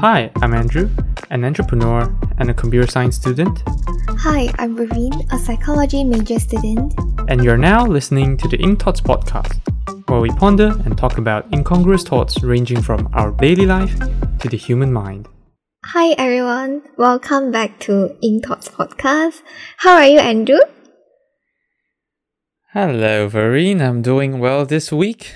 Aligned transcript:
Hi, 0.00 0.30
I'm 0.42 0.54
Andrew, 0.54 0.90
an 1.30 1.44
entrepreneur 1.44 2.12
and 2.38 2.50
a 2.50 2.54
computer 2.54 2.86
science 2.90 3.16
student, 3.16 3.62
Hi, 4.18 4.52
I'm 4.58 4.76
Raveen, 4.76 5.12
a 5.32 5.38
psychology 5.38 6.04
major 6.04 6.38
student. 6.38 6.94
and 7.28 7.42
you're 7.44 7.56
now 7.58 7.86
listening 7.86 8.36
to 8.38 8.48
the 8.48 8.56
Ink 8.58 8.80
Thoughts 8.82 9.00
podcast, 9.00 9.60
where 10.08 10.20
we 10.20 10.30
ponder 10.30 10.68
and 10.84 10.96
talk 10.96 11.18
about 11.18 11.52
incongruous 11.52 12.02
thoughts 12.02 12.42
ranging 12.42 12.82
from 12.82 13.08
our 13.12 13.30
daily 13.32 13.66
life 13.66 13.98
to 14.40 14.48
the 14.48 14.56
human 14.56 14.92
mind. 14.92 15.28
Hi 15.86 16.12
everyone, 16.18 16.82
welcome 16.96 17.50
back 17.50 17.78
to 17.80 18.16
In 18.22 18.40
Thoughts 18.40 18.68
podcast. 18.68 19.42
How 19.78 19.94
are 19.96 20.06
you, 20.06 20.18
Andrew? 20.18 20.60
Hello, 22.72 23.28
Vareen. 23.28 23.80
I'm 23.80 24.02
doing 24.02 24.38
well 24.38 24.66
this 24.66 24.92
week. 24.92 25.32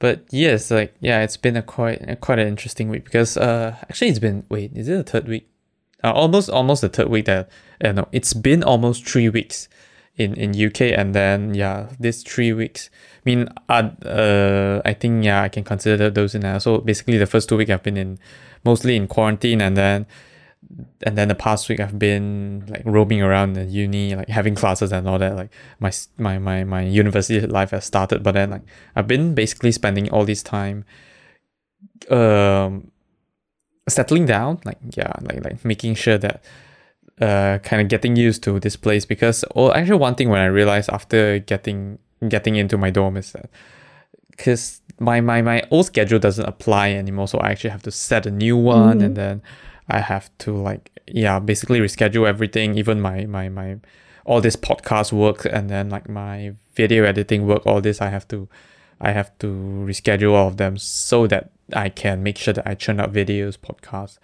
But 0.00 0.24
yes, 0.30 0.70
like 0.70 0.94
yeah, 1.00 1.22
it's 1.22 1.36
been 1.36 1.56
a 1.56 1.62
quite 1.62 2.20
quite 2.20 2.38
an 2.40 2.48
interesting 2.48 2.88
week 2.88 3.04
because 3.04 3.36
uh 3.36 3.76
actually 3.82 4.08
it's 4.08 4.18
been 4.18 4.44
wait, 4.48 4.72
is 4.74 4.88
it 4.88 4.96
the 4.96 5.04
third 5.04 5.28
week? 5.28 5.46
Uh, 6.02 6.12
almost 6.12 6.48
almost 6.48 6.80
the 6.80 6.88
third 6.88 7.08
week 7.08 7.26
that 7.26 7.50
uh, 7.84 7.92
no, 7.92 8.08
it's 8.10 8.32
been 8.32 8.64
almost 8.64 9.06
three 9.06 9.28
weeks 9.28 9.68
in 10.16 10.32
in 10.34 10.50
UK 10.50 10.80
and 10.98 11.14
then 11.14 11.52
yeah, 11.54 11.90
these 12.00 12.22
three 12.22 12.54
weeks. 12.54 12.88
I 12.92 13.20
mean, 13.26 13.48
uh, 13.68 13.90
uh 14.06 14.80
I 14.86 14.94
think 14.94 15.22
yeah, 15.22 15.42
I 15.42 15.50
can 15.50 15.64
consider 15.64 16.08
those 16.08 16.34
in 16.34 16.40
there. 16.40 16.58
So 16.60 16.78
basically, 16.78 17.18
the 17.18 17.26
first 17.26 17.50
two 17.50 17.58
weeks 17.58 17.70
I've 17.70 17.82
been 17.82 17.98
in 17.98 18.18
mostly 18.64 18.96
in 18.96 19.06
quarantine 19.06 19.60
and 19.60 19.76
then 19.76 20.06
and 21.02 21.16
then 21.16 21.28
the 21.28 21.34
past 21.34 21.68
week 21.68 21.80
I've 21.80 21.98
been 21.98 22.64
like 22.68 22.82
roaming 22.84 23.22
around 23.22 23.54
the 23.54 23.64
uni, 23.64 24.14
like 24.14 24.28
having 24.28 24.54
classes 24.54 24.92
and 24.92 25.08
all 25.08 25.18
that. 25.18 25.36
Like 25.36 25.50
my 25.78 25.90
my 26.18 26.38
my 26.38 26.64
my 26.64 26.82
university 26.82 27.40
life 27.46 27.70
has 27.70 27.84
started, 27.84 28.22
but 28.22 28.32
then 28.32 28.50
like 28.50 28.62
I've 28.94 29.08
been 29.08 29.34
basically 29.34 29.72
spending 29.72 30.10
all 30.10 30.24
this 30.24 30.42
time, 30.42 30.84
um, 32.10 32.90
settling 33.88 34.26
down. 34.26 34.60
Like 34.64 34.78
yeah, 34.96 35.12
like 35.22 35.44
like 35.44 35.64
making 35.64 35.94
sure 35.94 36.18
that, 36.18 36.44
uh, 37.20 37.58
kind 37.58 37.82
of 37.82 37.88
getting 37.88 38.16
used 38.16 38.42
to 38.44 38.60
this 38.60 38.76
place 38.76 39.04
because 39.04 39.44
oh, 39.56 39.72
actually 39.72 39.98
one 39.98 40.14
thing 40.14 40.28
when 40.28 40.40
I 40.40 40.46
realized 40.46 40.90
after 40.90 41.38
getting 41.38 41.98
getting 42.28 42.56
into 42.56 42.76
my 42.76 42.90
dorm 42.90 43.16
is 43.16 43.32
that 43.32 43.50
because 44.30 44.82
my, 44.98 45.20
my 45.20 45.40
my 45.40 45.62
old 45.70 45.86
schedule 45.86 46.18
doesn't 46.18 46.44
apply 46.44 46.90
anymore 46.92 47.26
so 47.26 47.38
i 47.38 47.50
actually 47.50 47.70
have 47.70 47.82
to 47.82 47.90
set 47.90 48.26
a 48.26 48.30
new 48.30 48.56
one 48.56 49.00
and 49.00 49.16
then 49.16 49.42
i 49.90 50.00
have 50.00 50.30
to 50.38 50.52
like 50.52 50.90
yeah 51.06 51.38
basically 51.38 51.80
reschedule 51.80 52.26
everything. 52.26 52.76
Even 52.76 53.00
my 53.00 53.26
my 53.26 53.48
my 53.48 53.78
all 54.24 54.40
this 54.40 54.56
podcast 54.56 55.12
work 55.12 55.44
and 55.44 55.70
then 55.70 55.90
like 55.90 56.08
my 56.08 56.54
video 56.74 57.04
editing 57.04 57.46
work 57.46 57.66
all 57.66 57.80
this 57.80 58.00
i 58.00 58.08
have 58.08 58.28
to 58.28 58.48
i 59.00 59.10
have 59.12 59.36
to 59.38 59.46
reschedule 59.86 60.34
all 60.34 60.48
of 60.48 60.56
them 60.58 60.76
so 60.76 61.26
that 61.26 61.50
i 61.74 61.88
can 61.88 62.22
make 62.22 62.36
sure 62.36 62.54
that 62.54 62.66
i 62.66 62.74
churn 62.74 63.00
out 63.00 63.12
videos 63.12 63.58
podcasts 63.58 64.18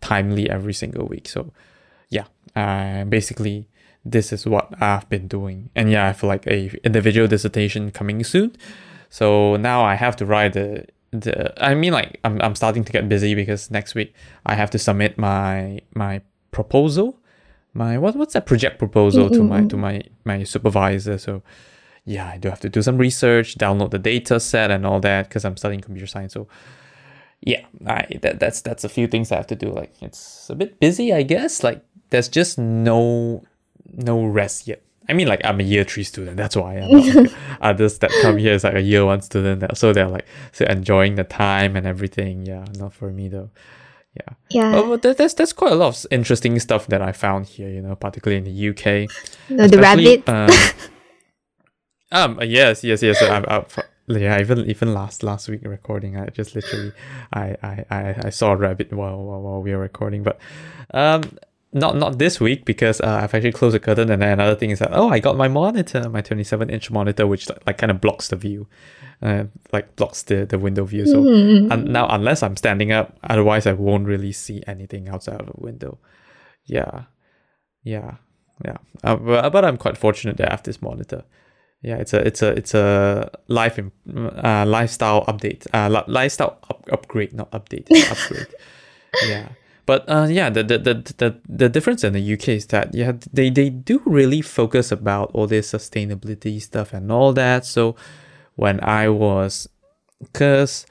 timely 0.00 0.50
every 0.50 0.74
single 0.74 1.06
week. 1.06 1.28
So 1.28 1.52
yeah 2.08 2.24
uh, 2.56 3.04
basically 3.04 3.68
this 4.04 4.32
is 4.32 4.46
what 4.46 4.70
i've 4.82 5.08
been 5.08 5.28
doing. 5.28 5.70
And 5.76 5.90
yeah 5.90 6.04
i 6.04 6.06
have 6.08 6.22
like 6.22 6.46
a 6.46 6.70
individual 6.84 7.28
dissertation 7.28 7.90
coming 7.90 8.24
soon. 8.24 8.56
So 9.12 9.56
now 9.56 9.84
I 9.84 9.94
have 9.96 10.16
to 10.16 10.24
write 10.26 10.54
the 10.54 10.86
the 11.12 11.52
I 11.62 11.74
mean 11.74 11.92
like 11.92 12.18
I'm 12.24 12.40
I'm 12.40 12.54
starting 12.54 12.84
to 12.84 12.92
get 12.92 13.08
busy 13.08 13.34
because 13.34 13.70
next 13.70 13.94
week 13.94 14.14
I 14.46 14.54
have 14.54 14.70
to 14.70 14.78
submit 14.78 15.18
my 15.18 15.80
my 15.94 16.22
proposal. 16.50 17.18
My 17.74 17.98
what 17.98 18.16
what's 18.16 18.34
that 18.34 18.46
project 18.46 18.78
proposal 18.78 19.30
to 19.30 19.42
my 19.42 19.64
to 19.66 19.76
my 19.76 20.02
my 20.24 20.42
supervisor. 20.44 21.18
So 21.18 21.42
yeah, 22.04 22.28
I 22.28 22.38
do 22.38 22.48
have 22.48 22.60
to 22.60 22.68
do 22.68 22.82
some 22.82 22.98
research, 22.98 23.56
download 23.56 23.90
the 23.90 23.98
data 23.98 24.40
set 24.40 24.70
and 24.70 24.84
all 24.84 25.00
that 25.00 25.28
because 25.28 25.44
I'm 25.44 25.56
studying 25.56 25.80
computer 25.80 26.06
science. 26.06 26.32
So 26.32 26.48
yeah, 27.40 27.64
I 27.86 28.06
that 28.22 28.40
that's 28.40 28.60
that's 28.60 28.84
a 28.84 28.88
few 28.88 29.06
things 29.06 29.30
I 29.30 29.36
have 29.36 29.46
to 29.48 29.56
do. 29.56 29.68
Like 29.70 29.92
it's 30.00 30.48
a 30.50 30.54
bit 30.54 30.80
busy, 30.80 31.12
I 31.12 31.22
guess. 31.22 31.62
Like 31.62 31.84
there's 32.10 32.28
just 32.28 32.58
no 32.58 33.44
no 33.92 34.24
rest 34.24 34.66
yet. 34.66 34.82
I 35.08 35.12
mean, 35.14 35.28
like 35.28 35.40
I'm 35.44 35.60
a 35.60 35.62
year 35.64 35.84
three 35.84 36.04
student. 36.04 36.36
That's 36.36 36.56
why 36.56 36.78
I'm 36.78 36.90
not 36.90 37.14
like 37.16 37.32
others 37.60 37.98
that 37.98 38.10
come 38.22 38.36
here 38.38 38.52
is 38.52 38.64
like 38.64 38.74
a 38.74 38.80
year 38.80 39.04
one 39.04 39.20
student. 39.20 39.60
That, 39.60 39.76
so 39.76 39.92
they're 39.92 40.08
like 40.08 40.26
so 40.52 40.64
enjoying 40.66 41.16
the 41.16 41.24
time 41.24 41.76
and 41.76 41.86
everything. 41.86 42.46
Yeah, 42.46 42.64
not 42.78 42.92
for 42.92 43.10
me 43.10 43.28
though. 43.28 43.50
Yeah. 44.14 44.34
Yeah, 44.50 44.76
Oh, 44.76 44.90
but 44.90 45.02
that, 45.02 45.16
that's 45.16 45.34
that's 45.34 45.52
quite 45.52 45.72
a 45.72 45.74
lot 45.74 45.96
of 45.96 46.06
interesting 46.10 46.58
stuff 46.60 46.86
that 46.88 47.00
I 47.02 47.12
found 47.12 47.46
here. 47.46 47.68
You 47.68 47.80
know, 47.82 47.96
particularly 47.96 48.38
in 48.38 48.44
the 48.44 48.68
UK. 48.70 49.10
no, 49.48 49.66
the 49.66 49.78
rabbit. 49.78 50.28
Um, 50.28 50.50
um 52.12 52.38
yes, 52.42 52.84
yes, 52.84 53.02
yes. 53.02 53.22
I'm, 53.22 53.44
I'm, 53.48 53.64
yeah, 54.08 54.38
even 54.40 54.60
even 54.70 54.92
last 54.92 55.22
last 55.22 55.48
week 55.48 55.62
recording, 55.64 56.16
I 56.16 56.26
just 56.26 56.54
literally 56.54 56.92
I 57.32 57.56
I 57.62 57.84
I, 57.90 58.14
I 58.26 58.30
saw 58.30 58.52
a 58.52 58.56
rabbit 58.56 58.92
while, 58.92 59.22
while 59.22 59.40
while 59.40 59.62
we 59.62 59.72
were 59.72 59.80
recording, 59.80 60.22
but 60.22 60.38
um. 60.92 61.22
Not 61.74 61.96
not 61.96 62.18
this 62.18 62.38
week 62.38 62.64
because 62.66 63.00
uh, 63.00 63.20
I've 63.22 63.34
actually 63.34 63.52
closed 63.52 63.74
the 63.74 63.80
curtain 63.80 64.10
and 64.10 64.20
then 64.20 64.32
another 64.32 64.54
thing 64.54 64.70
is 64.70 64.78
that 64.80 64.90
oh 64.92 65.08
I 65.08 65.20
got 65.20 65.36
my 65.38 65.48
monitor 65.48 66.06
my 66.10 66.20
27 66.20 66.68
inch 66.68 66.90
monitor 66.90 67.26
which 67.26 67.48
like, 67.48 67.66
like 67.66 67.78
kind 67.78 67.90
of 67.90 67.98
blocks 68.00 68.28
the 68.28 68.36
view, 68.36 68.66
uh, 69.22 69.44
like 69.72 69.96
blocks 69.96 70.22
the, 70.22 70.44
the 70.44 70.58
window 70.58 70.84
view 70.84 71.06
so 71.06 71.20
and 71.72 71.86
now 71.86 72.06
unless 72.10 72.42
I'm 72.42 72.56
standing 72.56 72.92
up 72.92 73.16
otherwise 73.24 73.66
I 73.66 73.72
won't 73.72 74.06
really 74.06 74.32
see 74.32 74.62
anything 74.66 75.08
outside 75.08 75.40
of 75.40 75.46
the 75.46 75.52
window, 75.56 75.98
yeah, 76.66 77.04
yeah, 77.84 78.16
yeah. 78.64 78.76
Uh, 79.02 79.16
but, 79.16 79.50
but 79.50 79.64
I'm 79.64 79.78
quite 79.78 79.96
fortunate 79.96 80.36
that 80.36 80.48
I 80.48 80.52
have 80.52 80.62
this 80.64 80.82
monitor. 80.82 81.24
Yeah, 81.82 81.96
it's 81.96 82.12
a 82.12 82.18
it's 82.26 82.42
a 82.42 82.48
it's 82.48 82.74
a 82.74 83.30
life 83.48 83.78
im- 83.78 83.92
uh, 84.44 84.64
lifestyle 84.66 85.24
update, 85.24 85.66
uh, 85.72 85.88
li- 85.88 86.04
lifestyle 86.12 86.58
up- 86.70 86.86
upgrade, 86.92 87.32
not 87.32 87.50
update, 87.50 87.86
upgrade. 88.10 88.46
yeah, 89.26 89.48
but 89.84 90.08
uh, 90.08 90.26
yeah, 90.30 90.48
the, 90.50 90.62
the 90.62 90.78
the 90.78 90.94
the 91.18 91.40
the 91.48 91.68
difference 91.68 92.04
in 92.04 92.12
the 92.12 92.32
UK 92.32 92.48
is 92.48 92.66
that 92.66 92.94
yeah, 92.94 93.12
they 93.32 93.50
they 93.50 93.70
do 93.70 94.00
really 94.06 94.40
focus 94.40 94.92
about 94.92 95.30
all 95.34 95.46
this 95.46 95.72
sustainability 95.72 96.62
stuff 96.62 96.92
and 96.92 97.10
all 97.10 97.32
that. 97.32 97.66
So 97.66 97.96
when 98.54 98.82
I 98.84 99.08
was, 99.08 99.68
cause 100.32 100.86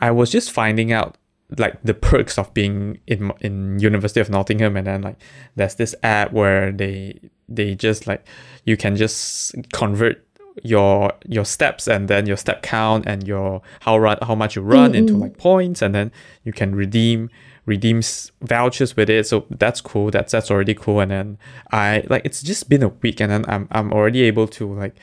I 0.00 0.10
was 0.12 0.30
just 0.30 0.52
finding 0.52 0.92
out 0.92 1.16
like 1.56 1.82
the 1.82 1.94
perks 1.94 2.38
of 2.38 2.52
being 2.54 3.00
in 3.06 3.32
in 3.40 3.80
University 3.80 4.20
of 4.20 4.30
Nottingham, 4.30 4.76
and 4.76 4.86
then 4.86 5.02
like 5.02 5.18
there's 5.56 5.74
this 5.74 5.94
app 6.02 6.32
where 6.32 6.70
they 6.70 7.18
they 7.48 7.74
just 7.74 8.06
like 8.06 8.24
you 8.64 8.76
can 8.76 8.94
just 8.94 9.54
convert 9.72 10.24
your 10.62 11.12
your 11.26 11.44
steps 11.44 11.88
and 11.88 12.08
then 12.08 12.26
your 12.26 12.36
step 12.36 12.62
count 12.62 13.06
and 13.06 13.26
your 13.26 13.62
how 13.80 13.96
run 13.98 14.18
how 14.22 14.34
much 14.34 14.54
you 14.56 14.62
run 14.62 14.94
into 14.94 15.16
like 15.16 15.38
points, 15.38 15.82
and 15.82 15.92
then 15.92 16.12
you 16.44 16.52
can 16.52 16.74
redeem 16.74 17.30
redeem 17.68 17.98
s- 17.98 18.32
vouchers 18.42 18.96
with 18.96 19.08
it. 19.10 19.26
So 19.26 19.44
that's 19.50 19.80
cool. 19.80 20.10
That's 20.10 20.32
that's 20.32 20.50
already 20.50 20.74
cool. 20.74 21.00
And 21.00 21.10
then 21.10 21.38
I 21.70 22.02
like 22.10 22.22
it's 22.24 22.42
just 22.42 22.68
been 22.68 22.82
a 22.82 22.88
week, 22.88 23.20
and 23.20 23.30
then 23.30 23.44
I'm 23.48 23.68
I'm 23.70 23.92
already 23.92 24.22
able 24.22 24.48
to 24.58 24.64
like 24.74 24.96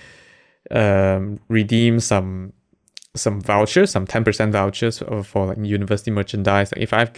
um 0.72 1.40
redeem 1.48 2.00
some 2.00 2.54
some 3.16 3.40
vouchers, 3.42 3.92
some 3.92 4.06
ten 4.06 4.24
percent 4.24 4.52
vouchers 4.52 5.00
for, 5.00 5.24
for 5.24 5.46
like 5.48 5.58
university 5.64 6.12
merchandise. 6.12 6.72
Like 6.74 6.82
if 6.82 6.92
I've, 6.94 7.12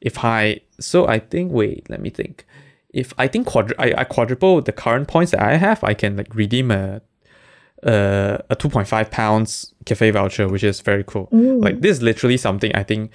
if 0.00 0.22
I, 0.24 0.60
so 0.78 1.06
I 1.08 1.18
think 1.20 1.52
wait, 1.52 1.88
let 1.88 2.00
me 2.00 2.10
think. 2.10 2.44
If 2.92 3.12
I 3.18 3.28
think 3.28 3.46
quadru- 3.48 3.74
I, 3.78 4.00
I 4.00 4.04
quadruple 4.04 4.60
the 4.62 4.72
current 4.72 5.08
points 5.08 5.30
that 5.32 5.40
I 5.42 5.56
have, 5.56 5.82
I 5.84 5.94
can 5.94 6.16
like 6.16 6.34
redeem 6.34 6.70
a, 6.70 7.00
a 7.82 8.42
a 8.50 8.56
two 8.56 8.68
point 8.68 8.88
five 8.88 9.10
pounds 9.10 9.72
cafe 9.86 10.10
voucher, 10.10 10.48
which 10.48 10.64
is 10.64 10.80
very 10.80 11.04
cool. 11.04 11.28
Like 11.32 11.80
this 11.80 11.96
is 11.98 12.02
literally 12.02 12.36
something 12.36 12.74
I 12.74 12.82
think 12.82 13.10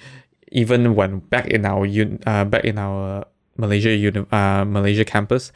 even 0.52 0.94
when 0.94 1.18
back 1.20 1.46
in 1.48 1.64
our 1.64 1.84
un, 1.86 2.20
uh, 2.26 2.44
back 2.44 2.64
in 2.64 2.78
our 2.78 3.24
Malaysia 3.56 3.94
uni, 3.94 4.24
uh, 4.32 4.64
Malaysia 4.64 5.04
campus, 5.04 5.52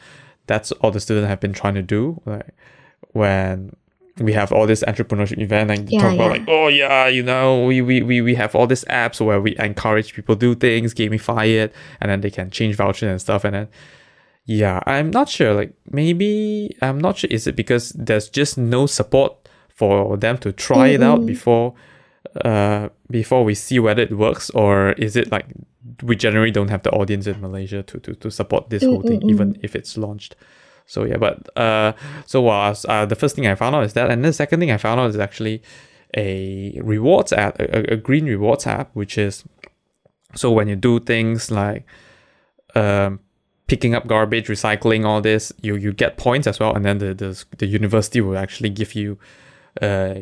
that's 0.47 0.71
all 0.73 0.91
the 0.91 0.99
students 0.99 1.27
have 1.27 1.39
been 1.39 1.53
trying 1.53 1.75
to 1.75 1.81
do. 1.81 2.21
Like 2.25 2.49
when 3.13 3.75
we 4.17 4.33
have 4.33 4.51
all 4.51 4.67
this 4.67 4.83
entrepreneurship 4.83 5.39
event 5.39 5.71
and 5.71 5.89
Yeah, 5.89 6.01
talk 6.01 6.13
about 6.13 6.25
yeah. 6.25 6.31
like 6.31 6.43
oh 6.47 6.67
yeah 6.67 7.07
you 7.07 7.23
know 7.23 7.63
we, 7.63 7.81
we 7.81 8.01
we 8.03 8.21
we 8.21 8.35
have 8.35 8.53
all 8.53 8.67
these 8.67 8.83
apps 8.85 9.21
where 9.21 9.39
we 9.39 9.55
encourage 9.57 10.13
people 10.13 10.35
do 10.35 10.55
things 10.55 10.93
gamify 10.93 11.47
it 11.47 11.73
and 12.01 12.11
then 12.11 12.19
they 12.21 12.29
can 12.29 12.49
change 12.51 12.75
vouchers 12.75 13.07
and 13.09 13.21
stuff 13.21 13.45
and 13.45 13.55
then 13.55 13.67
yeah 14.45 14.81
i'm 14.87 15.09
not 15.09 15.29
sure 15.29 15.53
like 15.53 15.73
maybe 15.91 16.75
i'm 16.81 16.99
not 16.99 17.17
sure 17.17 17.29
is 17.31 17.47
it 17.47 17.55
because 17.55 17.91
there's 17.91 18.27
just 18.27 18.57
no 18.57 18.85
support 18.85 19.47
for 19.69 20.17
them 20.17 20.37
to 20.37 20.51
try 20.51 20.87
it 20.87 21.01
out 21.01 21.25
before 21.25 21.73
uh 22.45 22.89
before 23.09 23.43
we 23.43 23.55
see 23.55 23.79
whether 23.79 24.01
it 24.03 24.11
works 24.11 24.49
or 24.51 24.91
is 24.93 25.15
it 25.15 25.31
like 25.31 25.45
we 26.03 26.15
generally 26.15 26.51
don't 26.51 26.69
have 26.69 26.83
the 26.83 26.91
audience 26.91 27.25
in 27.27 27.39
malaysia 27.41 27.81
to 27.81 27.99
to, 27.99 28.13
to 28.15 28.29
support 28.29 28.69
this 28.69 28.83
whole 28.83 29.01
thing 29.01 29.21
even 29.29 29.57
if 29.61 29.75
it's 29.75 29.97
launched. 29.97 30.35
So 30.89 31.03
yeah, 31.03 31.17
but 31.17 31.55
uh, 31.55 31.93
so 32.25 32.41
was 32.41 32.83
uh, 32.89 33.05
the 33.05 33.15
first 33.15 33.35
thing 33.35 33.45
I 33.45 33.53
found 33.53 33.75
out 33.75 33.83
is 33.83 33.93
that, 33.93 34.09
and 34.09 34.25
the 34.25 34.33
second 34.33 34.59
thing 34.59 34.71
I 34.71 34.77
found 34.77 34.99
out 34.99 35.11
is 35.11 35.19
actually 35.19 35.61
a 36.17 36.79
rewards 36.81 37.31
app, 37.31 37.59
a, 37.59 37.93
a 37.93 37.95
green 37.95 38.25
rewards 38.25 38.65
app, 38.65 38.89
which 38.95 39.15
is 39.15 39.43
so 40.33 40.51
when 40.51 40.67
you 40.67 40.75
do 40.75 40.99
things 40.99 41.51
like 41.51 41.85
um, 42.73 43.19
picking 43.67 43.93
up 43.93 44.07
garbage, 44.07 44.47
recycling, 44.47 45.05
all 45.05 45.21
this, 45.21 45.53
you 45.61 45.75
you 45.75 45.93
get 45.93 46.17
points 46.17 46.47
as 46.47 46.59
well, 46.59 46.75
and 46.75 46.83
then 46.83 46.97
the 46.97 47.13
the, 47.13 47.45
the 47.59 47.67
university 47.67 48.19
will 48.19 48.37
actually 48.37 48.71
give 48.71 48.95
you 48.95 49.19
uh, 49.83 50.15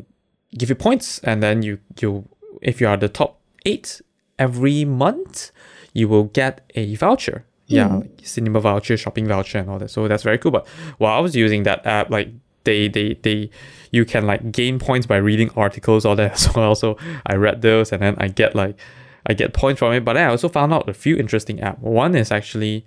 give 0.56 0.70
you 0.70 0.76
points, 0.76 1.20
and 1.20 1.42
then 1.42 1.62
you 1.64 1.80
you 2.00 2.28
if 2.62 2.82
you 2.82 2.88
are 2.88 2.98
the 2.98 3.10
top 3.10 3.40
eight 3.66 4.02
every 4.40 4.86
month, 4.86 5.52
you 5.94 6.08
will 6.08 6.26
get 6.26 6.70
a 6.76 6.96
voucher. 6.96 7.46
Yeah, 7.66 7.90
hmm. 7.90 8.00
like 8.00 8.22
cinema 8.24 8.62
voucher, 8.62 8.96
shopping 8.98 9.28
voucher, 9.28 9.60
and 9.60 9.70
all 9.70 9.80
that. 9.80 9.90
So 9.90 10.08
that's 10.08 10.24
very 10.24 10.38
cool. 10.38 10.52
But 10.52 10.68
while 10.98 11.18
I 11.18 11.20
was 11.20 11.36
using 11.36 11.64
that 11.64 11.86
app, 11.86 12.10
like 12.10 12.30
they 12.64 12.88
they 12.88 13.16
they 13.24 13.50
you 13.92 14.06
can 14.06 14.26
like 14.26 14.52
gain 14.52 14.80
points 14.80 15.08
by 15.08 15.18
reading 15.18 15.50
articles 15.56 16.06
all 16.06 16.16
that 16.16 16.32
as 16.48 16.56
well. 16.56 16.76
So 16.76 16.98
I 17.26 17.36
read 17.36 17.62
those 17.62 17.92
and 17.92 18.02
then 18.02 18.16
I 18.18 18.28
get 18.28 18.56
like 18.56 18.78
I 19.26 19.34
get 19.34 19.54
points 19.54 19.80
from 19.80 19.94
it. 19.94 20.06
But 20.06 20.14
then 20.14 20.28
I 20.28 20.32
also 20.32 20.50
found 20.50 20.74
out 20.74 20.88
a 20.88 20.94
few 20.94 21.18
interesting 21.18 21.60
app. 21.62 21.80
One 21.80 22.16
is 22.16 22.32
actually 22.32 22.86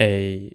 a 0.00 0.54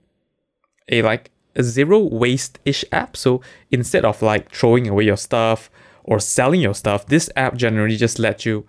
a 0.88 1.02
like 1.02 1.32
a 1.56 1.64
zero 1.64 2.00
waste 2.00 2.60
ish 2.66 2.86
app. 2.92 3.18
So 3.18 3.42
instead 3.72 4.06
of 4.06 4.22
like 4.22 4.52
throwing 4.52 4.88
away 4.88 5.06
your 5.06 5.18
stuff 5.18 5.70
or 6.10 6.20
selling 6.20 6.60
your 6.60 6.74
stuff, 6.74 7.06
this 7.06 7.30
app 7.36 7.56
generally 7.56 7.96
just 7.96 8.18
lets 8.18 8.44
you 8.44 8.66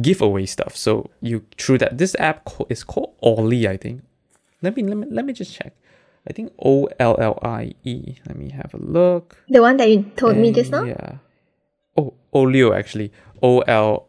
give 0.00 0.22
away 0.22 0.46
stuff. 0.46 0.74
So 0.74 1.10
you 1.20 1.44
through 1.58 1.78
that 1.78 1.98
this 1.98 2.16
app 2.18 2.48
is 2.70 2.82
called 2.82 3.14
Ollie, 3.20 3.68
I 3.68 3.76
think. 3.76 4.02
Let 4.62 4.74
me 4.74 4.82
let 4.82 4.96
me 4.96 5.06
let 5.10 5.24
me 5.26 5.34
just 5.34 5.54
check. 5.54 5.74
I 6.28 6.32
think 6.32 6.52
O 6.64 6.88
L 6.98 7.16
L 7.20 7.38
I 7.42 7.74
E. 7.84 8.16
Let 8.26 8.36
me 8.36 8.50
have 8.50 8.72
a 8.72 8.78
look. 8.78 9.36
The 9.50 9.60
one 9.60 9.76
that 9.76 9.90
you 9.90 10.10
told 10.16 10.38
me 10.38 10.50
just 10.50 10.70
now? 10.70 10.84
Yeah. 10.84 11.18
Oh, 11.96 12.14
Olio 12.32 12.72
actually. 12.72 13.12
O 13.42 13.60
L 13.60 14.08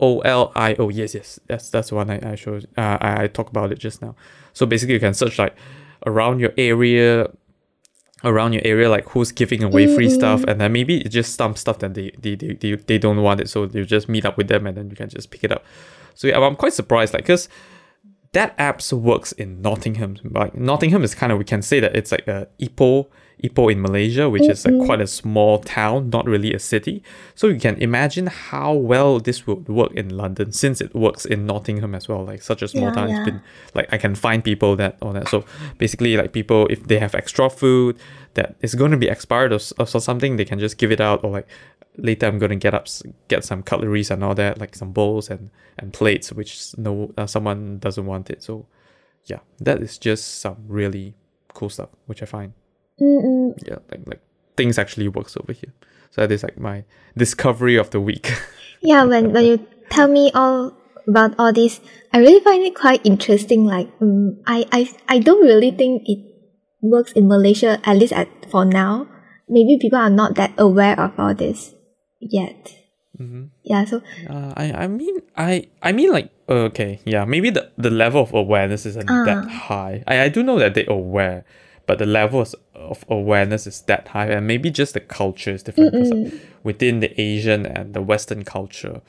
O 0.00 0.18
L 0.20 0.50
I 0.56 0.74
O. 0.74 0.88
Yes, 0.88 1.14
yes. 1.14 1.38
That's 1.46 1.70
that's 1.70 1.90
the 1.90 1.94
one 1.94 2.10
I, 2.10 2.32
I 2.32 2.34
showed. 2.34 2.66
Uh, 2.76 2.98
I, 3.00 3.22
I 3.22 3.26
talked 3.28 3.50
about 3.50 3.70
it 3.70 3.78
just 3.78 4.02
now. 4.02 4.16
So 4.54 4.66
basically, 4.66 4.94
you 4.94 5.00
can 5.00 5.14
search 5.14 5.38
like 5.38 5.54
around 6.04 6.40
your 6.40 6.52
area, 6.58 7.30
around 8.24 8.52
your 8.52 8.62
area, 8.64 8.88
like 8.90 9.08
who's 9.10 9.32
giving 9.32 9.62
away 9.62 9.92
free 9.94 10.10
stuff, 10.10 10.40
mm-hmm. 10.40 10.50
and 10.50 10.60
then 10.60 10.72
maybe 10.72 11.00
it's 11.00 11.14
just 11.14 11.34
some 11.36 11.54
stuff 11.56 11.78
that 11.78 11.94
they 11.94 12.12
they, 12.18 12.34
they, 12.34 12.54
they 12.54 12.74
they 12.74 12.98
don't 12.98 13.22
want 13.22 13.40
it, 13.40 13.48
so 13.48 13.64
you 13.64 13.84
just 13.84 14.08
meet 14.08 14.24
up 14.24 14.36
with 14.36 14.48
them, 14.48 14.66
and 14.66 14.76
then 14.76 14.90
you 14.90 14.96
can 14.96 15.08
just 15.08 15.30
pick 15.30 15.44
it 15.44 15.52
up. 15.52 15.64
So 16.14 16.26
yeah, 16.28 16.38
I'm 16.38 16.56
quite 16.56 16.72
surprised, 16.72 17.14
like, 17.14 17.26
cause 17.26 17.48
that 18.32 18.54
app 18.58 18.82
works 18.92 19.32
in 19.32 19.62
Nottingham. 19.62 20.16
Like 20.24 20.54
Nottingham 20.54 21.02
is 21.02 21.14
kind 21.14 21.32
of 21.32 21.38
we 21.38 21.44
can 21.44 21.62
say 21.62 21.80
that 21.80 21.96
it's 21.96 22.12
like 22.12 22.26
a 22.28 22.48
Ipoh 22.60 23.06
Ipoh 23.44 23.70
in 23.70 23.80
Malaysia, 23.80 24.28
which 24.28 24.48
is 24.48 24.64
like 24.64 24.78
quite 24.86 25.00
a 25.00 25.06
small 25.06 25.58
town, 25.60 26.10
not 26.10 26.26
really 26.26 26.52
a 26.52 26.58
city. 26.58 27.02
So 27.34 27.46
you 27.48 27.60
can 27.60 27.76
imagine 27.76 28.26
how 28.26 28.72
well 28.74 29.20
this 29.20 29.46
would 29.46 29.68
work 29.68 29.92
in 29.92 30.16
London 30.16 30.52
since 30.52 30.80
it 30.80 30.94
works 30.94 31.24
in 31.24 31.46
Nottingham 31.46 31.94
as 31.94 32.08
well. 32.08 32.24
Like 32.24 32.42
such 32.42 32.62
a 32.62 32.68
small 32.68 32.84
Yeah, 32.88 32.92
town, 32.92 33.08
yeah. 33.08 33.16
it's 33.18 33.30
been 33.30 33.42
like 33.74 33.92
I 33.92 33.98
can 33.98 34.14
find 34.14 34.42
people 34.42 34.76
that 34.76 34.96
all 35.00 35.12
that. 35.12 35.28
So 35.28 35.44
basically, 35.78 36.16
like 36.16 36.32
people 36.32 36.66
if 36.68 36.86
they 36.88 36.98
have 36.98 37.14
extra 37.14 37.48
food 37.48 37.96
that 38.34 38.56
is 38.60 38.74
going 38.74 38.90
to 38.90 38.96
be 38.96 39.08
expired 39.08 39.52
or, 39.52 39.60
or 39.78 39.86
something, 39.86 40.36
they 40.36 40.44
can 40.44 40.58
just 40.58 40.78
give 40.78 40.90
it 40.92 41.00
out 41.00 41.22
or 41.24 41.30
like 41.30 41.46
later 41.96 42.26
I'm 42.26 42.38
going 42.38 42.50
to 42.50 42.56
get 42.56 42.74
up 42.74 42.86
get 43.28 43.44
some 43.44 43.62
cutleries 43.62 44.10
and 44.10 44.22
all 44.24 44.34
that, 44.34 44.58
like 44.58 44.74
some 44.74 44.92
bowls 44.92 45.30
and 45.30 45.50
and 45.78 45.92
plates, 45.92 46.32
which 46.32 46.76
no 46.76 47.12
uh, 47.16 47.26
someone 47.26 47.78
doesn't 47.78 48.06
want 48.06 48.30
it. 48.30 48.42
So 48.42 48.66
yeah, 49.26 49.40
that 49.60 49.80
is 49.82 49.98
just 49.98 50.40
some 50.40 50.56
really 50.66 51.14
cool 51.54 51.70
stuff, 51.70 51.90
which 52.06 52.22
I 52.22 52.26
find 52.26 52.52
Mm-mm. 53.00 53.54
yeah 53.66 53.78
like 53.90 54.02
like 54.06 54.20
things 54.56 54.78
actually 54.78 55.08
works 55.08 55.36
over 55.36 55.52
here. 55.52 55.72
So 56.10 56.20
that 56.22 56.32
is 56.32 56.42
like 56.42 56.58
my 56.58 56.84
discovery 57.16 57.76
of 57.76 57.90
the 57.90 58.00
week. 58.00 58.32
Yeah, 58.80 59.04
when, 59.10 59.32
when 59.32 59.44
you 59.44 59.66
tell 59.90 60.06
me 60.06 60.30
all 60.34 60.70
about 61.08 61.34
all 61.36 61.52
this, 61.52 61.80
I 62.12 62.18
really 62.18 62.38
find 62.38 62.62
it 62.62 62.76
quite 62.78 63.02
interesting. 63.04 63.66
Like, 63.66 63.90
um, 64.00 64.38
I, 64.46 64.66
I, 64.70 64.88
I 65.08 65.18
don't 65.18 65.42
really 65.42 65.72
think 65.72 66.02
it 66.06 66.22
works 66.80 67.10
in 67.10 67.26
Malaysia, 67.26 67.80
at 67.82 67.98
least 67.98 68.12
at, 68.12 68.28
for 68.48 68.64
now. 68.64 69.08
Maybe 69.48 69.78
people 69.80 69.98
are 69.98 70.10
not 70.10 70.36
that 70.36 70.54
aware 70.58 70.94
of 70.94 71.18
all 71.18 71.34
this 71.34 71.74
yet. 72.20 72.70
hmm 73.18 73.50
Yeah, 73.66 73.82
so 73.84 73.98
Uh, 74.30 74.54
I 74.54 74.70
I 74.72 74.86
mean 74.86 75.26
I 75.34 75.66
I 75.82 75.90
mean 75.90 76.14
like 76.14 76.30
okay 76.46 77.00
yeah 77.02 77.26
maybe 77.26 77.50
the 77.50 77.74
the 77.74 77.90
level 77.90 78.22
of 78.22 78.30
awareness 78.30 78.86
isn't 78.86 79.10
that 79.10 79.42
high. 79.50 80.04
I 80.06 80.22
I 80.22 80.28
do 80.30 80.46
know 80.46 80.58
that 80.62 80.78
they're 80.78 80.86
aware, 80.86 81.42
but 81.88 81.98
the 81.98 82.06
levels 82.06 82.54
of 82.74 83.04
awareness 83.08 83.66
is 83.66 83.80
that 83.90 84.08
high, 84.08 84.26
and 84.36 84.46
maybe 84.46 84.70
just 84.70 84.92
the 84.94 85.00
culture 85.00 85.50
is 85.56 85.62
different. 85.64 85.92
'cause 85.92 86.12
within 86.62 87.00
the 87.00 87.10
Asian 87.20 87.66
and 87.66 87.94
the 87.94 88.02
Western 88.02 88.44
culture, 88.44 89.00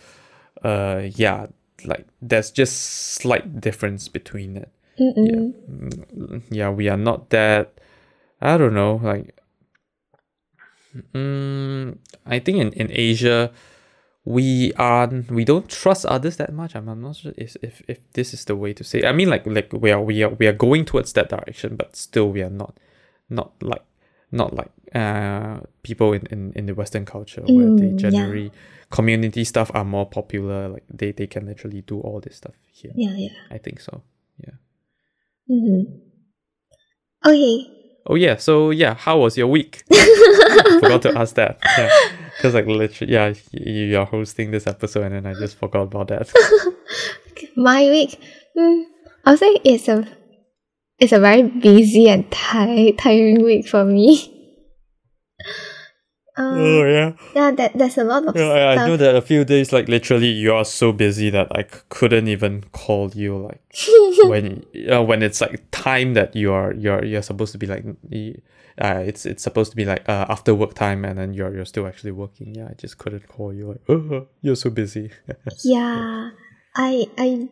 uh 0.64 1.02
yeah, 1.16 1.48
like 1.86 2.06
there's 2.22 2.50
just 2.52 2.74
slight 3.20 3.62
difference 3.62 4.08
between 4.10 4.58
it. 4.58 4.70
mm-mm. 5.00 5.54
Mm, 5.70 6.42
yeah, 6.50 6.70
we 6.72 6.90
are 6.90 6.98
not 7.10 7.30
that. 7.30 7.66
I 8.42 8.58
don't 8.58 8.74
know. 8.74 9.00
Like, 9.04 9.36
mm, 11.14 11.98
I 12.26 12.40
think 12.40 12.58
in, 12.58 12.74
in 12.74 12.88
Asia, 12.92 13.52
we 14.26 14.74
are 14.74 15.08
we 15.30 15.46
don't 15.46 15.70
trust 15.70 16.06
others 16.06 16.38
that 16.38 16.54
much. 16.54 16.76
I'm, 16.76 16.88
I'm 16.90 17.02
not 17.02 17.16
sure 17.16 17.34
if, 17.38 17.56
if 17.62 17.82
if 17.88 18.12
this 18.14 18.34
is 18.34 18.46
the 18.46 18.56
way 18.56 18.74
to 18.74 18.84
say. 18.84 19.00
It. 19.00 19.06
I 19.06 19.12
mean, 19.12 19.30
like 19.30 19.46
like 19.46 19.72
we 19.74 19.92
are 19.92 20.02
we 20.02 20.24
are 20.24 20.30
we 20.30 20.48
are 20.48 20.54
going 20.54 20.86
towards 20.86 21.14
that 21.14 21.30
direction, 21.30 21.76
but 21.76 21.96
still 21.96 22.30
we 22.30 22.42
are 22.44 22.50
not 22.50 22.78
not 23.30 23.52
like 23.62 23.84
not 24.32 24.54
like 24.54 24.72
uh 24.94 25.60
people 25.84 26.14
in, 26.14 26.26
in, 26.32 26.54
in 26.56 26.66
the 26.66 26.74
Western 26.74 27.06
culture 27.06 27.42
where 27.42 27.72
they 27.72 27.88
Mm, 27.88 27.92
yeah. 27.92 27.98
generally 27.98 28.52
community 28.92 29.44
stuff 29.44 29.72
are 29.74 29.86
more 29.86 30.06
popular. 30.06 30.68
Like 30.70 30.84
they 30.90 31.12
they 31.12 31.28
can 31.28 31.46
literally 31.46 31.82
do 31.82 32.00
all 32.02 32.20
this 32.20 32.36
stuff 32.36 32.56
here. 32.72 32.92
yeah, 32.96 33.16
yeah. 33.16 33.30
I 33.50 33.58
think 33.58 33.80
so. 33.80 34.02
Yeah. 34.46 34.56
Mm-hmm. 35.50 35.96
Okay. 37.26 37.79
Oh 38.10 38.16
yeah, 38.16 38.38
so 38.38 38.72
yeah, 38.72 38.96
how 38.96 39.20
was 39.20 39.38
your 39.38 39.46
week? 39.46 39.84
forgot 40.80 41.04
to 41.04 41.16
ask 41.16 41.36
that. 41.36 41.60
Yeah, 41.78 41.90
because 42.36 42.56
like 42.56 42.66
literally, 42.66 43.14
yeah, 43.14 43.36
you, 43.52 43.86
you're 43.86 44.06
hosting 44.06 44.50
this 44.50 44.66
episode, 44.66 45.04
and 45.04 45.14
then 45.14 45.28
I 45.28 45.40
just 45.40 45.58
forgot 45.58 45.84
about 45.84 46.08
that. 46.08 46.28
My 47.56 47.84
week, 47.84 48.20
mm, 48.58 48.84
I'll 49.26 49.38
say 49.38 49.60
it's 49.64 49.88
a 49.88 50.08
it's 50.98 51.12
a 51.12 51.20
very 51.20 51.44
busy 51.44 52.10
and 52.10 52.30
ti- 52.32 52.94
tiring 52.94 53.44
week 53.44 53.68
for 53.68 53.86
me. 53.86 54.39
Um, 56.40 56.58
yeah, 56.58 57.12
yeah, 57.36 57.52
that, 57.52 57.78
there's 57.78 57.98
a 57.98 58.06
lot 58.06 58.26
of 58.26 58.34
yeah. 58.34 58.48
I, 58.48 58.76
I 58.76 58.88
know 58.88 58.96
that 58.96 59.14
a 59.14 59.22
few 59.22 59.44
days, 59.44 59.74
like 59.74 59.90
literally, 59.90 60.30
you 60.30 60.54
are 60.54 60.64
so 60.64 60.94
busy 60.94 61.30
that 61.32 61.48
I 61.52 61.64
c- 61.64 61.82
couldn't 61.90 62.30
even 62.30 62.64
call 62.72 63.12
you. 63.12 63.38
Like 63.38 63.62
when 64.24 64.64
uh, 64.90 65.04
when 65.04 65.22
it's 65.22 65.42
like 65.42 65.62
time 65.72 66.14
that 66.14 66.38
you 66.38 66.54
are 66.54 66.74
you're 66.74 67.04
you're 67.04 67.22
supposed 67.22 67.52
to 67.52 67.58
be 67.58 67.68
like. 67.68 67.84
Uh, 68.82 69.04
it's 69.06 69.26
it's 69.26 69.44
supposed 69.44 69.72
to 69.72 69.76
be 69.76 69.84
like 69.84 70.08
uh, 70.08 70.26
after 70.30 70.56
work 70.56 70.74
time 70.74 71.04
and 71.04 71.20
then 71.20 71.34
you're 71.34 71.54
you're 71.54 71.66
still 71.66 71.86
actually 71.86 72.12
working. 72.12 72.56
Yeah, 72.56 72.70
I 72.70 72.76
just 72.76 72.98
couldn't 72.98 73.28
call 73.28 73.54
you 73.54 73.68
like 73.68 73.82
oh, 73.90 74.28
you're 74.42 74.56
so 74.56 74.70
busy. 74.70 75.12
Yeah, 75.66 76.30
I 76.78 77.08
I 77.18 77.50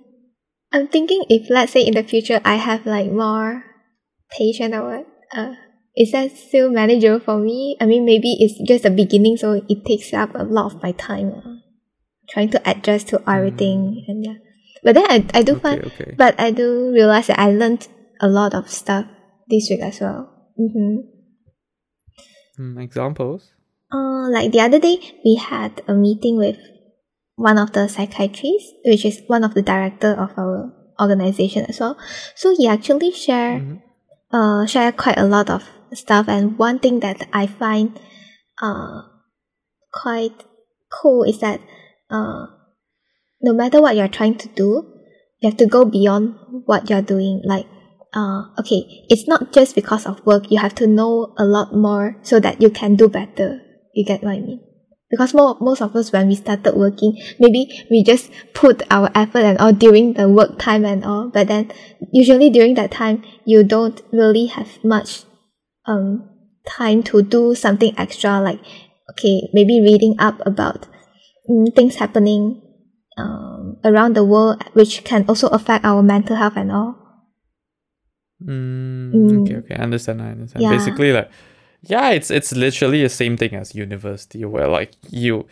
I'm 0.72 0.88
thinking 0.88 1.26
if 1.30 1.50
let's 1.50 1.74
say 1.74 1.82
in 1.82 1.96
the 1.96 2.04
future 2.04 2.40
I 2.46 2.56
have 2.56 2.86
like 2.86 3.12
more 3.12 3.66
patient 4.32 4.74
or 4.74 4.84
what, 4.88 5.08
uh, 5.34 5.56
is 5.98 6.12
that 6.12 6.38
still 6.38 6.70
manageable 6.70 7.20
for 7.20 7.38
me? 7.40 7.76
I 7.82 7.86
mean, 7.86 8.06
maybe 8.06 8.38
it's 8.40 8.62
just 8.68 8.84
the 8.84 8.92
beginning, 8.92 9.38
so 9.38 9.62
it 9.68 9.84
takes 9.84 10.14
up 10.14 10.36
a 10.36 10.44
lot 10.44 10.74
of 10.74 10.84
my 10.84 10.92
time. 10.94 11.34
Uh, 11.34 11.58
trying 12.30 12.50
to 12.50 12.62
adjust 12.70 13.08
to 13.08 13.22
everything 13.28 14.04
and 14.08 14.24
yeah, 14.24 14.36
but 14.84 14.96
then 14.96 15.06
I 15.10 15.26
I 15.34 15.44
do 15.44 15.54
okay, 15.54 15.62
find, 15.62 15.86
okay. 15.86 16.16
but 16.18 16.40
I 16.40 16.52
do 16.52 16.92
realize 16.92 17.28
that 17.28 17.40
I 17.40 17.52
learned 17.52 17.88
a 18.20 18.28
lot 18.28 18.54
of 18.54 18.70
stuff 18.70 19.06
this 19.48 19.68
week 19.70 19.82
as 19.82 20.00
well. 20.02 20.30
Mm-hmm. 20.60 21.08
Hmm, 22.58 22.80
examples. 22.80 23.54
Uh, 23.92 24.28
like 24.30 24.52
the 24.52 24.60
other 24.60 24.80
day, 24.80 25.00
we 25.24 25.36
had 25.36 25.82
a 25.88 25.94
meeting 25.94 26.38
with 26.38 26.58
one 27.36 27.58
of 27.58 27.72
the 27.72 27.88
psychiatrists, 27.88 28.74
which 28.84 29.06
is 29.06 29.22
one 29.28 29.44
of 29.44 29.54
the 29.54 29.62
director 29.62 30.12
of 30.12 30.32
our 30.38 30.74
organization 31.00 31.66
as 31.70 31.80
well. 31.80 31.98
So 32.36 32.54
he 32.58 32.68
actually 32.68 33.12
share, 33.12 33.60
Mhm. 33.60 33.82
uh, 34.34 34.66
share 34.66 34.92
quite 34.92 35.18
a 35.18 35.26
lot 35.26 35.50
of 35.50 35.64
stuff. 35.94 36.28
And 36.28 36.58
one 36.58 36.80
thing 36.80 37.00
that 37.02 37.28
I 37.34 37.48
find, 37.48 38.00
uh, 38.62 39.02
quite 39.92 40.44
cool 40.92 41.24
is 41.24 41.40
that, 41.40 41.60
uh, 42.10 42.48
no 43.42 43.54
matter 43.54 43.82
what 43.82 43.96
you're 43.96 44.08
trying 44.08 44.38
to 44.38 44.48
do, 44.50 44.94
you 45.40 45.50
have 45.50 45.58
to 45.58 45.68
go 45.68 45.86
beyond 45.86 46.36
what 46.66 46.90
you're 46.90 47.02
doing. 47.02 47.42
Like, 47.46 47.68
uh, 48.14 48.44
okay, 48.60 49.06
it's 49.10 49.28
not 49.28 49.54
just 49.54 49.76
because 49.76 50.06
of 50.06 50.26
work. 50.26 50.50
You 50.50 50.60
have 50.60 50.76
to 50.76 50.88
know 50.88 51.34
a 51.38 51.46
lot 51.46 51.76
more 51.76 52.18
so 52.24 52.40
that 52.40 52.62
you 52.62 52.70
can 52.70 52.96
do 52.96 53.08
better. 53.08 53.62
You 53.94 54.06
get 54.06 54.24
what 54.24 54.36
I 54.36 54.40
mean? 54.40 54.62
Because 55.10 55.34
more, 55.34 55.58
most 55.62 55.82
of 55.82 55.96
us, 55.96 56.12
when 56.12 56.28
we 56.28 56.36
started 56.36 56.76
working, 56.76 57.18
maybe 57.40 57.86
we 57.90 58.04
just 58.04 58.30
put 58.54 58.84
our 58.92 59.10
effort 59.16 59.40
and 59.40 59.58
all 59.58 59.72
during 59.72 60.14
the 60.14 60.28
work 60.28 60.60
time 60.60 60.84
and 60.84 61.06
all. 61.06 61.30
But 61.30 61.48
then, 61.48 61.72
usually 62.12 62.50
during 62.50 62.76
that 62.76 62.92
time, 62.92 63.24
you 63.46 63.64
don't 63.64 64.02
really 64.12 64.48
have 64.48 64.84
much 64.84 65.24
um 65.88 66.30
time 66.66 67.02
to 67.04 67.22
do 67.22 67.56
something 67.56 67.94
extra, 67.98 68.42
like 68.42 68.60
okay, 69.12 69.50
maybe 69.54 69.82
reading 69.82 70.16
up 70.20 70.40
about 70.46 70.88
mm, 71.50 71.74
things 71.76 71.96
happening 71.96 72.62
um, 73.18 73.78
around 73.84 74.16
the 74.16 74.24
world, 74.24 74.64
which 74.74 75.04
can 75.04 75.26
also 75.28 75.48
affect 75.48 75.84
our 75.86 76.04
mental 76.04 76.36
health 76.36 76.58
and 76.58 76.72
all. 76.72 76.96
Mm, 78.44 79.12
Mm. 79.14 79.42
Okay, 79.44 79.56
okay, 79.56 79.76
I 79.76 79.84
understand. 79.84 80.22
I 80.22 80.32
understand. 80.32 80.64
Yeah. 80.64 80.70
Basically, 80.72 81.12
like, 81.12 81.30
yeah, 81.82 82.10
it's 82.12 82.30
it's 82.30 82.52
literally 82.56 83.02
the 83.02 83.10
same 83.10 83.38
thing 83.38 83.54
as 83.56 83.74
university, 83.76 84.44
where 84.46 84.68
like 84.68 84.94
you, 85.10 85.48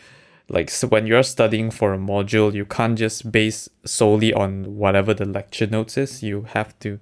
like 0.48 0.70
so 0.70 0.86
when 0.86 1.06
you're 1.06 1.22
studying 1.22 1.70
for 1.70 1.94
a 1.94 1.98
module, 1.98 2.52
you 2.52 2.64
can't 2.64 2.98
just 2.98 3.32
base 3.32 3.68
solely 3.84 4.32
on 4.34 4.76
whatever 4.76 5.14
the 5.14 5.24
lecture 5.24 5.66
notes 5.66 5.96
is. 5.96 6.22
You 6.22 6.42
have 6.52 6.78
to, 6.80 7.00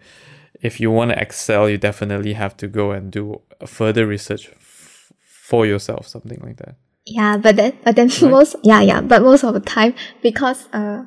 if 0.65 0.81
you 0.81 0.91
want 0.91 1.11
to 1.13 1.21
excel, 1.21 1.69
you 1.69 1.79
definitely 1.79 2.33
have 2.33 2.57
to 2.57 2.67
go 2.67 2.91
and 2.97 3.13
do 3.13 3.41
further 3.67 4.07
research 4.07 4.49
f- 4.49 5.13
for 5.49 5.67
yourself, 5.67 6.09
something 6.09 6.41
like 6.43 6.57
that. 6.57 6.75
Yeah, 7.07 7.37
but 7.37 7.57
then 7.57 7.73
but 7.85 7.95
then 7.97 8.09
Right. 8.09 8.31
most 8.31 8.57
yeah 8.65 8.81
yeah, 8.81 9.01
but 9.03 9.21
most 9.23 9.45
of 9.45 9.53
the 9.55 9.61
time 9.61 9.93
because 10.23 10.69
uh 10.73 11.05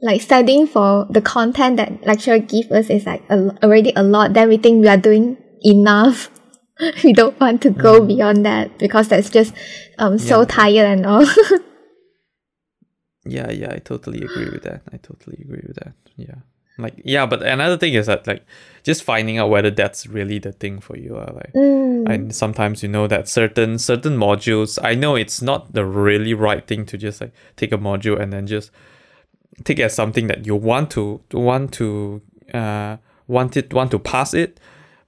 like 0.00 0.22
studying 0.22 0.66
for 0.66 1.06
the 1.10 1.20
content 1.20 1.76
that 1.76 1.90
lecturer 2.06 2.38
give 2.38 2.72
us 2.72 2.88
is 2.88 3.04
like 3.04 3.22
a, 3.28 3.36
already 3.62 3.92
a 3.96 4.02
lot. 4.02 4.32
Then 4.32 4.48
we 4.48 4.56
think 4.56 4.80
we 4.80 4.88
are 4.88 4.96
doing 4.96 5.36
enough. 5.62 6.30
we 7.04 7.12
don't 7.12 7.38
want 7.38 7.60
to 7.62 7.70
go 7.70 8.00
beyond 8.12 8.46
that 8.46 8.78
because 8.78 9.08
that's 9.08 9.28
just 9.28 9.52
um 9.98 10.16
so 10.18 10.40
Mm. 10.40 10.48
Yeah. 10.48 10.56
tired 10.56 10.88
and 10.98 11.04
all. 11.06 11.26
Yeah, 13.26 13.50
yeah, 13.50 13.72
I 13.74 13.78
totally 13.78 14.22
agree 14.24 14.48
with 14.48 14.62
that. 14.62 14.82
I 14.92 14.96
totally 14.96 15.38
agree 15.44 15.62
with 15.66 15.76
that. 15.76 15.92
Yeah. 16.16 16.40
Like 16.82 17.00
yeah, 17.04 17.26
but 17.26 17.42
another 17.42 17.76
thing 17.76 17.94
is 17.94 18.06
that 18.06 18.26
like 18.26 18.44
just 18.82 19.02
finding 19.02 19.38
out 19.38 19.50
whether 19.50 19.70
that's 19.70 20.06
really 20.06 20.38
the 20.38 20.52
thing 20.52 20.80
for 20.80 20.96
you. 20.96 21.16
Uh, 21.16 21.32
like 21.34 21.52
Mm. 21.54 22.08
and 22.10 22.34
sometimes 22.34 22.82
you 22.82 22.88
know 22.88 23.06
that 23.06 23.28
certain 23.28 23.78
certain 23.78 24.16
modules 24.16 24.78
i 24.82 24.94
know 24.94 25.16
it's 25.16 25.42
not 25.42 25.72
the 25.74 25.84
really 25.84 26.32
right 26.32 26.66
thing 26.66 26.86
to 26.86 26.96
just 26.96 27.20
like 27.20 27.32
take 27.56 27.72
a 27.72 27.78
module 27.78 28.18
and 28.18 28.32
then 28.32 28.46
just 28.46 28.70
take 29.64 29.78
it 29.78 29.82
as 29.82 29.94
something 29.94 30.26
that 30.28 30.46
you 30.46 30.54
want 30.56 30.90
to 30.90 31.20
want 31.32 31.72
to 31.72 32.22
uh 32.54 32.96
want 33.26 33.56
it 33.56 33.72
want 33.74 33.90
to 33.90 33.98
pass 33.98 34.32
it 34.32 34.58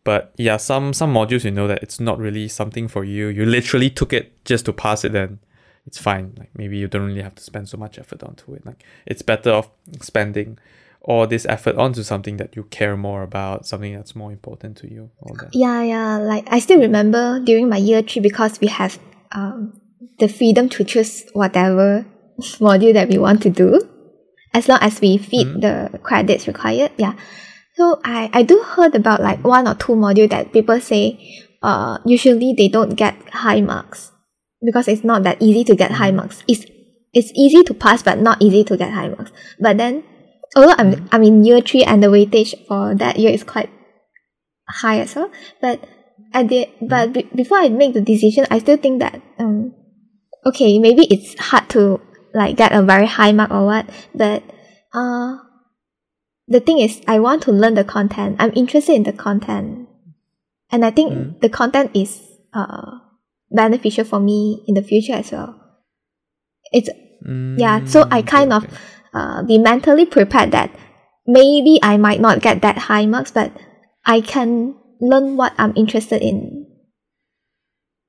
but 0.04 0.32
yeah 0.36 0.56
some 0.58 0.92
some 0.92 1.12
modules 1.14 1.44
you 1.44 1.50
know 1.50 1.66
that 1.68 1.82
it's 1.82 1.98
not 2.00 2.18
really 2.18 2.48
something 2.48 2.88
for 2.88 3.04
you 3.04 3.28
you 3.28 3.46
literally 3.46 3.88
took 3.88 4.12
it 4.12 4.32
just 4.44 4.64
to 4.66 4.72
pass 4.72 5.04
it 5.04 5.12
then 5.12 5.38
it's 5.86 5.98
fine 5.98 6.32
like 6.38 6.50
maybe 6.56 6.76
you 6.76 6.86
don't 6.88 7.06
really 7.06 7.22
have 7.22 7.34
to 7.34 7.42
spend 7.42 7.68
so 7.68 7.76
much 7.78 7.98
effort 7.98 8.22
onto 8.22 8.52
it 8.54 8.66
like 8.66 8.84
it's 9.06 9.22
better 9.22 9.52
off 9.52 9.70
spending 10.00 10.58
all 11.04 11.26
this 11.26 11.44
effort 11.46 11.76
onto 11.76 12.02
something 12.02 12.36
that 12.36 12.54
you 12.54 12.62
care 12.64 12.96
more 12.96 13.22
about 13.22 13.66
something 13.66 13.94
that's 13.94 14.14
more 14.14 14.30
important 14.30 14.76
to 14.76 14.86
you 14.92 15.10
all 15.20 15.34
that 15.34 15.50
Yeah, 15.52 15.82
yeah. 15.82 16.18
Like 16.18 16.46
I 16.50 16.60
still 16.60 16.78
remember 16.78 17.40
during 17.40 17.68
my 17.68 17.76
year 17.78 18.02
three 18.02 18.22
because 18.22 18.60
we 18.60 18.68
have 18.68 18.98
um 19.32 19.80
the 20.18 20.28
freedom 20.28 20.68
to 20.68 20.84
choose 20.84 21.24
whatever 21.32 22.06
module 22.60 22.92
that 22.94 23.08
we 23.08 23.18
want 23.18 23.42
to 23.42 23.50
do, 23.50 23.80
as 24.54 24.68
long 24.68 24.78
as 24.80 25.00
we 25.00 25.18
fit 25.18 25.46
Mhm. 25.48 25.60
the 25.60 25.98
credits 25.98 26.46
required. 26.46 26.92
Yeah. 26.96 27.14
So 27.74 28.00
I 28.04 28.30
I 28.32 28.42
do 28.42 28.62
heard 28.62 28.94
about 28.94 29.20
like 29.20 29.42
one 29.44 29.66
or 29.66 29.74
two 29.74 29.94
module 29.94 30.28
that 30.30 30.52
people 30.52 30.78
say 30.80 31.18
uh 31.62 31.98
usually 32.04 32.54
they 32.56 32.68
don't 32.68 32.94
get 32.94 33.14
high 33.32 33.60
marks 33.60 34.12
because 34.64 34.86
it's 34.86 35.02
not 35.04 35.22
that 35.24 35.38
easy 35.40 35.64
to 35.64 35.74
get 35.74 35.90
high 35.92 36.12
marks. 36.12 36.44
It's 36.46 36.64
it's 37.12 37.32
easy 37.34 37.62
to 37.64 37.74
pass 37.74 38.02
but 38.02 38.20
not 38.20 38.40
easy 38.40 38.62
to 38.64 38.76
get 38.76 38.92
high 38.92 39.08
marks. 39.08 39.32
But 39.58 39.78
then 39.78 40.04
although 40.56 40.74
I'm 40.78 41.08
I'm 41.12 41.22
in 41.22 41.44
year 41.44 41.60
three 41.60 41.84
and 41.84 42.02
the 42.02 42.08
weightage 42.08 42.54
for 42.66 42.94
that 42.94 43.18
year 43.18 43.30
is 43.32 43.44
quite 43.44 43.70
high 44.68 45.00
as 45.00 45.14
well. 45.14 45.30
But 45.60 45.84
at 46.32 46.48
the 46.48 46.68
but 46.80 47.12
be, 47.12 47.22
before 47.34 47.58
I 47.58 47.68
make 47.68 47.94
the 47.94 48.00
decision, 48.00 48.46
I 48.50 48.58
still 48.58 48.76
think 48.76 49.00
that 49.00 49.20
um 49.38 49.74
okay 50.46 50.78
maybe 50.78 51.04
it's 51.10 51.38
hard 51.38 51.68
to 51.70 52.00
like 52.34 52.56
get 52.56 52.72
a 52.72 52.82
very 52.82 53.06
high 53.06 53.32
mark 53.32 53.50
or 53.50 53.66
what, 53.66 53.88
but 54.14 54.42
uh 54.92 55.38
the 56.48 56.60
thing 56.60 56.78
is 56.78 57.00
I 57.06 57.20
want 57.20 57.42
to 57.44 57.52
learn 57.52 57.74
the 57.74 57.84
content. 57.84 58.36
I'm 58.38 58.52
interested 58.54 58.94
in 58.94 59.04
the 59.04 59.12
content, 59.12 59.88
and 60.70 60.84
I 60.84 60.90
think 60.90 61.12
Mm. 61.12 61.40
the 61.40 61.48
content 61.48 61.90
is 61.94 62.20
uh 62.52 62.98
beneficial 63.50 64.04
for 64.04 64.20
me 64.20 64.64
in 64.66 64.74
the 64.74 64.82
future 64.82 65.14
as 65.14 65.30
well. 65.32 65.54
It's 66.72 66.88
yeah, 67.56 67.84
so 67.84 68.06
I 68.10 68.22
Mm, 68.22 68.26
kind 68.26 68.52
of 68.52 68.64
okay. 68.64 68.74
Uh, 69.12 69.42
be 69.42 69.58
mentally 69.58 70.06
prepared 70.06 70.52
that 70.52 70.74
maybe 71.26 71.78
I 71.82 71.96
might 71.96 72.20
not 72.20 72.40
get 72.40 72.62
that 72.62 72.78
high 72.78 73.06
marks, 73.06 73.30
but 73.30 73.52
I 74.04 74.20
can 74.20 74.74
learn 75.00 75.36
what 75.36 75.54
I'm 75.58 75.72
interested 75.76 76.22
in. 76.22 76.66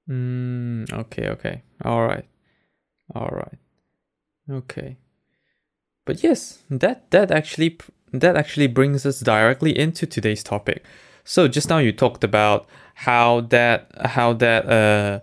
Mm, 0.09 0.91
okay, 0.91 1.29
okay. 1.29 1.63
All 1.83 2.05
right. 2.05 2.25
All 3.15 3.29
right. 3.31 3.57
Okay. 4.49 4.97
But 6.05 6.23
yes, 6.23 6.59
that 6.69 7.09
that 7.11 7.31
actually 7.31 7.77
that 8.11 8.35
actually 8.35 8.67
brings 8.67 9.05
us 9.05 9.19
directly 9.19 9.77
into 9.77 10.05
today's 10.05 10.43
topic. 10.43 10.83
So 11.23 11.47
just 11.47 11.69
now 11.69 11.77
you 11.77 11.91
talked 11.93 12.23
about 12.23 12.67
how 12.95 13.41
that 13.41 13.89
how 14.05 14.33
that 14.33 14.65
uh 14.67 15.19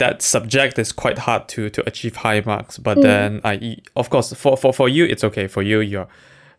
that 0.00 0.22
subject 0.22 0.78
is 0.78 0.92
quite 0.92 1.18
hard 1.26 1.42
to 1.54 1.70
to 1.70 1.80
achieve 1.86 2.16
high 2.26 2.42
marks, 2.44 2.78
but 2.78 2.96
Mm. 2.98 3.02
then 3.02 3.40
I 3.44 3.76
of 3.94 4.10
course 4.10 4.34
for, 4.34 4.56
for 4.56 4.72
for 4.72 4.88
you 4.88 5.04
it's 5.12 5.24
okay 5.24 5.46
for 5.48 5.62
you 5.62 5.80
you're 5.80 6.08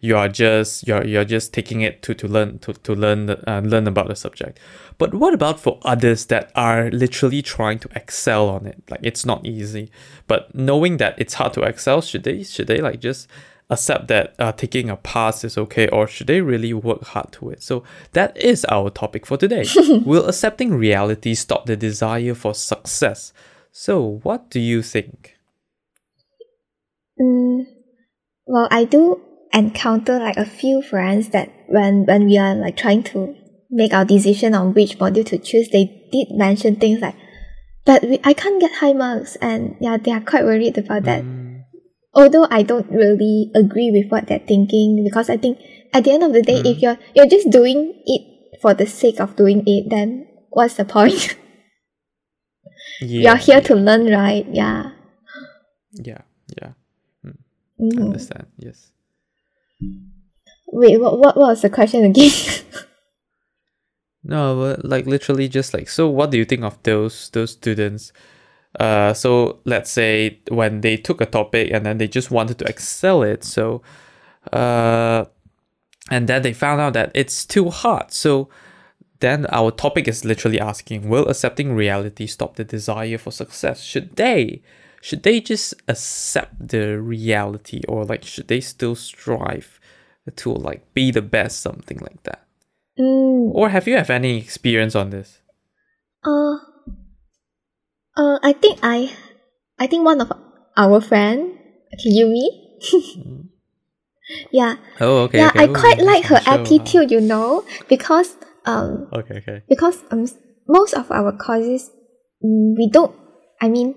you 0.03 0.17
are 0.17 0.29
just 0.29 0.87
you're 0.87 1.05
you're 1.11 1.29
just 1.35 1.53
taking 1.53 1.81
it 1.81 2.01
to 2.03 2.13
to 2.15 2.27
learn 2.27 2.57
to 2.59 2.73
to 2.73 2.93
learn 2.95 3.29
uh, 3.29 3.61
learn 3.63 3.87
about 3.87 4.07
the 4.07 4.15
subject. 4.15 4.59
But 4.97 5.13
what 5.13 5.33
about 5.33 5.59
for 5.59 5.79
others 5.93 6.25
that 6.27 6.51
are 6.55 6.89
literally 6.91 7.41
trying 7.41 7.79
to 7.79 7.89
excel 7.95 8.49
on 8.49 8.65
it? 8.65 8.77
Like 8.91 9.01
it's 9.03 9.25
not 9.25 9.45
easy, 9.45 9.85
but 10.27 10.41
knowing 10.55 10.97
that 10.97 11.13
it's 11.17 11.35
hard 11.35 11.53
to 11.53 11.61
excel, 11.61 12.01
should 12.01 12.23
they 12.23 12.43
should 12.43 12.67
they 12.67 12.81
like 12.81 12.99
just 12.99 13.27
accept 13.71 14.09
that 14.09 14.35
uh, 14.37 14.51
taking 14.51 14.89
a 14.89 14.97
pass 14.97 15.43
is 15.43 15.57
okay, 15.57 15.87
or 15.87 16.05
should 16.05 16.27
they 16.27 16.41
really 16.41 16.73
work 16.73 17.03
hard 17.03 17.31
to 17.31 17.49
it? 17.49 17.63
So 17.63 17.83
that 18.11 18.37
is 18.37 18.65
our 18.65 18.89
topic 18.89 19.25
for 19.25 19.37
today. 19.37 19.65
Will 20.05 20.27
accepting 20.27 20.73
reality 20.73 21.33
stop 21.33 21.65
the 21.65 21.77
desire 21.77 22.35
for 22.35 22.53
success? 22.53 23.33
So 23.71 24.19
what 24.23 24.49
do 24.49 24.59
you 24.59 24.83
think? 24.83 25.37
Mm, 27.19 27.65
well, 28.45 28.67
I 28.69 28.83
do 28.83 29.21
encounter 29.53 30.19
like 30.19 30.37
a 30.37 30.45
few 30.45 30.81
friends 30.81 31.29
that 31.29 31.51
when 31.67 32.05
when 32.05 32.25
we 32.25 32.37
are 32.37 32.55
like 32.55 32.75
trying 32.77 33.03
to 33.03 33.35
make 33.69 33.93
our 33.93 34.05
decision 34.05 34.53
on 34.53 34.73
which 34.73 34.99
module 34.99 35.25
to 35.25 35.37
choose, 35.37 35.69
they 35.69 36.07
did 36.11 36.27
mention 36.31 36.75
things 36.75 36.99
like, 36.99 37.15
"But 37.85 38.03
we, 38.03 38.19
I 38.23 38.33
can't 38.33 38.59
get 38.59 38.73
high 38.73 38.93
marks," 38.93 39.37
and 39.37 39.77
yeah, 39.79 39.97
they 39.97 40.11
are 40.11 40.19
quite 40.21 40.43
worried 40.43 40.77
about 40.77 41.03
that. 41.03 41.23
Mm, 41.23 41.50
although 42.13 42.47
I 42.49 42.63
don't 42.63 42.89
really 42.91 43.51
agree 43.55 43.91
with 43.91 44.11
what 44.11 44.27
they're 44.27 44.39
thinking 44.47 45.03
because 45.03 45.29
I 45.29 45.37
think 45.37 45.59
at 45.93 46.03
the 46.03 46.11
end 46.11 46.23
of 46.23 46.33
the 46.33 46.41
day, 46.41 46.59
if 46.63 46.77
Mm. 46.77 46.81
you're 46.81 46.97
you're 47.15 47.27
just 47.31 47.49
doing 47.49 47.93
it 48.05 48.59
for 48.61 48.73
the 48.73 48.85
sake 48.85 49.19
of 49.19 49.35
doing 49.35 49.63
it, 49.65 49.89
then 49.89 50.27
what's 50.49 50.75
the 50.75 50.85
point? 50.85 51.35
yeah, 53.01 53.21
you're 53.33 53.35
here 53.37 53.61
to 53.61 53.75
learn, 53.75 54.05
right? 54.11 54.45
Yeah. 54.51 54.91
yeah, 55.93 56.21
yeah. 56.61 56.71
Mhm. 57.79 57.99
Understand? 58.01 58.47
Yes. 58.57 58.91
Wait, 60.71 60.99
what, 61.01 61.19
what 61.19 61.35
what 61.35 61.49
was 61.57 61.61
the 61.61 61.69
question 61.69 62.03
again? 62.05 62.31
No, 64.23 64.77
like 64.83 65.07
literally 65.07 65.49
just 65.49 65.73
like 65.73 65.89
so 65.89 66.07
what 66.07 66.29
do 66.29 66.37
you 66.37 66.45
think 66.45 66.63
of 66.63 66.77
those 66.83 67.29
those 67.31 67.51
students? 67.57 68.13
Uh 68.79 69.13
so 69.13 69.59
let's 69.65 69.91
say 69.91 70.39
when 70.49 70.81
they 70.81 70.97
took 70.97 71.19
a 71.21 71.25
topic 71.25 71.71
and 71.71 71.85
then 71.85 71.97
they 71.97 72.07
just 72.07 72.31
wanted 72.31 72.57
to 72.59 72.65
excel 72.65 73.21
it, 73.23 73.43
so 73.43 73.81
uh 74.53 75.25
and 76.09 76.27
then 76.27 76.41
they 76.41 76.53
found 76.53 76.81
out 76.81 76.93
that 76.93 77.11
it's 77.13 77.45
too 77.45 77.69
hard. 77.69 78.11
So 78.11 78.49
then 79.19 79.45
our 79.51 79.71
topic 79.71 80.07
is 80.07 80.25
literally 80.25 80.59
asking, 80.59 81.07
will 81.09 81.27
accepting 81.29 81.73
reality 81.73 82.25
stop 82.27 82.55
the 82.55 82.63
desire 82.63 83.17
for 83.17 83.31
success? 83.31 83.83
Should 83.83 84.15
they 84.15 84.61
should 85.01 85.23
they 85.23 85.41
just 85.41 85.73
accept 85.87 86.67
the 86.69 86.99
reality 87.01 87.81
or 87.87 88.05
like 88.05 88.23
should 88.23 88.47
they 88.47 88.61
still 88.61 88.95
strive 88.95 89.79
to 90.35 90.53
like 90.53 90.93
be 90.93 91.11
the 91.11 91.21
best, 91.21 91.61
something 91.61 91.97
like 91.99 92.23
that? 92.23 92.45
mm, 92.99 93.51
Or 93.53 93.69
have 93.69 93.87
you 93.87 93.95
have 93.97 94.09
any 94.09 94.37
experience 94.37 94.95
on 94.95 95.09
this? 95.09 95.41
uh, 96.23 96.57
uh, 98.17 98.39
I 98.43 98.53
think 98.53 98.79
I, 98.83 99.11
I 99.79 99.87
think 99.87 100.05
one 100.05 100.21
of 100.21 100.31
our 100.77 101.01
friend, 101.01 101.57
okay, 101.93 102.09
Yumi. 102.09 102.47
yeah, 104.51 104.75
Oh, 104.99 105.23
okay. 105.25 105.39
yeah, 105.39 105.49
okay. 105.49 105.59
I 105.59 105.67
Ooh, 105.67 105.73
quite 105.73 106.01
like 106.01 106.25
her 106.25 106.41
attitude, 106.45 107.11
you 107.11 107.21
know, 107.21 107.65
because 107.87 108.35
um, 108.65 109.07
Okay, 109.13 109.37
okay. 109.37 109.63
because 109.67 109.97
um, 110.11 110.25
most 110.67 110.93
of 110.93 111.11
our 111.11 111.31
courses 111.31 111.89
we 112.41 112.89
don't 112.91 113.13
i 113.61 113.67
mean 113.67 113.95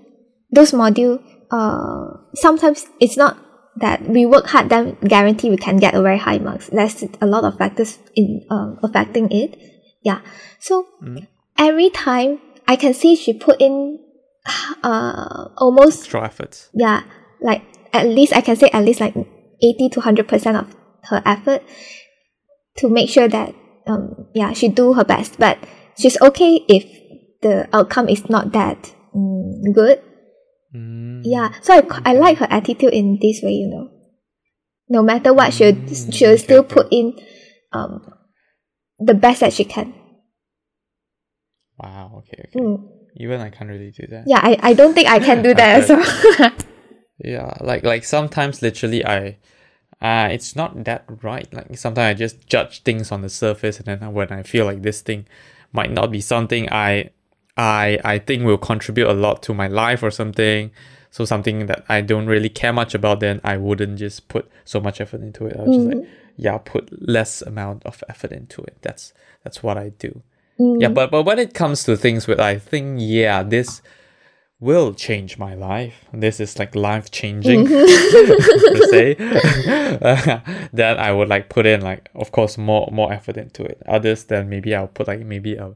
those 0.51 0.71
module 0.71 1.21
uh 1.51 2.17
sometimes 2.35 2.85
it's 2.99 3.17
not 3.17 3.37
that 3.77 4.01
we 4.07 4.25
work 4.25 4.47
hard 4.47 4.69
then 4.69 4.95
guarantee 5.07 5.49
we 5.49 5.57
can 5.57 5.77
get 5.77 5.93
a 5.93 6.01
very 6.01 6.17
high 6.17 6.37
marks 6.37 6.67
there's 6.67 7.03
a 7.21 7.25
lot 7.25 7.43
of 7.43 7.57
factors 7.57 7.97
in 8.15 8.41
um, 8.49 8.77
affecting 8.83 9.31
it 9.31 9.57
yeah 10.03 10.21
so 10.59 10.85
Mm. 11.01 11.27
every 11.57 11.89
time 11.89 12.39
i 12.67 12.75
can 12.75 12.93
see 12.93 13.15
she 13.15 13.33
put 13.33 13.59
in 13.61 13.99
uh 14.83 15.49
almost 15.57 15.99
Extra 16.01 16.25
efforts. 16.25 16.69
yeah 16.73 17.03
like 17.41 17.63
at 17.93 18.07
least 18.07 18.33
i 18.33 18.41
can 18.41 18.55
say 18.55 18.69
at 18.73 18.83
least 18.83 18.99
like 18.99 19.15
80 19.61 19.89
to 19.89 19.99
100 19.99 20.27
percent 20.27 20.57
of 20.57 20.75
her 21.09 21.21
effort 21.25 21.63
to 22.77 22.89
make 22.89 23.09
sure 23.09 23.27
that 23.27 23.53
um 23.87 24.27
yeah 24.33 24.53
she 24.53 24.67
do 24.67 24.93
her 24.93 25.03
best 25.03 25.39
but 25.39 25.57
she's 25.97 26.19
okay 26.21 26.63
if 26.67 26.85
the 27.41 27.67
outcome 27.73 28.09
is 28.09 28.29
not 28.29 28.51
that 28.53 28.93
mm, 29.15 29.73
good 29.73 30.01
Mm. 30.75 31.21
Yeah, 31.23 31.51
so 31.61 31.73
I, 31.73 32.11
I 32.11 32.13
like 32.13 32.39
her 32.39 32.47
attitude 32.49 32.93
in 32.93 33.17
this 33.21 33.39
way, 33.41 33.51
you 33.51 33.69
know. 33.69 33.89
No 34.89 35.01
matter 35.01 35.33
what, 35.33 35.53
she'll, 35.53 35.71
Mm, 35.73 36.13
she'll 36.13 36.31
okay, 36.31 36.37
still 36.43 36.63
put 36.63 36.87
in 36.91 37.17
um, 37.71 38.05
the 38.99 39.13
best 39.13 39.39
that 39.39 39.53
she 39.53 39.63
can. 39.63 39.93
Wow. 41.79 42.23
Okay. 42.27 42.43
Okay. 42.49 42.59
Mm. 42.59 42.89
Even 43.15 43.41
I 43.41 43.49
can't 43.49 43.69
really 43.69 43.91
do 43.91 44.05
that. 44.07 44.25
Yeah, 44.27 44.39
I, 44.41 44.57
I 44.61 44.73
don't 44.73 44.93
think 44.93 45.07
I 45.07 45.19
can 45.19 45.41
do 45.41 45.53
that 45.53 45.83
as 45.83 45.89
well. 45.89 46.51
Yeah, 47.17 47.53
like 47.61 47.83
like 47.83 48.03
sometimes 48.03 48.61
literally 48.61 49.05
I 49.05 49.37
uh 50.01 50.27
it's 50.31 50.53
not 50.53 50.83
that 50.83 51.05
right. 51.23 51.51
Like 51.53 51.77
sometimes 51.77 52.11
I 52.11 52.13
just 52.13 52.45
judge 52.47 52.83
things 52.83 53.11
on 53.11 53.21
the 53.21 53.29
surface 53.29 53.77
and 53.79 53.85
then 53.85 54.13
when 54.13 54.33
I 54.33 54.43
feel 54.43 54.65
like 54.65 54.81
this 54.81 54.99
thing 54.99 55.25
might 55.71 55.91
not 55.91 56.11
be 56.11 56.19
something 56.19 56.67
I 56.71 57.11
I 57.55 57.99
I 58.03 58.19
think 58.19 58.43
will 58.43 58.57
contribute 58.57 59.07
a 59.07 59.13
lot 59.13 59.41
to 59.43 59.53
my 59.53 59.67
life 59.67 60.03
or 60.03 60.11
something. 60.11 60.71
So 61.09 61.23
something 61.23 61.67
that 61.67 61.85
I 61.87 62.01
don't 62.01 62.25
really 62.25 62.49
care 62.49 62.73
much 62.73 62.93
about, 62.93 63.21
then 63.21 63.39
I 63.45 63.55
wouldn't 63.55 63.97
just 63.97 64.27
put 64.27 64.51
so 64.65 64.81
much 64.81 64.99
effort 64.99 65.21
into 65.21 65.45
it. 65.45 65.55
I'll 65.57 65.65
just 65.65 65.87
like 65.87 66.09
yeah, 66.35 66.57
put 66.57 67.07
less 67.07 67.41
amount 67.41 67.85
of 67.85 68.03
effort 68.09 68.33
into 68.33 68.61
it. 68.63 68.75
That's 68.81 69.13
that's 69.41 69.63
what 69.63 69.77
I 69.77 69.89
do. 69.89 70.21
Yeah, 70.57 70.89
but 70.89 71.11
but 71.11 71.23
when 71.23 71.39
it 71.39 71.53
comes 71.53 71.83
to 71.83 71.97
things 71.97 72.27
with 72.27 72.39
I 72.39 72.57
think 72.57 72.97
yeah, 73.01 73.43
this 73.43 73.81
will 74.59 74.93
change 74.93 75.37
my 75.37 75.53
life. 75.53 76.05
This 76.13 76.39
is 76.39 76.57
like 76.57 76.75
life 76.75 77.11
changing 77.11 77.67
to 77.67 78.87
say. 78.89 79.15
then 80.73 80.97
I 80.97 81.11
would 81.11 81.27
like 81.27 81.49
put 81.49 81.65
in 81.65 81.81
like 81.81 82.09
of 82.15 82.31
course 82.31 82.57
more 82.57 82.89
more 82.91 83.11
effort 83.11 83.37
into 83.37 83.63
it. 83.63 83.81
Others 83.87 84.25
then 84.25 84.49
maybe 84.49 84.73
I'll 84.73 84.87
put 84.87 85.07
like 85.07 85.19
maybe 85.19 85.55
a 85.55 85.75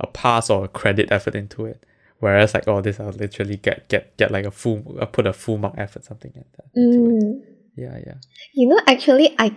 a 0.00 0.06
pass 0.06 0.50
or 0.50 0.64
a 0.64 0.68
credit 0.68 1.10
effort 1.10 1.34
into 1.34 1.64
it. 1.64 1.84
Whereas 2.18 2.54
like 2.54 2.68
oh 2.68 2.80
this 2.80 3.00
I'll 3.00 3.10
literally 3.12 3.56
get 3.56 3.88
get 3.88 4.16
get 4.18 4.30
like 4.30 4.44
a 4.44 4.50
full 4.50 4.98
uh, 5.00 5.06
put 5.06 5.26
a 5.26 5.32
full 5.32 5.58
mark 5.58 5.74
effort 5.78 6.04
something 6.04 6.32
like 6.36 6.52
that. 6.52 6.66
into 6.74 7.16
it. 7.16 7.48
Mm. 7.76 7.82
Yeah, 7.82 7.96
yeah. 8.04 8.18
You 8.54 8.68
know, 8.68 8.80
actually, 8.86 9.34
i 9.38 9.54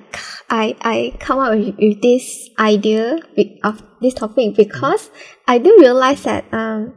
i 0.50 0.76
i 0.82 1.14
come 1.20 1.40
up 1.40 1.52
with, 1.52 1.76
with 1.78 2.02
this 2.02 2.50
idea 2.60 3.20
of 3.64 3.84
this 4.02 4.14
topic 4.14 4.56
because 4.56 5.10
I 5.48 5.58
do 5.58 5.76
realize 5.80 6.24
that 6.24 6.46
um, 6.54 6.96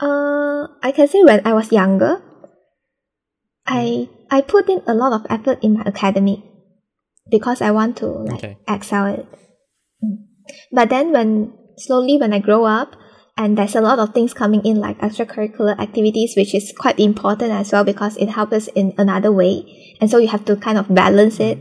uh, 0.00 0.66
I 0.82 0.90
can 0.92 1.06
say 1.08 1.22
when 1.22 1.46
I 1.46 1.52
was 1.54 1.70
younger, 1.70 2.22
I 3.66 4.08
I 4.30 4.40
put 4.42 4.68
in 4.68 4.82
a 4.86 4.94
lot 4.94 5.12
of 5.12 5.26
effort 5.30 5.62
in 5.62 5.74
my 5.74 5.82
academic 5.86 6.40
because 7.30 7.62
I 7.62 7.70
want 7.70 7.96
to 7.98 8.06
like 8.06 8.42
Okay. 8.42 8.58
excel 8.66 9.06
it. 9.06 9.26
Mm. 10.02 10.26
But 10.72 10.90
then 10.90 11.12
when 11.12 11.54
slowly 11.78 12.18
when 12.18 12.32
I 12.32 12.38
grow 12.40 12.64
up 12.64 12.96
and 13.36 13.58
there's 13.58 13.74
a 13.74 13.80
lot 13.80 13.98
of 13.98 14.14
things 14.14 14.32
coming 14.32 14.64
in 14.64 14.76
like 14.76 14.98
extracurricular 14.98 15.78
activities 15.78 16.34
which 16.36 16.54
is 16.54 16.72
quite 16.76 16.98
important 16.98 17.52
as 17.52 17.72
well 17.72 17.84
because 17.84 18.16
it 18.16 18.30
helps 18.30 18.52
us 18.52 18.66
in 18.68 18.94
another 18.98 19.32
way. 19.32 19.96
And 20.00 20.10
so 20.10 20.18
you 20.18 20.28
have 20.28 20.44
to 20.46 20.56
kind 20.56 20.78
of 20.78 20.92
balance 20.92 21.40
it. 21.40 21.58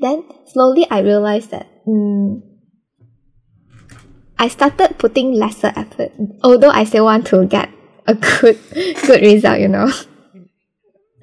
Then 0.00 0.24
slowly 0.52 0.86
i 0.90 1.00
realized 1.00 1.50
that 1.50 1.66
mm, 1.86 2.42
i 4.38 4.48
started 4.48 4.98
putting 4.98 5.32
lesser 5.34 5.72
effort 5.76 6.12
although 6.42 6.70
i 6.70 6.84
still 6.84 7.04
want 7.04 7.26
to 7.26 7.46
get 7.46 7.70
a 8.06 8.14
good 8.14 8.58
good 9.06 9.22
result 9.22 9.60
you 9.60 9.68
know. 9.68 9.90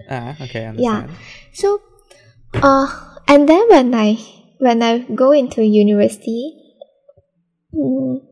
Ah, 0.10 0.38
okay, 0.39 0.63
I 0.68 0.72
Yeah. 0.77 1.08
so 1.51 1.82
uh 2.63 2.88
and 3.27 3.50
then 3.50 3.68
when 3.68 3.94
i 3.94 4.16
when 4.60 4.82
i 4.82 5.00
go 5.00 5.32
into 5.32 5.60
university 5.66 6.56
mm, 7.75 8.24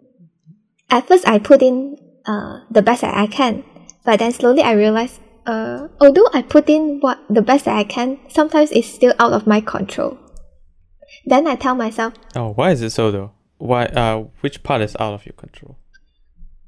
at 0.90 1.08
first 1.08 1.28
i 1.28 1.38
put 1.40 1.62
in 1.62 1.98
uh 2.26 2.60
the 2.72 2.82
best 2.82 3.02
that 3.02 3.16
i 3.16 3.28
can 3.28 3.64
but 4.04 4.20
then 4.20 4.32
slowly 4.32 4.62
i 4.62 4.72
realized 4.72 5.20
uh 5.46 5.88
although 6.02 6.28
i 6.34 6.42
put 6.42 6.70
in 6.70 7.00
what 7.02 7.20
the 7.30 7.42
best 7.42 7.66
that 7.66 7.76
i 7.78 7.84
can 7.84 8.18
sometimes 8.30 8.72
it's 8.72 8.88
still 8.88 9.14
out 9.20 9.34
of 9.34 9.46
my 9.48 9.62
control 9.62 10.18
then 11.26 11.48
i 11.48 11.56
tell 11.56 11.76
myself 11.76 12.14
Oh, 12.36 12.54
why 12.54 12.72
is 12.72 12.82
it 12.82 12.90
so 12.92 13.12
though? 13.12 13.32
Why 13.58 13.86
uh 13.86 14.26
which 14.42 14.64
part 14.64 14.82
is 14.82 14.96
out 15.00 15.14
of 15.14 15.26
your 15.26 15.34
control? 15.34 15.78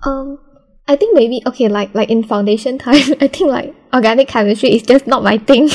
um 0.06 0.40
i 0.88 0.96
think 0.96 1.16
maybe 1.16 1.42
okay 1.46 1.68
like 1.68 1.94
like 1.96 2.10
in 2.10 2.24
foundation 2.24 2.78
time 2.86 2.96
i 3.20 3.28
think 3.28 3.50
like 3.50 3.76
organic 3.94 4.28
chemistry 4.28 4.74
is 4.76 4.84
just 4.84 5.08
not 5.08 5.24
my 5.24 5.38
thing 5.40 5.70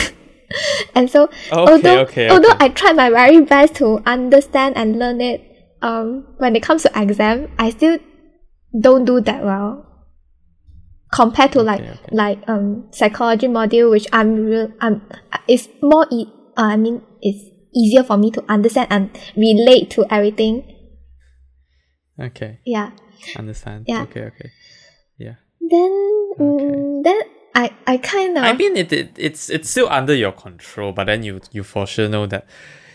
and 0.94 1.10
so 1.10 1.24
Okay, 1.24 1.72
although 1.72 2.00
okay, 2.02 2.28
although 2.28 2.50
okay. 2.50 2.64
i 2.66 2.68
try 2.68 2.92
my 2.92 3.10
very 3.10 3.40
best 3.40 3.74
to 3.76 4.00
understand 4.06 4.76
and 4.76 4.98
learn 4.98 5.20
it 5.20 5.42
um 5.82 6.24
when 6.38 6.54
it 6.54 6.62
comes 6.62 6.82
to 6.82 6.90
exam 6.94 7.48
i 7.58 7.70
still 7.70 7.98
don't 8.78 9.04
do 9.04 9.20
that 9.20 9.44
well 9.44 9.86
compared 11.12 11.52
to 11.52 11.62
like 11.62 11.80
Okay, 11.80 11.90
okay. 11.90 12.16
like 12.16 12.38
um 12.48 12.86
psychology 12.90 13.46
module 13.46 13.90
which 13.90 14.06
i'm 14.12 14.46
real 14.46 14.72
i'm 14.80 15.02
it's 15.46 15.68
more 15.82 16.06
e- 16.10 16.32
uh, 16.56 16.62
i 16.62 16.76
mean 16.76 17.02
it's 17.20 17.44
easier 17.74 18.02
for 18.02 18.16
me 18.16 18.30
to 18.30 18.42
understand 18.48 18.86
and 18.90 19.10
relate 19.36 19.90
to 19.90 20.04
everything 20.10 20.64
Okay, 22.20 22.60
yeah 22.64 22.90
understand. 23.36 23.84
Yeah. 23.88 24.02
Okay, 24.02 24.22
okay. 24.24 24.50
Yeah. 25.18 25.34
then 25.60 25.92
Okay. 26.38 26.44
mm, 26.44 27.02
then 27.04 27.20
i 27.54 27.70
i 27.86 27.96
kind 27.96 28.36
of 28.36 28.44
I 28.44 28.52
mean, 28.52 28.76
it, 28.76 28.92
it 28.92 29.10
it's 29.16 29.48
it's 29.50 29.70
still 29.70 29.88
under 29.90 30.14
your 30.14 30.32
control, 30.32 30.92
but 30.92 31.04
then 31.04 31.22
you 31.22 31.40
you 31.52 31.62
for 31.62 31.86
sure 31.86 32.08
know 32.08 32.26
that 32.26 32.46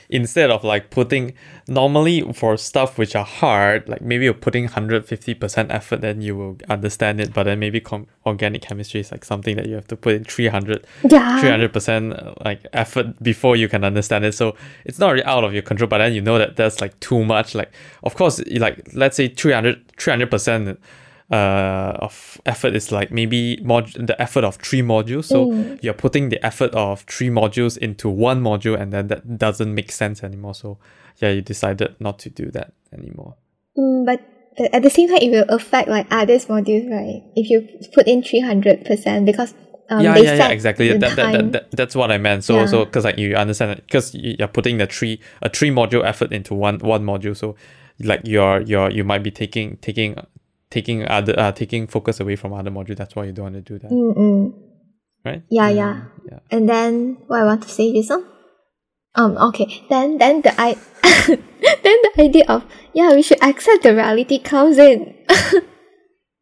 instead 0.09 0.49
of 0.49 0.63
like 0.63 0.89
putting 0.89 1.33
normally 1.67 2.21
for 2.33 2.57
stuff 2.57 2.97
which 2.97 3.15
are 3.15 3.25
hard, 3.25 3.87
like 3.89 4.01
maybe 4.01 4.25
you're 4.25 4.33
putting 4.33 4.67
hundred 4.67 5.05
fifty 5.05 5.33
percent 5.33 5.71
effort, 5.71 6.01
then 6.01 6.21
you 6.21 6.35
will 6.35 6.57
understand 6.69 7.19
it. 7.19 7.33
But 7.33 7.43
then 7.43 7.59
maybe 7.59 7.79
com- 7.79 8.07
organic 8.25 8.61
chemistry 8.61 8.99
is 9.01 9.11
like 9.11 9.25
something 9.25 9.55
that 9.55 9.67
you 9.67 9.75
have 9.75 9.87
to 9.87 9.95
put 9.95 10.13
in 10.13 10.23
300 10.23 10.85
yeah 11.09 11.41
300% 11.41 12.27
uh, 12.27 12.33
like 12.43 12.65
effort 12.73 13.21
before 13.23 13.55
you 13.55 13.67
can 13.69 13.83
understand 13.83 14.25
it 14.25 14.33
so 14.33 14.55
it's 14.85 14.99
not 14.99 15.11
really 15.11 15.23
out 15.23 15.43
of 15.43 15.53
your 15.53 15.61
control 15.61 15.87
but 15.87 15.99
then 15.99 16.13
you 16.13 16.21
know 16.21 16.37
that 16.37 16.57
there's 16.57 16.81
like 16.81 16.99
too 16.99 17.23
much 17.23 17.55
like 17.55 17.71
of 18.03 18.15
course 18.15 18.41
like 18.57 18.85
let's 18.93 19.15
say 19.15 19.29
300 19.29 19.87
300% 19.97 20.77
uh, 21.31 21.93
of 21.99 22.39
effort 22.45 22.73
is 22.75 22.91
like 22.91 23.11
maybe 23.11 23.59
mod- 23.63 23.91
the 24.07 24.19
effort 24.21 24.43
of 24.45 24.55
three 24.57 24.81
modules 24.81 25.25
so 25.25 25.47
Mm. 25.47 25.77
you're 25.83 25.93
putting 25.93 26.29
the 26.29 26.43
effort 26.45 26.71
of 26.73 27.01
three 27.01 27.29
modules 27.29 27.77
into 27.77 28.07
one 28.09 28.41
module 28.41 28.79
and 28.79 28.93
then 28.93 29.07
that 29.07 29.37
doesn't 29.37 29.73
make 29.75 29.91
sense 29.91 30.23
anymore 30.23 30.55
so 30.55 30.77
yeah 31.17 31.29
you 31.29 31.41
decided 31.41 31.95
not 31.99 32.17
to 32.19 32.29
do 32.29 32.49
that 32.51 32.71
anymore 32.93 33.35
Mm, 33.77 34.05
but 34.05 34.21
at 34.73 34.81
the 34.81 34.89
same 34.89 35.07
time, 35.07 35.19
it 35.21 35.29
will 35.29 35.45
affect 35.49 35.87
like 35.87 36.07
others 36.09 36.47
modules, 36.47 36.89
right? 36.89 37.21
If 37.35 37.47
you 37.51 37.61
put 37.93 38.07
in 38.07 38.23
three 38.23 38.39
hundred 38.39 38.85
percent, 38.85 39.27
because 39.27 39.53
um, 39.91 40.01
yeah, 40.03 40.17
yeah, 40.17 40.33
yeah, 40.33 40.47
exactly. 40.49 40.87
That, 40.97 41.15
that, 41.15 41.31
that, 41.31 41.51
that, 41.51 41.71
that's 41.71 41.95
what 41.95 42.11
I 42.11 42.17
meant. 42.17 42.43
So, 42.43 42.61
Yeah. 42.61 42.65
so 42.65 42.85
because 42.85 43.03
like 43.05 43.19
you 43.19 43.35
understand 43.35 43.75
because 43.85 44.15
you're 44.15 44.47
putting 44.47 44.79
the 44.79 44.87
three 44.87 45.19
a 45.43 45.49
three 45.49 45.69
module 45.69 46.03
effort 46.03 46.31
into 46.33 46.55
one 46.55 46.79
one 46.79 47.05
module. 47.05 47.37
So, 47.37 47.55
like 47.99 48.21
you're 48.23 48.61
you're 48.61 48.89
you 48.89 49.03
might 49.03 49.21
be 49.21 49.29
taking 49.29 49.77
taking 49.77 50.15
taking 50.69 51.07
other 51.07 51.33
uh, 51.39 51.51
taking 51.51 51.87
focus 51.87 52.19
away 52.19 52.35
from 52.35 52.53
other 52.53 52.71
module. 52.71 52.95
That's 52.95 53.15
why 53.15 53.25
you 53.25 53.31
don't 53.31 53.53
want 53.53 53.55
to 53.55 53.61
do 53.61 53.79
that, 53.79 53.91
Mm-mm. 53.91 54.53
right? 55.25 55.43
Yeah, 55.49 55.69
Mm, 55.71 55.75
yeah. 55.75 56.01
yeah. 56.31 56.39
And 56.51 56.67
then 56.69 57.17
what 57.27 57.41
I 57.41 57.45
want 57.45 57.63
to 57.63 57.69
say 57.69 57.87
is, 57.89 58.11
um, 58.11 58.27
um, 59.15 59.37
okay. 59.49 59.83
Then 59.89 60.17
then 60.17 60.41
the 60.41 60.53
I 60.59 60.75
then 61.27 61.97
the 62.03 62.11
idea 62.19 62.45
of 62.47 62.65
yeah, 62.93 63.13
we 63.15 63.21
should 63.21 63.41
accept 63.43 63.83
the 63.83 63.95
reality 63.95 64.39
comes 64.39 64.77
in. 64.77 65.15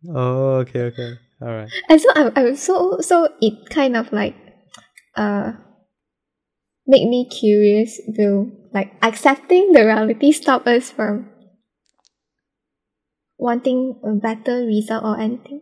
Oh, 0.08 0.62
okay, 0.62 0.82
okay, 0.94 1.14
all 1.42 1.48
right. 1.48 1.70
and 1.90 2.00
so 2.00 2.10
I'm, 2.14 2.32
I'm 2.36 2.56
so 2.56 3.00
so 3.02 3.28
it 3.42 3.70
kind 3.72 3.98
of 3.98 4.14
like 4.14 4.36
uh 5.16 5.54
make 6.86 7.10
me 7.10 7.28
curious 7.28 8.00
will 8.16 8.52
like 8.72 8.94
accepting 9.02 9.72
the 9.72 9.84
reality 9.84 10.32
stop 10.32 10.68
us 10.68 10.92
from 10.92 11.28
wanting 13.38 14.00
a 14.04 14.14
better 14.14 14.66
result 14.66 15.04
or 15.04 15.20
anything 15.20 15.62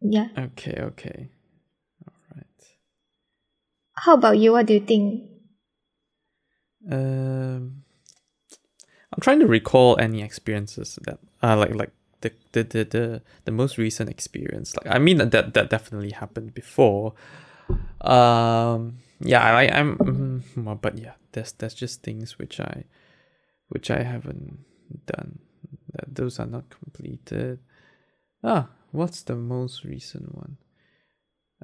yeah 0.00 0.28
Okay, 0.36 0.76
okay, 0.80 1.30
all 2.06 2.36
right. 2.36 2.62
how 3.94 4.14
about 4.14 4.38
you 4.38 4.52
what 4.52 4.66
do 4.66 4.74
you 4.74 4.80
think 4.80 5.28
Um, 6.90 7.84
I'm 9.12 9.20
trying 9.20 9.40
to 9.40 9.46
recall 9.46 9.96
any 9.98 10.22
experiences 10.22 10.98
that 11.06 11.18
uh 11.42 11.56
like 11.56 11.74
like 11.74 11.92
the 12.22 12.32
the 12.52 12.62
the 12.62 12.84
the, 12.84 13.22
the 13.44 13.52
most 13.52 13.78
recent 13.78 14.08
experience. 14.10 14.74
Like 14.76 14.92
I 14.94 14.98
mean 14.98 15.18
that 15.18 15.54
that, 15.54 15.70
definitely 15.70 16.10
happened 16.10 16.54
before. 16.54 17.14
Um, 18.00 18.98
yeah, 19.20 19.42
I 19.42 19.68
I'm 19.68 19.98
mm, 19.98 20.80
but 20.80 20.98
yeah, 20.98 21.12
there's 21.32 21.52
there's 21.52 21.74
just 21.74 22.02
things 22.02 22.38
which 22.38 22.58
I 22.58 22.84
which 23.68 23.90
I 23.90 24.02
haven't 24.02 24.64
done. 25.06 25.38
That 25.94 26.14
those 26.14 26.38
are 26.40 26.46
not 26.46 26.64
completed. 26.70 27.58
Ah, 28.42 28.68
what's 28.92 29.22
the 29.22 29.36
most 29.36 29.84
recent 29.84 30.34
one? 30.34 30.56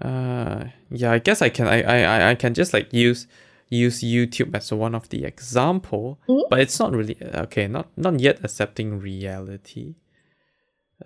Uh, 0.01 0.69
yeah, 0.91 1.13
I 1.13 1.19
guess 1.19 1.43
I 1.43 1.49
can 1.49 1.67
I 1.67 1.83
I 1.83 2.31
I- 2.31 2.35
can 2.37 2.55
just 2.55 2.73
like 2.73 2.93
use 2.93 3.27
use 3.71 4.01
YouTube 4.03 4.55
as 4.55 4.73
one 4.73 4.95
of 4.95 5.09
the 5.09 5.25
example, 5.25 6.19
Mm. 6.29 6.43
but 6.51 6.61
it's 6.61 6.79
not 6.79 6.93
really 6.95 7.17
okay. 7.35 7.67
Not 7.69 7.89
not 7.97 8.21
yet 8.21 8.39
accepting 8.45 8.99
reality. 9.01 9.95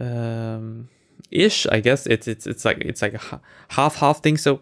Um, 0.01 0.89
ish. 1.31 1.67
I 1.67 1.81
guess 1.81 2.07
it's 2.07 2.29
it's 2.29 2.47
it's 2.47 2.65
like 2.65 2.79
it's 2.79 3.03
like 3.03 3.15
a 3.15 3.41
half 3.71 3.97
half 3.97 4.23
thing. 4.23 4.37
So, 4.37 4.61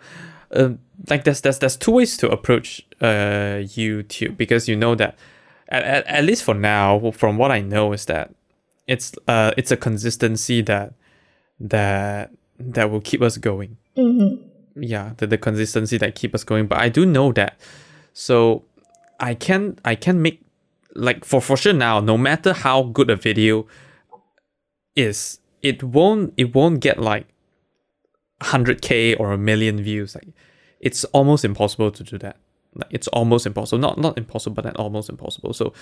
um, 0.53 0.79
like 1.09 1.25
there's 1.25 1.41
there's 1.41 1.59
there's 1.59 1.77
two 1.77 1.93
ways 1.93 2.17
to 2.19 2.29
approach 2.31 2.87
uh 3.01 3.63
YouTube 3.63 4.37
because 4.37 4.69
you 4.69 4.77
know 4.77 4.95
that 4.97 5.19
at, 5.69 5.83
at, 5.85 6.07
at 6.07 6.25
least 6.25 6.45
for 6.45 6.55
now, 6.55 7.11
from 7.13 7.37
what 7.39 7.51
I 7.51 7.61
know 7.61 7.93
is 7.93 8.05
that 8.07 8.35
it's 8.91 9.13
uh 9.29 9.53
it's 9.57 9.71
a 9.71 9.77
consistency 9.77 10.63
that 10.63 10.95
that 11.61 12.33
that 12.59 12.91
will 12.91 13.01
keep 13.01 13.23
us 13.23 13.39
going. 13.39 13.77
Mm-hmm. 13.97 14.83
Yeah, 14.83 15.13
the, 15.19 15.27
the 15.29 15.39
consistency 15.39 15.97
that 15.99 16.15
keep 16.17 16.35
us 16.35 16.43
going. 16.45 16.67
But 16.67 16.79
I 16.79 16.89
do 16.89 17.07
know 17.07 17.33
that. 17.33 17.59
So 18.13 18.65
I 19.21 19.35
can 19.35 19.79
I 19.85 19.95
can 19.95 20.21
make 20.21 20.43
like 20.95 21.25
for 21.25 21.41
for 21.41 21.57
sure 21.57 21.73
now, 21.73 22.01
no 22.01 22.19
matter 22.19 22.53
how 22.53 22.83
good 22.83 23.11
a 23.11 23.17
video 23.17 23.67
is, 24.97 25.39
it 25.63 25.85
won't 25.85 26.35
it 26.37 26.53
won't 26.53 26.81
get 26.81 26.99
like 26.99 27.29
100k 28.43 29.21
or 29.21 29.33
a 29.33 29.39
million 29.39 29.81
views. 29.81 30.17
Like 30.17 30.29
it's 30.81 31.05
almost 31.07 31.45
impossible 31.45 31.93
to 31.93 32.03
do 32.03 32.19
that. 32.19 32.37
It's 32.91 33.09
almost 33.09 33.47
impossible. 33.47 33.79
Not 33.79 33.99
not 33.99 34.17
impossible, 34.17 34.63
but 34.63 34.77
almost 34.77 35.09
impossible. 35.09 35.53
So 35.53 35.73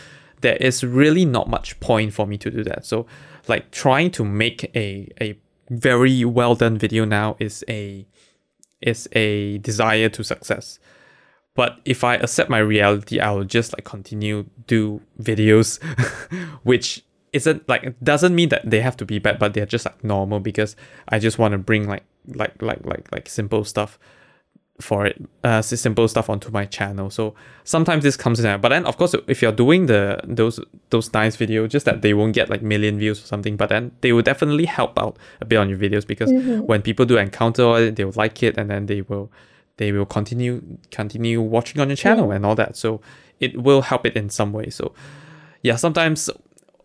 there 0.40 0.56
is 0.56 0.82
really 0.82 1.24
not 1.24 1.48
much 1.48 1.78
point 1.80 2.14
for 2.14 2.26
me 2.26 2.38
to 2.38 2.50
do 2.50 2.64
that. 2.64 2.86
So 2.86 3.06
like 3.46 3.70
trying 3.70 4.10
to 4.12 4.24
make 4.24 4.64
a 4.74 5.08
a 5.20 5.38
very 5.70 6.24
well 6.24 6.54
done 6.54 6.78
video 6.78 7.04
now 7.04 7.36
is 7.38 7.64
a 7.68 8.06
is 8.80 9.08
a 9.12 9.58
desire 9.58 10.08
to 10.08 10.24
success. 10.24 10.78
But 11.54 11.80
if 11.84 12.04
I 12.04 12.14
accept 12.14 12.48
my 12.48 12.58
reality, 12.58 13.18
I 13.20 13.32
will 13.32 13.44
just 13.44 13.72
like 13.72 13.84
continue 13.84 14.46
do 14.66 15.02
videos, 15.20 15.82
which 16.62 17.04
isn't 17.32 17.68
like 17.68 17.98
doesn't 18.02 18.34
mean 18.34 18.48
that 18.50 18.68
they 18.68 18.80
have 18.80 18.96
to 18.98 19.04
be 19.04 19.18
bad, 19.18 19.38
but 19.38 19.54
they're 19.54 19.66
just 19.66 19.84
like 19.84 20.02
normal 20.02 20.40
because 20.40 20.76
I 21.08 21.18
just 21.18 21.38
want 21.38 21.52
to 21.52 21.58
bring 21.58 21.86
like 21.86 22.04
like 22.28 22.62
like 22.62 22.84
like 22.86 23.12
like 23.12 23.28
simple 23.28 23.64
stuff 23.64 23.98
for 24.80 25.06
it, 25.06 25.20
uh, 25.42 25.60
simple 25.60 26.06
stuff 26.06 26.30
onto 26.30 26.50
my 26.50 26.64
channel. 26.64 27.10
So 27.10 27.34
sometimes 27.64 28.04
this 28.04 28.16
comes 28.16 28.38
in, 28.38 28.44
there. 28.44 28.58
but 28.58 28.68
then 28.68 28.86
of 28.86 28.96
course, 28.96 29.14
if 29.26 29.42
you're 29.42 29.50
doing 29.52 29.86
the 29.86 30.20
those 30.24 30.60
those 30.90 31.12
nice 31.12 31.36
videos, 31.36 31.70
just 31.70 31.84
that 31.86 32.02
they 32.02 32.14
won't 32.14 32.32
get 32.34 32.48
like 32.48 32.62
million 32.62 32.98
views 32.98 33.18
or 33.22 33.26
something, 33.26 33.56
but 33.56 33.68
then 33.70 33.90
they 34.02 34.12
will 34.12 34.22
definitely 34.22 34.66
help 34.66 34.98
out 34.98 35.16
a 35.40 35.44
bit 35.44 35.56
on 35.56 35.68
your 35.68 35.78
videos 35.78 36.06
because 36.06 36.30
Mhm. 36.30 36.66
when 36.66 36.80
people 36.82 37.04
do 37.06 37.16
encounter 37.18 37.76
it, 37.78 37.96
they 37.96 38.04
will 38.04 38.12
like 38.16 38.42
it, 38.42 38.56
and 38.56 38.70
then 38.70 38.86
they 38.86 39.00
will 39.02 39.30
they 39.78 39.90
will 39.92 40.06
continue 40.06 40.62
continue 40.92 41.40
watching 41.42 41.80
on 41.80 41.88
your 41.88 41.96
channel 41.96 42.30
and 42.30 42.46
all 42.46 42.54
that. 42.54 42.76
So 42.76 43.00
it 43.40 43.60
will 43.62 43.82
help 43.82 44.06
it 44.06 44.16
in 44.16 44.30
some 44.30 44.52
way. 44.52 44.70
So 44.70 44.92
yeah, 45.62 45.76
sometimes 45.76 46.30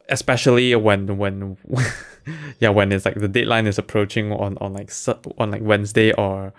especially 0.10 0.76
when 0.76 1.18
when 1.18 1.58
yeah 2.60 2.70
when 2.70 2.92
it's 2.92 3.06
like 3.06 3.16
the 3.20 3.28
deadline 3.28 3.68
is 3.68 3.78
approaching 3.78 4.32
on 4.32 4.58
on 4.60 4.74
like 4.74 4.92
on 5.38 5.52
like 5.52 5.62
Wednesday 5.62 6.12
or 6.14 6.54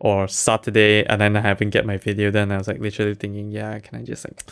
or 0.00 0.28
Saturday 0.28 1.04
and 1.06 1.20
then 1.20 1.36
I 1.36 1.40
haven't 1.40 1.70
get 1.70 1.86
my 1.86 1.96
video 1.96 2.30
then 2.30 2.50
I 2.52 2.58
was 2.58 2.68
like 2.68 2.80
literally 2.80 3.14
thinking 3.14 3.50
yeah 3.52 3.78
can 3.78 3.98
I 3.98 4.02
just 4.02 4.24
like 4.26 4.42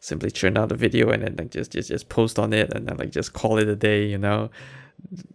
simply 0.00 0.30
churn 0.30 0.56
out 0.56 0.68
the 0.70 0.74
video 0.76 1.10
and 1.10 1.22
then 1.22 1.36
like 1.36 1.50
just 1.50 1.72
just 1.72 1.88
just 1.88 2.08
post 2.08 2.38
on 2.38 2.52
it 2.52 2.72
and 2.72 2.86
then 2.88 2.96
like 2.96 3.10
just 3.10 3.32
call 3.32 3.58
it 3.58 3.68
a 3.68 3.76
day 3.76 4.06
you 4.06 4.18
know? 4.18 4.50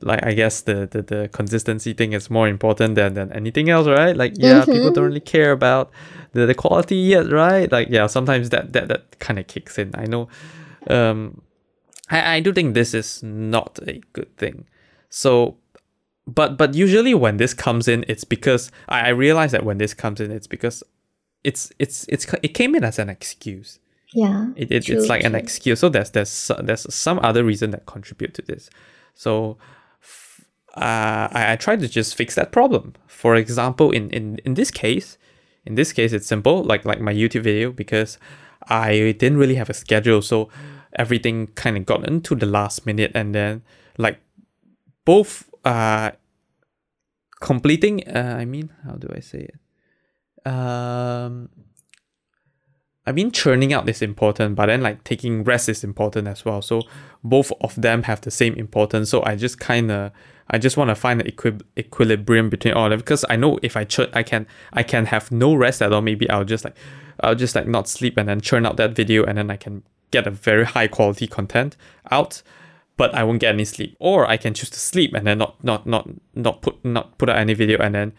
Like 0.01 0.25
I 0.25 0.33
guess 0.33 0.61
the 0.61 0.87
the, 0.91 1.01
the 1.01 1.29
consistency 1.31 1.93
thing 1.93 2.11
is 2.13 2.29
more 2.29 2.47
important 2.49 2.95
than, 2.95 3.13
than 3.13 3.31
anything 3.31 3.69
else 3.69 3.87
right? 3.87 4.15
Like 4.15 4.33
yeah 4.37 4.65
people 4.65 4.91
Mhm. 4.91 4.95
don't 4.95 5.05
really 5.05 5.19
care 5.21 5.51
about 5.51 5.91
the, 6.33 6.45
the 6.45 6.53
quality 6.55 6.95
yet 6.97 7.31
right? 7.31 7.71
Like 7.71 7.87
yeah 7.89 8.07
sometimes 8.07 8.49
that 8.49 8.73
that 8.73 8.87
that 8.89 9.19
kind 9.19 9.39
of 9.39 9.47
kicks 9.47 9.77
in. 9.77 9.91
I 9.95 10.05
know 10.05 10.27
um 10.89 11.41
I, 12.09 12.35
I 12.35 12.39
do 12.41 12.51
think 12.51 12.73
this 12.73 12.93
is 12.93 13.23
not 13.23 13.79
a 13.87 14.01
good 14.11 14.35
thing. 14.37 14.65
So 15.09 15.55
but 16.25 16.57
but 16.57 16.73
usually 16.73 17.13
when 17.13 17.37
this 17.37 17.53
comes 17.53 17.87
in 17.87 18.05
it's 18.07 18.23
because 18.23 18.71
I, 18.87 19.07
I 19.07 19.09
realize 19.09 19.51
that 19.51 19.65
when 19.65 19.77
this 19.77 19.93
comes 19.93 20.19
in 20.19 20.31
it's 20.31 20.47
because 20.47 20.83
it's 21.43 21.71
it's 21.79 22.05
it's 22.07 22.25
it 22.41 22.49
came 22.49 22.75
in 22.75 22.83
as 22.83 22.99
an 22.99 23.09
excuse. 23.09 23.79
Yeah. 24.13 24.51
it, 24.55 24.71
it, 24.71 24.85
True, 24.85 24.97
it's 24.97 25.09
like 25.09 25.23
an 25.23 25.33
excuse. 25.35 25.79
So 25.79 25.89
there's 25.89 26.11
there's 26.11 26.51
there's 26.61 26.93
some 26.93 27.19
other 27.23 27.43
reason 27.43 27.71
that 27.71 27.85
contribute 27.85 28.33
to 28.35 28.41
this. 28.43 28.69
So 29.15 29.57
uh, 30.75 31.27
I, 31.31 31.53
I 31.53 31.55
try 31.55 31.75
to 31.75 31.87
just 31.87 32.15
fix 32.15 32.35
that 32.35 32.51
problem. 32.51 32.93
For 33.07 33.35
example 33.35 33.91
in, 33.91 34.09
in 34.11 34.39
in 34.45 34.53
this 34.53 34.71
case 34.71 35.17
in 35.65 35.75
this 35.75 35.93
case 35.93 36.13
it's 36.13 36.27
simple 36.27 36.61
like 36.63 36.83
like 36.83 36.99
my 36.99 37.13
youtube 37.13 37.43
video 37.43 37.71
because 37.71 38.17
i 38.67 39.15
didn't 39.17 39.37
really 39.37 39.55
have 39.55 39.69
a 39.69 39.73
schedule. 39.73 40.21
So 40.21 40.49
everything 40.95 41.47
kind 41.47 41.77
of 41.77 41.85
got 41.85 42.07
into 42.07 42.35
the 42.35 42.45
last 42.45 42.85
minute 42.85 43.11
and 43.15 43.33
then 43.33 43.63
like 43.97 44.19
both 45.05 45.49
uh 45.65 46.11
completing 47.39 48.07
uh, 48.07 48.37
i 48.39 48.45
mean 48.45 48.71
how 48.85 48.93
do 48.93 49.07
i 49.15 49.19
say 49.19 49.49
it 49.49 50.51
um 50.51 51.49
I 53.05 53.11
mean, 53.11 53.31
churning 53.31 53.73
out 53.73 53.89
is 53.89 54.01
important, 54.01 54.55
but 54.55 54.67
then 54.67 54.81
like 54.81 55.03
taking 55.03 55.43
rest 55.43 55.67
is 55.67 55.83
important 55.83 56.27
as 56.27 56.45
well. 56.45 56.61
So 56.61 56.83
both 57.23 57.51
of 57.59 57.75
them 57.75 58.03
have 58.03 58.21
the 58.21 58.31
same 58.31 58.53
importance. 58.53 59.09
So 59.09 59.23
I 59.25 59.35
just 59.35 59.59
kind 59.59 59.91
of, 59.91 60.11
I 60.49 60.57
just 60.57 60.77
want 60.77 60.89
to 60.89 60.95
find 60.95 61.19
an 61.19 61.27
equi- 61.27 61.59
equilibrium 61.77 62.49
between 62.49 62.73
all 62.73 62.85
of 62.85 62.91
them 62.91 62.99
because 62.99 63.25
I 63.29 63.35
know 63.35 63.59
if 63.61 63.75
I 63.75 63.83
churn, 63.83 64.09
I 64.13 64.23
can, 64.23 64.47
I 64.71 64.83
can 64.83 65.07
have 65.07 65.31
no 65.31 65.53
rest 65.53 65.81
at 65.81 65.91
all. 65.91 66.01
Maybe 66.01 66.29
I'll 66.29 66.45
just 66.45 66.63
like, 66.63 66.77
I'll 67.19 67.35
just 67.35 67.55
like 67.55 67.67
not 67.67 67.89
sleep 67.89 68.17
and 68.17 68.29
then 68.29 68.39
churn 68.39 68.65
out 68.65 68.77
that 68.77 68.95
video, 68.95 69.23
and 69.25 69.37
then 69.37 69.51
I 69.51 69.57
can 69.57 69.83
get 70.11 70.25
a 70.25 70.31
very 70.31 70.65
high 70.65 70.87
quality 70.87 71.27
content 71.27 71.75
out, 72.09 72.41
but 72.97 73.13
I 73.13 73.23
won't 73.23 73.39
get 73.39 73.53
any 73.53 73.65
sleep. 73.65 73.95
Or 73.99 74.27
I 74.27 74.37
can 74.37 74.53
choose 74.53 74.69
to 74.71 74.79
sleep 74.79 75.13
and 75.13 75.27
then 75.27 75.37
not, 75.37 75.63
not, 75.63 75.85
not, 75.87 76.09
not 76.33 76.61
put, 76.61 76.83
not 76.85 77.17
put 77.17 77.29
out 77.29 77.37
any 77.37 77.53
video, 77.53 77.79
and 77.79 77.95
then 77.95 78.13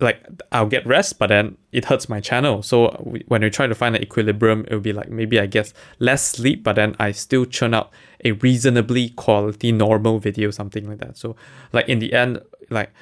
like 0.00 0.24
I'll 0.50 0.66
get 0.66 0.86
rest, 0.86 1.18
but 1.18 1.28
then 1.28 1.56
it 1.72 1.84
hurts 1.86 2.08
my 2.08 2.20
channel. 2.20 2.62
So 2.62 3.00
we, 3.04 3.24
when 3.28 3.42
we 3.42 3.50
try 3.50 3.66
to 3.66 3.74
find 3.74 3.94
an 3.94 4.02
equilibrium, 4.02 4.64
it 4.68 4.72
will 4.72 4.80
be 4.80 4.92
like 4.92 5.08
maybe 5.08 5.38
I 5.38 5.46
guess 5.46 5.72
less 5.98 6.26
sleep, 6.26 6.64
but 6.64 6.76
then 6.76 6.96
I 6.98 7.12
still 7.12 7.44
churn 7.44 7.74
out 7.74 7.90
a 8.24 8.32
reasonably 8.32 9.10
quality 9.10 9.72
normal 9.72 10.18
video, 10.18 10.50
something 10.50 10.88
like 10.88 10.98
that. 10.98 11.16
So 11.16 11.36
like 11.72 11.88
in 11.88 12.00
the 12.00 12.12
end, 12.12 12.40
like 12.70 12.92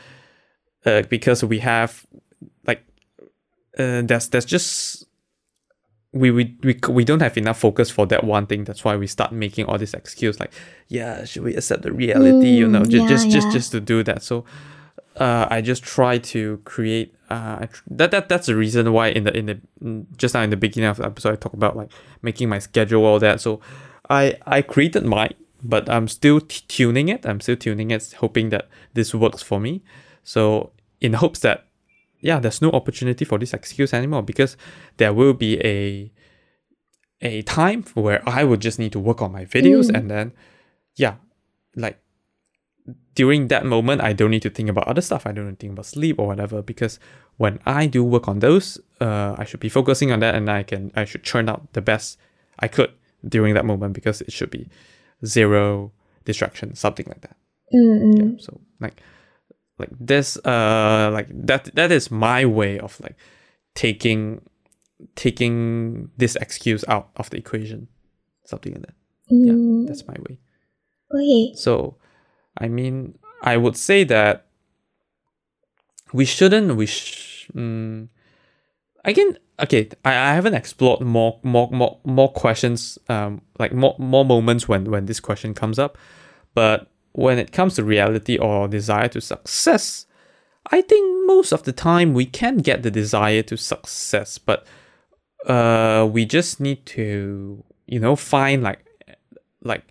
uh, 0.85 1.03
because 1.09 1.43
we 1.45 1.61
have 1.61 2.05
like 2.67 2.85
uh, 3.79 4.03
there's 4.03 4.29
there's 4.29 4.45
just 4.45 5.07
we, 6.13 6.31
we 6.31 6.55
we 6.63 6.79
we 6.89 7.05
don't 7.05 7.23
have 7.23 7.37
enough 7.39 7.59
focus 7.59 7.91
for 7.91 8.07
that 8.07 8.23
one 8.25 8.47
thing. 8.47 8.65
That's 8.65 8.85
why 8.85 8.97
we 8.97 9.07
start 9.07 9.33
making 9.33 9.65
all 9.67 9.79
these 9.79 9.95
excuses 9.95 10.41
like, 10.41 10.53
yeah, 10.89 11.25
should 11.25 11.43
we 11.43 11.55
accept 11.57 11.83
the 11.83 11.93
reality? 11.93 12.49
you 12.51 12.69
know, 12.69 12.81
Mm, 12.83 12.91
just 12.91 13.03
yeah, 13.03 13.09
just 13.09 13.31
just 13.31 13.47
yeah. 13.49 13.53
just 13.53 13.73
to 13.73 13.81
do 13.81 14.03
that. 14.05 14.23
So 14.23 14.45
uh, 15.17 15.47
I 15.51 15.61
just 15.63 15.83
try 15.83 16.19
to 16.19 16.59
create 16.65 17.15
uh, 17.31 17.67
that 17.91 18.11
that 18.11 18.29
that's 18.29 18.47
the 18.47 18.57
reason 18.57 18.93
why 18.93 19.09
in 19.09 19.25
the 19.25 19.37
in 19.37 19.47
the 19.47 19.61
mm, 19.83 20.05
just 20.17 20.35
now 20.35 20.43
in 20.43 20.51
the 20.51 20.57
beginning 20.57 20.91
of 20.91 20.99
the 20.99 21.07
episode 21.07 21.33
I 21.33 21.37
talk 21.37 21.55
about 21.55 21.77
like 21.77 21.91
making 22.21 22.49
my 22.49 22.59
schedule 22.59 23.05
all 23.05 23.19
that. 23.21 23.41
So 23.41 23.61
I 24.11 24.37
I 24.47 24.61
created 24.63 25.05
mine, 25.07 25.35
but 25.63 25.89
I'm 25.89 26.09
still 26.09 26.41
t- 26.41 26.63
tuning 26.69 27.09
it. 27.09 27.25
I'm 27.25 27.41
still 27.41 27.57
tuning 27.57 27.91
it, 27.91 28.13
hoping 28.21 28.51
that 28.51 28.69
this 28.93 29.15
works 29.15 29.43
for 29.43 29.59
me. 29.61 29.83
So 30.25 30.73
in 31.01 31.15
hopes 31.15 31.41
that 31.41 31.65
yeah, 32.23 32.39
there's 32.41 32.63
no 32.63 32.71
opportunity 32.71 33.25
for 33.27 33.39
this 33.39 33.53
excuse 33.53 33.93
anymore 33.93 34.23
because 34.23 34.57
there 34.97 35.13
will 35.13 35.35
be 35.35 35.61
a 35.65 36.11
a 37.21 37.43
time 37.43 37.85
where 37.95 38.21
I 38.27 38.43
would 38.45 38.61
just 38.61 38.79
need 38.79 38.93
to 38.93 39.01
work 39.01 39.21
on 39.23 39.31
my 39.33 39.45
videos 39.45 39.87
Mm. 39.91 39.97
and 39.97 40.11
then 40.11 40.33
yeah, 40.97 41.15
like 41.77 41.99
during 43.15 43.49
that 43.49 43.65
moment 43.65 44.01
I 44.01 44.13
don't 44.13 44.31
need 44.31 44.43
to 44.43 44.51
think 44.51 44.69
about 44.69 44.89
other 44.89 45.01
stuff. 45.03 45.27
I 45.27 45.33
don't 45.33 45.47
need 45.47 45.59
to 45.59 45.67
think 45.67 45.73
about 45.75 45.87
sleep 45.87 46.19
or 46.19 46.27
whatever 46.27 46.63
because 46.63 46.99
when 47.37 47.59
I 47.67 47.87
do 47.87 48.03
work 48.05 48.27
on 48.29 48.39
those, 48.41 48.79
uh, 49.01 49.35
I 49.39 49.45
should 49.45 49.61
be 49.61 49.69
focusing 49.69 50.11
on 50.13 50.21
that 50.21 50.35
and 50.35 50.51
I 50.51 50.63
can 50.65 50.91
I 50.97 51.05
should 51.05 51.23
churn 51.23 51.49
out 51.49 51.73
the 51.75 51.83
best 51.83 52.19
I 52.59 52.69
could 52.69 52.91
during 53.27 53.55
that 53.55 53.65
moment 53.65 53.93
because 53.95 54.21
it 54.23 54.33
should 54.33 54.51
be 54.51 54.69
zero 55.25 55.93
distraction, 56.25 56.75
something 56.75 57.07
like 57.09 57.21
that. 57.21 57.37
Mm-mm. 57.75 58.19
Yeah. 58.19 58.37
So 58.41 58.61
like 58.81 59.01
like 59.83 59.91
this 59.99 60.37
uh 60.45 61.11
like 61.13 61.29
that 61.47 61.75
that 61.75 61.91
is 61.91 62.11
my 62.11 62.47
way 62.47 62.79
of 62.79 62.99
like 63.01 63.17
taking 63.75 64.41
taking 65.15 66.11
this 66.17 66.37
excuse 66.37 66.85
out 66.89 67.11
of 67.17 67.31
the 67.31 67.37
equation. 67.39 67.89
Something 68.45 68.75
like 68.75 68.83
that. 68.83 68.95
Yeah. 69.29 69.53
Mm. 69.53 69.87
That's 69.87 70.07
my 70.07 70.17
way. 70.29 70.39
Okay. 71.15 71.55
So, 71.55 71.97
I 72.59 72.69
mean, 72.69 73.19
I 73.43 73.57
would 73.57 73.77
say 73.77 74.05
that 74.05 74.47
we 76.13 76.25
shouldn't. 76.25 76.77
We 76.77 76.87
sh- 76.87 77.49
mm, 77.55 78.09
again. 79.05 79.39
Okay, 79.61 79.89
I, 80.05 80.11
I 80.11 80.35
haven't 80.35 80.55
explored 80.55 81.01
more 81.01 81.39
more 81.43 81.69
more 81.71 81.99
more 82.05 82.33
questions. 82.33 82.99
Um, 83.09 83.43
like 83.59 83.73
more 83.73 83.97
more 83.99 84.25
moments 84.25 84.69
when 84.69 84.91
when 84.91 85.07
this 85.07 85.21
question 85.21 85.55
comes 85.55 85.79
up, 85.79 85.99
but 86.55 86.92
when 87.13 87.39
it 87.39 87.53
comes 87.53 87.75
to 87.77 87.85
reality 87.85 88.39
or 88.39 88.69
desire 88.69 89.09
to 89.09 89.21
success, 89.21 90.07
I 90.71 90.81
think 90.81 91.27
most 91.27 91.53
of 91.53 91.65
the 91.65 91.73
time 91.73 92.15
we 92.15 92.27
can 92.27 92.59
get 92.59 92.83
the 92.83 92.91
desire 92.91 93.43
to 93.43 93.57
success, 93.57 94.39
but 94.39 94.67
uh, 95.47 96.09
we 96.11 96.25
just 96.25 96.61
need 96.61 96.87
to 96.87 97.65
you 97.87 97.99
know 97.99 98.17
find 98.17 98.63
like 98.63 98.85
like 99.63 99.85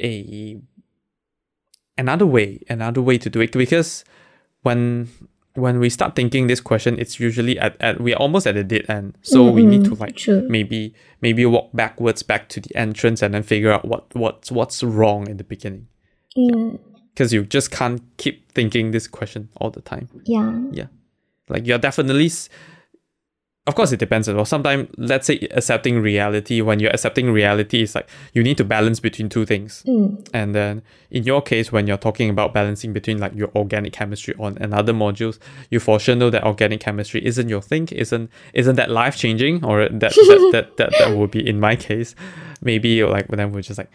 a 0.00 0.60
another 1.98 2.26
way, 2.26 2.60
another 2.68 3.02
way 3.02 3.18
to 3.18 3.30
do 3.30 3.40
it 3.40 3.52
because 3.52 4.04
when 4.62 5.08
when 5.54 5.78
we 5.78 5.90
start 5.90 6.14
thinking 6.14 6.46
this 6.46 6.60
question, 6.60 6.98
it's 6.98 7.18
usually 7.20 7.58
at, 7.58 7.76
at 7.80 8.00
we're 8.00 8.16
almost 8.16 8.46
at 8.46 8.54
the 8.54 8.64
dead 8.64 8.86
end. 8.88 9.18
So 9.22 9.50
we 9.50 9.64
need 9.64 9.84
to 9.84 9.94
like 9.94 10.16
True. 10.16 10.46
maybe 10.48 10.94
maybe 11.20 11.44
walk 11.46 11.70
backwards 11.74 12.22
back 12.22 12.48
to 12.50 12.60
the 12.60 12.74
entrance 12.76 13.22
and 13.22 13.34
then 13.34 13.42
figure 13.42 13.70
out 13.70 13.84
what 13.84 14.06
what's 14.14 14.50
what's 14.50 14.82
wrong 14.82 15.28
in 15.28 15.36
the 15.36 15.44
beginning. 15.44 15.88
Mm, 16.36 16.78
Because 17.12 17.32
you 17.32 17.44
just 17.44 17.70
can't 17.70 18.00
keep 18.16 18.50
thinking 18.52 18.90
this 18.92 19.06
question 19.08 19.48
all 19.56 19.70
the 19.70 19.82
time. 19.82 20.08
yeah. 20.24 20.52
Yeah. 20.72 20.86
Like 21.48 21.66
you're 21.66 21.78
definitely 21.78 22.30
of 23.66 23.74
course 23.74 23.92
it 23.92 23.98
depends 23.98 24.26
as 24.28 24.34
well. 24.34 24.44
Sometimes 24.44 24.88
let's 24.96 25.26
say 25.26 25.46
accepting 25.50 26.00
reality, 26.00 26.60
when 26.60 26.80
you're 26.80 26.90
accepting 26.90 27.30
reality 27.30 27.82
it's 27.82 27.94
like 27.94 28.08
you 28.32 28.42
need 28.42 28.56
to 28.56 28.64
balance 28.64 29.00
between 29.00 29.28
two 29.28 29.44
things. 29.44 29.84
Mm, 29.86 30.28
And 30.32 30.54
then 30.54 30.82
in 31.10 31.24
your 31.24 31.42
case, 31.42 31.70
when 31.70 31.86
you're 31.86 31.98
talking 31.98 32.30
about 32.30 32.54
balancing 32.54 32.92
between 32.92 33.18
like 33.18 33.34
your 33.34 33.50
organic 33.54 33.92
chemistry 33.92 34.34
on 34.38 34.56
and 34.58 34.72
other 34.74 34.92
modules, 34.94 35.38
you 35.70 35.78
for 35.78 36.00
sure 36.00 36.16
know 36.16 36.30
that 36.30 36.44
organic 36.44 36.80
chemistry 36.80 37.24
isn't 37.24 37.48
your 37.48 37.60
thing, 37.62 37.88
isn't 37.92 38.30
isn't 38.54 38.76
that 38.76 38.90
life 38.90 39.16
changing, 39.16 39.64
or 39.64 39.88
that 39.88 40.00
that, 40.00 40.48
that 40.52 40.76
that 40.78 40.90
that 40.98 41.16
would 41.16 41.30
be 41.30 41.46
in 41.46 41.60
my 41.60 41.76
case. 41.76 42.14
Maybe 42.62 43.02
like 43.02 43.28
then 43.28 43.52
we're 43.52 43.62
just 43.62 43.78
like 43.78 43.90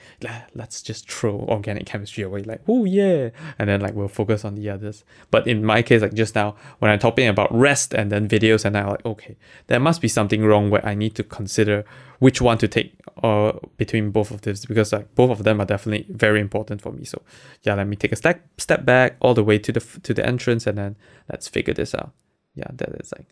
let's 0.56 0.82
just 0.82 1.10
throw 1.10 1.40
organic 1.48 1.86
chemistry 1.86 2.24
away, 2.24 2.42
like 2.44 2.62
oh 2.68 2.86
yeah, 2.86 3.30
and 3.60 3.70
then 3.70 3.82
like 3.82 3.94
we'll 3.94 4.08
focus 4.08 4.44
on 4.44 4.56
the 4.56 4.70
others. 4.70 5.04
But 5.30 5.48
in 5.48 5.64
my 5.64 5.82
case, 5.82 6.02
like 6.02 6.14
just 6.14 6.34
now 6.36 6.56
when 6.80 6.90
I'm 6.90 7.00
talking 7.00 7.28
about 7.28 7.54
rest 7.56 7.94
and 7.94 8.12
then 8.12 8.28
videos, 8.28 8.66
and 8.66 8.78
I'm 8.78 8.88
like 8.88 9.06
okay, 9.06 9.38
there 9.68 9.80
must 9.80 10.02
be 10.02 10.08
something 10.08 10.44
wrong 10.44 10.70
where 10.70 10.86
I 10.86 10.96
need 10.96 11.16
to 11.16 11.24
consider 11.24 11.86
which 12.20 12.42
one 12.42 12.58
to 12.58 12.68
take 12.68 12.94
uh, 13.24 13.54
between 13.78 14.12
both 14.12 14.32
of 14.32 14.42
this 14.42 14.66
because 14.66 14.94
like 14.94 15.14
both 15.16 15.32
of 15.32 15.44
them 15.44 15.62
are 15.62 15.66
definitely 15.66 16.06
very 16.10 16.40
important 16.40 16.82
for 16.82 16.92
me. 16.92 17.06
So 17.06 17.22
yeah, 17.64 17.76
let 17.76 17.88
me 17.88 17.96
take 17.96 18.12
a 18.12 18.16
step 18.16 18.42
step 18.58 18.86
back 18.86 19.18
all 19.22 19.34
the 19.34 19.44
way 19.44 19.60
to 19.60 19.72
the 19.72 20.00
to 20.04 20.14
the 20.14 20.26
entrance 20.26 20.68
and 20.68 20.78
then 20.78 20.96
let's 21.30 21.48
figure 21.48 21.74
this 21.74 21.94
out. 21.94 22.12
Yeah, 22.56 22.68
that 22.74 22.90
is 23.00 23.14
like 23.16 23.28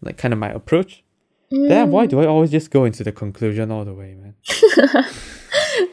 like 0.00 0.16
kind 0.16 0.32
of 0.32 0.40
my 0.40 0.50
approach. 0.50 1.04
Damn, 1.68 1.90
why 1.90 2.06
do 2.06 2.20
I 2.20 2.26
always 2.26 2.50
just 2.50 2.70
go 2.70 2.84
into 2.84 3.04
the 3.04 3.12
conclusion 3.12 3.70
all 3.70 3.84
the 3.84 3.94
way, 3.94 4.14
man? 4.14 4.34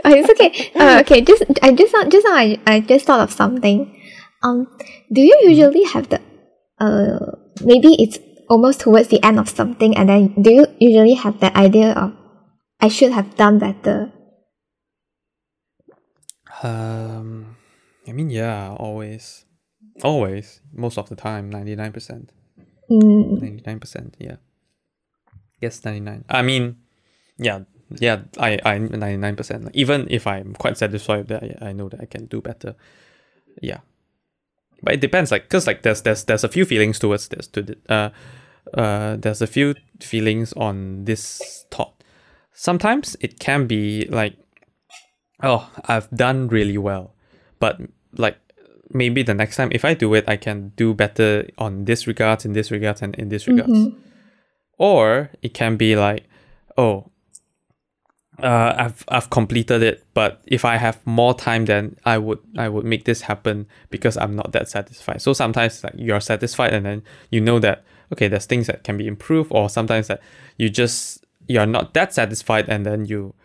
Oh, 0.04 0.14
it's 0.14 0.30
okay. 0.30 0.72
Uh, 0.76 1.00
okay, 1.02 1.22
just 1.22 1.44
I 1.62 1.72
just 1.72 1.94
just 2.10 2.26
now 2.26 2.36
I, 2.36 2.60
I 2.66 2.80
just 2.82 3.06
thought 3.06 3.22
of 3.22 3.32
something. 3.32 3.94
Um, 4.44 4.68
do 5.12 5.22
you 5.22 5.38
usually 5.44 5.84
have 5.84 6.10
the 6.10 6.20
uh 6.80 7.38
maybe 7.62 7.94
it's 7.98 8.18
almost 8.50 8.82
towards 8.82 9.10
the 9.10 9.24
end 9.24 9.40
of 9.40 9.50
something, 9.50 9.96
and 9.98 10.10
then 10.10 10.34
do 10.42 10.52
you 10.52 10.66
usually 10.80 11.14
have 11.14 11.40
the 11.40 11.56
idea 11.58 11.94
of 11.94 12.14
I 12.80 12.90
should 12.90 13.12
have 13.12 13.36
done 13.36 13.60
better? 13.60 14.12
Um, 16.64 17.58
I 18.08 18.12
mean, 18.12 18.30
yeah, 18.30 18.76
always, 18.78 19.46
always, 20.04 20.62
most 20.74 20.98
of 20.98 21.10
the 21.10 21.16
time, 21.16 21.50
ninety 21.50 21.76
nine 21.76 21.92
percent. 21.92 22.34
Mm, 22.92 23.40
99% 23.64 24.16
yeah 24.20 24.36
yes 25.62 25.84
99 25.86 26.26
i 26.30 26.42
mean 26.42 26.76
yeah 27.38 27.60
yeah 28.00 28.22
i 28.38 28.60
i 28.66 28.78
99% 28.78 29.70
even 29.74 30.08
if 30.10 30.26
i'm 30.28 30.54
quite 30.56 30.78
satisfied 30.78 31.20
with 31.20 31.28
that 31.28 31.44
I, 31.44 31.70
I 31.70 31.72
know 31.74 31.90
that 31.90 32.02
i 32.02 32.06
can 32.06 32.26
do 32.26 32.42
better. 32.42 32.76
Yeah. 33.62 33.80
But 34.82 34.94
it 34.96 35.02
depends 35.02 35.30
like 35.32 35.44
because 35.44 35.68
like 35.68 35.82
there's 35.84 36.02
there's 36.02 36.24
there's 36.24 36.44
a 36.44 36.50
few 36.50 36.66
feelings 36.66 37.00
towards 37.00 37.28
this 37.28 37.48
to 37.48 37.62
the, 37.62 37.76
uh 37.90 38.10
uh 38.74 39.18
there's 39.18 39.42
a 39.42 39.48
few 39.48 39.76
feelings 40.00 40.54
on 40.54 41.06
this 41.06 41.66
thought. 41.70 41.94
Sometimes 42.54 43.18
it 43.20 43.40
can 43.40 43.68
be 43.68 44.06
like 44.10 44.38
oh 45.44 45.70
i've 45.86 46.10
done 46.12 46.48
really 46.48 46.78
well 46.78 47.14
but 47.60 47.82
like 48.18 48.38
maybe 48.94 49.24
the 49.24 49.34
next 49.34 49.56
time 49.58 49.70
if 49.72 49.84
i 49.84 49.94
do 49.94 50.14
it 50.14 50.24
i 50.28 50.38
can 50.38 50.72
do 50.76 50.94
better 50.94 51.48
on 51.58 51.86
this 51.86 52.06
regards 52.08 52.46
in 52.46 52.54
this 52.54 52.72
regards 52.72 53.02
and 53.02 53.16
in 53.16 53.30
this 53.30 53.48
regards. 53.48 53.72
Mhm. 53.72 53.96
Or 54.82 55.30
it 55.44 55.54
can 55.54 55.78
be 55.78 55.96
like 55.96 56.28
oh 56.76 57.12
uh, 58.42 58.74
I've 58.76 59.06
I've 59.08 59.30
completed 59.30 59.84
it, 59.84 60.04
but 60.16 60.42
if 60.48 60.66
I 60.66 60.78
have 60.78 61.06
more 61.06 61.36
time, 61.36 61.66
then 61.66 61.98
I 62.06 62.18
would 62.18 62.40
I 62.58 62.70
would 62.70 62.86
make 62.86 63.06
this 63.06 63.22
happen 63.22 63.68
because 63.92 64.18
I'm 64.18 64.36
not 64.36 64.52
that 64.54 64.68
satisfied. 64.68 65.22
So 65.22 65.34
sometimes 65.34 65.84
like 65.84 65.94
you're 65.96 66.20
satisfied, 66.20 66.74
and 66.74 66.86
then 66.86 67.04
you 67.30 67.40
know 67.40 67.60
that 67.60 67.84
okay, 68.12 68.28
there's 68.28 68.48
things 68.48 68.66
that 68.66 68.84
can 68.84 68.98
be 68.98 69.08
improved, 69.08 69.52
or 69.52 69.70
sometimes 69.70 70.08
that 70.08 70.22
you 70.58 70.70
just 70.70 71.24
you're 71.48 71.68
not 71.68 71.94
that 71.94 72.14
satisfied, 72.14 72.68
and 72.68 72.84
then 72.84 73.06
you 73.06 73.36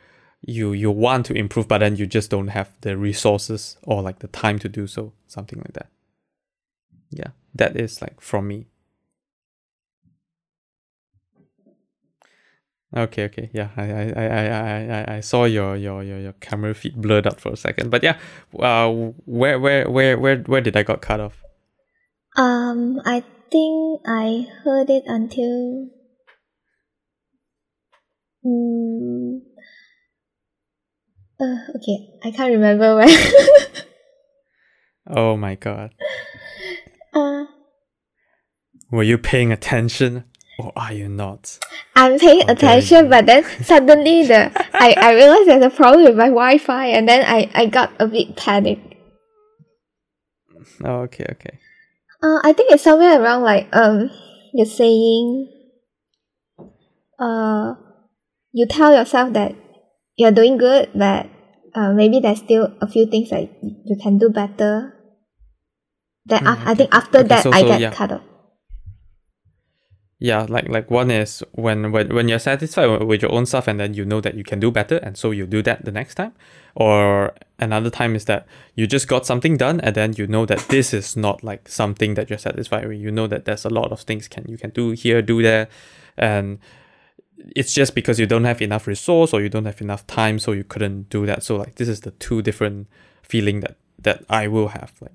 you 0.41 0.73
you 0.73 0.91
want 0.91 1.27
to 1.27 1.35
improve, 1.35 1.69
but 1.69 1.79
then 1.79 1.97
you 1.97 2.07
just 2.07 2.31
don't 2.31 2.49
have 2.49 2.71
the 2.81 2.97
resources 2.97 3.77
or 3.83 4.01
like 4.01 4.21
the 4.21 4.29
time 4.29 4.59
to 4.61 4.69
do 4.69 4.87
so, 4.87 5.13
something 5.27 5.59
like 5.59 5.75
that. 5.75 5.89
Yeah, 7.11 7.31
that 7.55 7.77
is 7.77 8.01
like 8.01 8.21
from 8.21 8.49
me. 8.49 8.67
Okay, 12.95 13.25
okay, 13.25 13.51
yeah, 13.53 13.71
I, 13.77 13.83
I, 13.83 14.13
I, 14.17 14.27
I, 14.27 15.03
I, 15.03 15.17
I 15.17 15.21
saw 15.21 15.45
your, 15.45 15.77
your, 15.77 16.03
your, 16.05 16.19
your 16.21 16.33
camera 16.35 16.73
feed 16.73 16.95
blurred 17.01 17.27
out 17.27 17.41
for 17.41 17.53
a 17.53 17.57
second, 17.57 17.91
but 17.91 18.03
yeah, 18.03 18.19
uh, 18.59 18.89
where, 19.25 19.59
where, 19.59 19.91
where, 19.91 20.17
where, 20.17 20.39
where 20.39 20.61
did 20.61 20.77
I 20.77 20.83
got 20.85 21.03
cut 21.03 21.19
off? 21.19 21.43
Um, 22.37 23.01
I 23.05 23.25
think 23.51 24.03
I 24.07 24.47
heard 24.63 24.89
it 24.89 25.03
until. 25.07 25.89
Mm, 28.45 29.41
uh, 31.41 31.57
okay, 31.75 32.11
I 32.23 32.31
can't 32.31 32.53
remember 32.53 32.95
where. 32.95 33.09
Oh 35.09 35.37
my 35.37 35.55
god, 35.55 35.95
uh, 37.15 37.45
were 38.91 39.05
you 39.05 39.19
paying 39.19 39.53
attention 39.53 40.25
or 40.59 40.73
are 40.77 40.93
you 40.93 41.09
not? 41.09 41.59
I'm 41.95 42.19
paying 42.19 42.47
dare 42.47 42.53
attention, 42.57 43.09
but 43.11 43.27
then 43.27 43.45
suddenly 43.65 44.27
the 44.27 44.51
I, 44.75 44.95
I 44.97 45.15
realized 45.15 45.49
there's 45.49 45.65
a 45.65 45.71
problem 45.71 46.05
with 46.05 46.17
my 46.17 46.29
Wi-Fi, 46.29 46.87
and 46.87 47.09
then 47.09 47.25
I, 47.27 47.51
I 47.55 47.67
got 47.67 47.93
a 47.99 48.07
bit 48.07 48.37
panicked. 48.37 48.95
Oh, 50.85 51.03
okay, 51.09 51.27
okay. 51.33 51.59
Uh, 52.23 52.41
I 52.43 52.53
think 52.53 52.73
it's 52.73 52.83
somewhere 52.83 53.21
around 53.21 53.43
like 53.43 53.69
um, 53.77 54.11
you're 54.53 54.67
saying, 54.67 55.53
uh, 57.19 57.75
you 58.53 58.67
tell 58.67 58.93
yourself 58.95 59.33
that 59.35 59.55
you're 60.17 60.33
doing 60.33 60.57
good, 60.59 60.91
but 60.95 61.29
uh, 61.75 61.93
maybe 61.93 62.21
there's 62.21 62.39
still 62.39 62.73
a 62.81 62.89
few 62.89 63.07
things 63.07 63.31
that 63.31 63.49
you 63.63 63.97
can 64.03 64.19
do 64.19 64.29
better. 64.31 64.93
Then 66.25 66.43
Mm, 66.45 66.53
af- 66.53 66.67
I 66.67 66.75
think 66.75 66.95
after 66.95 67.19
Okay, 67.19 67.29
that 67.29 67.43
so- 67.45 67.53
I 67.53 67.61
so, 67.61 67.69
get 67.69 67.81
yeah. 67.81 67.93
cut 67.93 68.13
off. 68.13 68.23
Yeah, 70.19 70.47
like 70.49 70.69
like 70.71 70.91
one 70.91 71.11
is 71.11 71.45
when 71.53 71.93
when 71.93 72.15
when 72.15 72.27
you're 72.29 72.39
satisfied 72.39 72.87
with- 73.03 73.21
your 73.21 73.33
own 73.33 73.45
stuff 73.45 73.69
and 73.69 73.79
then 73.79 73.93
you 73.93 74.05
know 74.07 74.23
that 74.23 74.35
you 74.35 74.45
can 74.45 74.59
do 74.59 74.71
better 74.71 74.97
and 74.97 75.17
so 75.17 75.31
you 75.31 75.47
do 75.47 75.63
that 75.63 75.85
the 75.85 75.93
next 75.93 76.15
time. 76.15 76.33
Or 76.75 77.35
another 77.59 77.91
time 77.91 78.15
is 78.17 78.25
that 78.25 78.47
you 78.75 78.87
just 78.87 79.09
got 79.09 79.27
something 79.27 79.59
done 79.59 79.79
and 79.81 79.95
then 79.95 80.15
you 80.17 80.27
know 80.27 80.47
that 80.47 80.69
this 80.69 80.95
is 80.95 81.17
not 81.17 81.45
like 81.45 81.69
something 81.69 82.15
that 82.15 82.31
you're 82.31 82.39
satisfied 82.39 82.89
with. 82.89 82.99
You 82.99 83.11
know 83.11 83.27
that 83.27 83.45
there's 83.45 83.67
a 83.67 83.71
lot 83.71 83.93
of 83.93 84.01
things 84.01 84.27
can 84.27 84.47
you 84.49 84.57
can 84.57 84.71
do 84.71 84.93
here, 84.93 85.21
do 85.21 85.43
there, 85.43 85.69
and 86.17 86.61
it's 87.55 87.75
just 87.75 87.95
because 87.95 88.19
you 88.19 88.27
don't 88.27 88.45
have 88.45 88.63
enough 88.63 88.87
resource 88.87 89.35
or 89.35 89.43
you 89.43 89.51
don't 89.51 89.67
have 89.67 89.83
enough 89.83 90.07
time 90.07 90.39
so 90.39 90.53
you 90.53 90.65
couldn't 90.65 91.11
do 91.11 91.27
that. 91.27 91.43
So 91.43 91.57
like 91.57 91.75
this 91.75 91.89
is 91.89 92.01
the 92.01 92.13
two 92.13 92.41
different 92.41 92.89
feeling 93.23 93.61
that 93.61 93.77
that 94.03 94.25
I 94.31 94.49
will 94.49 94.69
have. 94.69 94.93
Like 95.01 95.13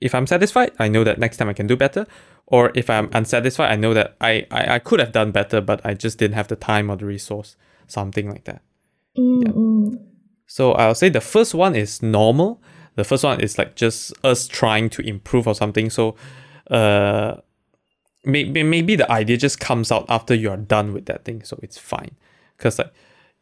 if 0.00 0.14
I'm 0.14 0.26
satisfied, 0.26 0.72
I 0.78 0.88
know 0.88 1.04
that 1.04 1.18
next 1.18 1.36
time 1.36 1.50
I 1.50 1.54
can 1.54 1.66
do 1.66 1.76
better. 1.76 2.06
Or 2.50 2.72
if 2.74 2.88
I'm 2.88 3.10
unsatisfied, 3.12 3.70
I 3.70 3.76
know 3.76 3.92
that 3.94 4.16
I, 4.22 4.46
I, 4.50 4.74
I 4.76 4.78
could 4.78 5.00
have 5.00 5.12
done 5.12 5.32
better, 5.32 5.60
but 5.60 5.80
I 5.84 5.92
just 5.94 6.18
didn't 6.18 6.34
have 6.34 6.48
the 6.48 6.56
time 6.56 6.90
or 6.90 6.96
the 6.96 7.04
resource. 7.04 7.56
Something 7.86 8.30
like 8.30 8.44
that. 8.44 8.62
Mm, 9.18 9.42
Yeah. 9.44 9.52
mm. 9.52 9.98
So 10.46 10.72
I'll 10.72 10.94
say 10.94 11.10
the 11.10 11.20
first 11.20 11.54
one 11.54 11.74
is 11.76 12.02
normal. 12.02 12.62
The 12.96 13.04
first 13.04 13.22
one 13.22 13.40
is 13.40 13.58
like 13.58 13.76
just 13.76 14.12
us 14.24 14.48
trying 14.48 14.88
to 14.90 15.02
improve 15.02 15.46
or 15.46 15.54
something. 15.54 15.90
So 15.90 16.16
uh 16.70 17.36
maybe 18.24 18.62
maybe 18.62 18.96
the 18.96 19.10
idea 19.10 19.36
just 19.36 19.60
comes 19.60 19.92
out 19.92 20.06
after 20.08 20.34
you 20.34 20.50
are 20.50 20.56
done 20.56 20.92
with 20.94 21.04
that 21.06 21.24
thing. 21.24 21.42
So 21.44 21.58
it's 21.62 21.78
fine. 21.78 22.12
Cause 22.58 22.78
like 22.78 22.92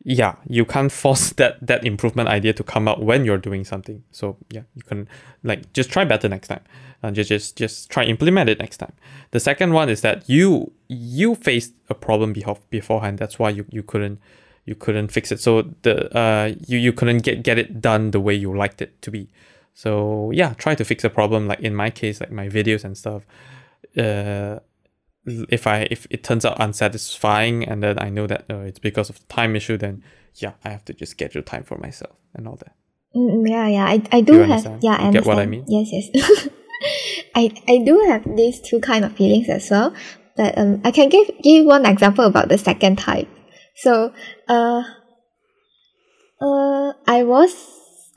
yeah, 0.04 0.36
you 0.48 0.64
can't 0.64 0.92
force 0.92 1.30
that 1.36 1.64
that 1.66 1.84
improvement 1.84 2.28
idea 2.28 2.52
to 2.52 2.62
come 2.62 2.88
out 2.88 3.02
when 3.02 3.24
you're 3.24 3.38
doing 3.38 3.64
something. 3.64 4.02
So 4.10 4.36
yeah, 4.50 4.62
you 4.74 4.82
can 4.82 5.08
like 5.42 5.72
just 5.72 5.90
try 5.90 6.04
better 6.04 6.28
next 6.28 6.48
time. 6.48 6.62
And 7.02 7.14
just 7.14 7.28
just 7.28 7.56
just 7.56 7.90
try 7.90 8.04
implement 8.04 8.48
it 8.48 8.58
next 8.58 8.78
time. 8.78 8.92
The 9.30 9.40
second 9.40 9.72
one 9.72 9.88
is 9.88 10.00
that 10.00 10.28
you 10.28 10.72
you 10.88 11.34
faced 11.34 11.74
a 11.88 11.94
problem 11.94 12.32
before 12.32 12.58
beforehand. 12.70 13.18
That's 13.18 13.38
why 13.38 13.50
you, 13.50 13.66
you 13.70 13.82
couldn't 13.82 14.20
you 14.64 14.74
couldn't 14.74 15.08
fix 15.08 15.30
it. 15.30 15.40
So 15.40 15.62
the 15.82 16.16
uh 16.16 16.54
you, 16.66 16.78
you 16.78 16.92
couldn't 16.92 17.18
get 17.18 17.42
get 17.42 17.58
it 17.58 17.80
done 17.80 18.12
the 18.12 18.20
way 18.20 18.34
you 18.34 18.56
liked 18.56 18.80
it 18.80 19.00
to 19.02 19.10
be. 19.10 19.28
So 19.74 20.30
yeah, 20.32 20.54
try 20.54 20.74
to 20.74 20.84
fix 20.84 21.04
a 21.04 21.10
problem. 21.10 21.46
Like 21.48 21.60
in 21.60 21.74
my 21.74 21.90
case, 21.90 22.20
like 22.20 22.32
my 22.32 22.48
videos 22.48 22.84
and 22.84 22.96
stuff. 22.96 23.22
Uh, 23.96 24.60
if 25.26 25.66
I 25.66 25.88
if 25.90 26.06
it 26.10 26.22
turns 26.22 26.44
out 26.44 26.60
unsatisfying 26.60 27.64
and 27.66 27.82
then 27.82 27.98
I 27.98 28.10
know 28.10 28.26
that 28.26 28.44
uh, 28.50 28.60
it's 28.60 28.78
because 28.78 29.10
of 29.10 29.18
the 29.18 29.26
time 29.26 29.56
issue, 29.56 29.76
then 29.76 30.02
yeah, 30.36 30.52
I 30.64 30.70
have 30.70 30.84
to 30.86 30.92
just 30.92 31.12
schedule 31.12 31.42
time 31.42 31.64
for 31.64 31.78
myself 31.78 32.14
and 32.34 32.46
all 32.46 32.56
that. 32.56 32.74
Mm, 33.14 33.48
yeah, 33.48 33.66
yeah. 33.68 33.84
I, 33.86 34.02
I 34.12 34.20
do 34.20 34.34
You 34.34 34.38
have 34.40 34.50
understand? 34.50 34.82
yeah, 34.82 34.96
I 35.00 35.06
You 35.06 35.12
get 35.12 35.26
what 35.26 35.38
I 35.38 35.46
mean? 35.46 35.64
Yes, 35.68 35.88
yes. 35.92 36.48
I 37.34 37.50
I 37.66 37.78
do 37.78 38.04
have 38.08 38.24
these 38.36 38.60
two 38.60 38.80
kind 38.80 39.04
of 39.04 39.12
feelings 39.12 39.48
as 39.48 39.70
well. 39.70 39.94
But 40.36 40.56
um 40.58 40.80
I 40.84 40.90
can 40.90 41.08
give 41.08 41.28
give 41.42 41.64
one 41.66 41.86
example 41.86 42.24
about 42.24 42.48
the 42.48 42.58
second 42.58 42.96
type. 42.98 43.28
So 43.74 44.12
uh 44.48 44.82
uh 46.40 46.92
I 47.06 47.22
was 47.24 47.52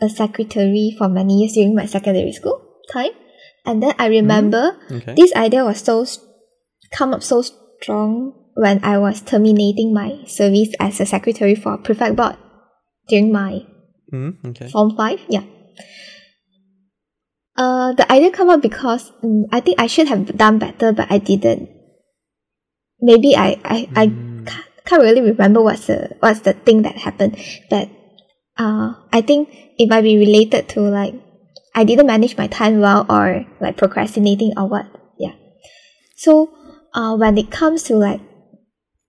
a 0.01 0.09
secretary 0.09 0.95
for 0.97 1.07
many 1.07 1.39
years 1.39 1.53
during 1.53 1.75
my 1.75 1.85
secondary 1.85 2.31
school 2.31 2.61
time. 2.91 3.11
And 3.65 3.83
then 3.83 3.93
I 3.99 4.07
remember 4.07 4.77
Okay. 4.91 5.13
this 5.15 5.33
idea 5.35 5.63
was 5.65 5.79
so 5.79 6.05
come 6.91 7.13
up 7.13 7.23
so 7.23 7.41
strong 7.41 8.33
when 8.55 8.83
I 8.83 8.97
was 8.97 9.21
terminating 9.21 9.93
my 9.93 10.23
service 10.25 10.69
as 10.79 10.99
a 10.99 11.05
secretary 11.05 11.55
for 11.55 11.77
prefect 11.77 12.15
board 12.15 12.35
during 13.07 13.31
my 13.31 13.65
Mm, 14.11 14.43
okay. 14.43 14.67
Form 14.69 14.95
5, 14.97 15.21
yeah. 15.29 15.43
Uh, 17.55 17.93
the 17.93 18.09
idea 18.11 18.31
come 18.31 18.49
up 18.49 18.61
because 18.61 19.11
mm, 19.23 19.43
I 19.51 19.59
think 19.59 19.79
I 19.79 19.87
should 19.87 20.07
have 20.07 20.35
done 20.37 20.57
better, 20.59 20.91
but 20.93 21.11
I 21.11 21.17
didn't. 21.17 21.69
Maybe 23.01 23.35
I, 23.35 23.59
I, 23.63 23.89
I 23.95 24.07
Mm. 24.07 24.47
ca- 24.47 24.63
can't 24.85 25.01
really 25.03 25.21
remember 25.21 25.61
what's 25.61 25.87
the 25.87 26.15
what's 26.21 26.39
the 26.41 26.53
thing 26.53 26.81
that 26.83 26.95
happened, 26.97 27.37
but 27.69 27.89
uh, 28.57 28.93
I 29.13 29.21
think 29.21 29.49
it 29.77 29.89
might 29.89 30.01
be 30.01 30.17
related 30.17 30.69
to 30.69 30.81
like 30.81 31.13
I 31.75 31.83
didn't 31.83 32.07
manage 32.07 32.35
my 32.37 32.47
time 32.47 32.79
well 32.81 33.05
or 33.09 33.45
like 33.61 33.77
procrastinating 33.77 34.53
or 34.57 34.67
what. 34.67 34.87
Yeah. 35.19 35.33
So 36.15 36.49
uh, 36.93 37.15
when 37.15 37.37
it 37.37 37.51
comes 37.51 37.83
to 37.83 37.95
like 37.95 38.21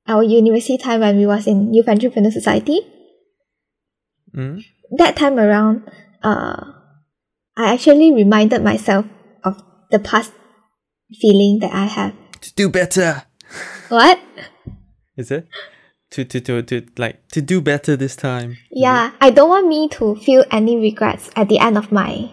our 0.06 0.22
university 0.22 0.78
time 0.78 1.00
when 1.00 1.16
we 1.16 1.26
was 1.26 1.46
in 1.46 1.72
Youth 1.74 1.88
Entrepreneur 1.88 2.30
Society, 2.30 2.80
Mm, 4.36 4.62
that 4.96 5.16
time 5.16 5.38
around, 5.38 5.90
uh, 6.22 6.62
I 7.56 7.74
actually 7.74 8.12
reminded 8.12 8.62
myself 8.62 9.06
of 9.42 9.62
the 9.90 9.98
past 9.98 10.32
feeling 11.20 11.58
that 11.60 11.72
I 11.72 11.86
have. 11.86 12.14
to 12.40 12.54
do 12.54 12.68
better. 12.68 13.24
What? 13.88 14.20
Is 15.16 15.30
it? 15.30 15.48
To, 16.12 16.24
to, 16.24 16.40
to, 16.40 16.62
to, 16.62 16.86
like, 16.96 17.28
to 17.28 17.42
do 17.42 17.60
better 17.60 17.96
this 17.96 18.16
time. 18.16 18.56
Yeah, 18.70 19.12
I 19.20 19.30
don't 19.30 19.48
want 19.48 19.66
me 19.66 19.88
to 19.90 20.16
feel 20.16 20.44
any 20.50 20.76
regrets 20.76 21.30
at 21.36 21.48
the 21.48 21.58
end 21.58 21.76
of 21.76 21.92
my, 21.92 22.32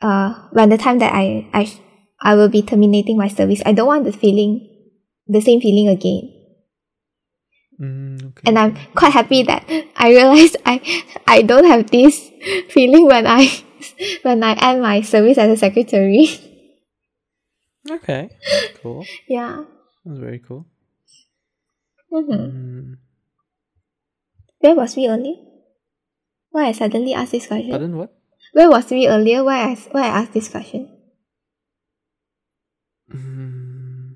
uh, 0.00 0.48
when 0.52 0.70
the 0.70 0.78
time 0.78 0.98
that 0.98 1.12
I, 1.14 1.48
I, 1.52 1.72
I 2.22 2.34
will 2.34 2.48
be 2.48 2.62
terminating 2.62 3.18
my 3.18 3.28
service. 3.28 3.60
I 3.66 3.72
don't 3.72 3.86
want 3.86 4.04
the 4.04 4.12
feeling, 4.12 4.68
the 5.26 5.40
same 5.40 5.60
feeling 5.60 5.88
again. 5.88 6.30
Mm, 7.80 8.24
okay. 8.30 8.42
And 8.46 8.58
I'm 8.58 8.76
quite 8.94 9.12
happy 9.12 9.42
that 9.42 9.66
I 9.96 10.10
realized 10.10 10.56
I, 10.64 10.80
I 11.26 11.42
don't 11.42 11.66
have 11.66 11.90
this 11.90 12.30
feeling 12.70 13.06
when 13.06 13.26
I, 13.26 13.50
when 14.22 14.42
I 14.44 14.54
end 14.54 14.82
my 14.82 15.00
service 15.02 15.38
as 15.38 15.50
a 15.50 15.56
secretary. 15.56 16.28
okay. 17.90 18.30
That's 18.30 18.78
cool. 18.82 19.04
yeah. 19.28 19.64
That's 20.04 20.18
very 20.18 20.38
cool. 20.38 20.66
Mm-hmm. 22.12 22.32
Mm, 22.32 22.96
Where 24.60 24.74
was 24.76 24.94
we 24.96 25.08
earlier? 25.08 25.36
Why 26.50 26.66
I 26.68 26.72
suddenly 26.72 27.14
asked 27.14 27.32
this 27.32 27.46
question? 27.46 27.70
pardon 27.70 27.96
what? 27.96 28.12
Where 28.52 28.68
was 28.68 28.90
we 28.90 29.08
earlier? 29.08 29.42
Why 29.42 29.72
I 29.72 29.74
why 29.90 30.02
I 30.02 30.20
asked 30.20 30.34
this 30.34 30.48
question? 30.48 30.90
Mm, 33.14 34.14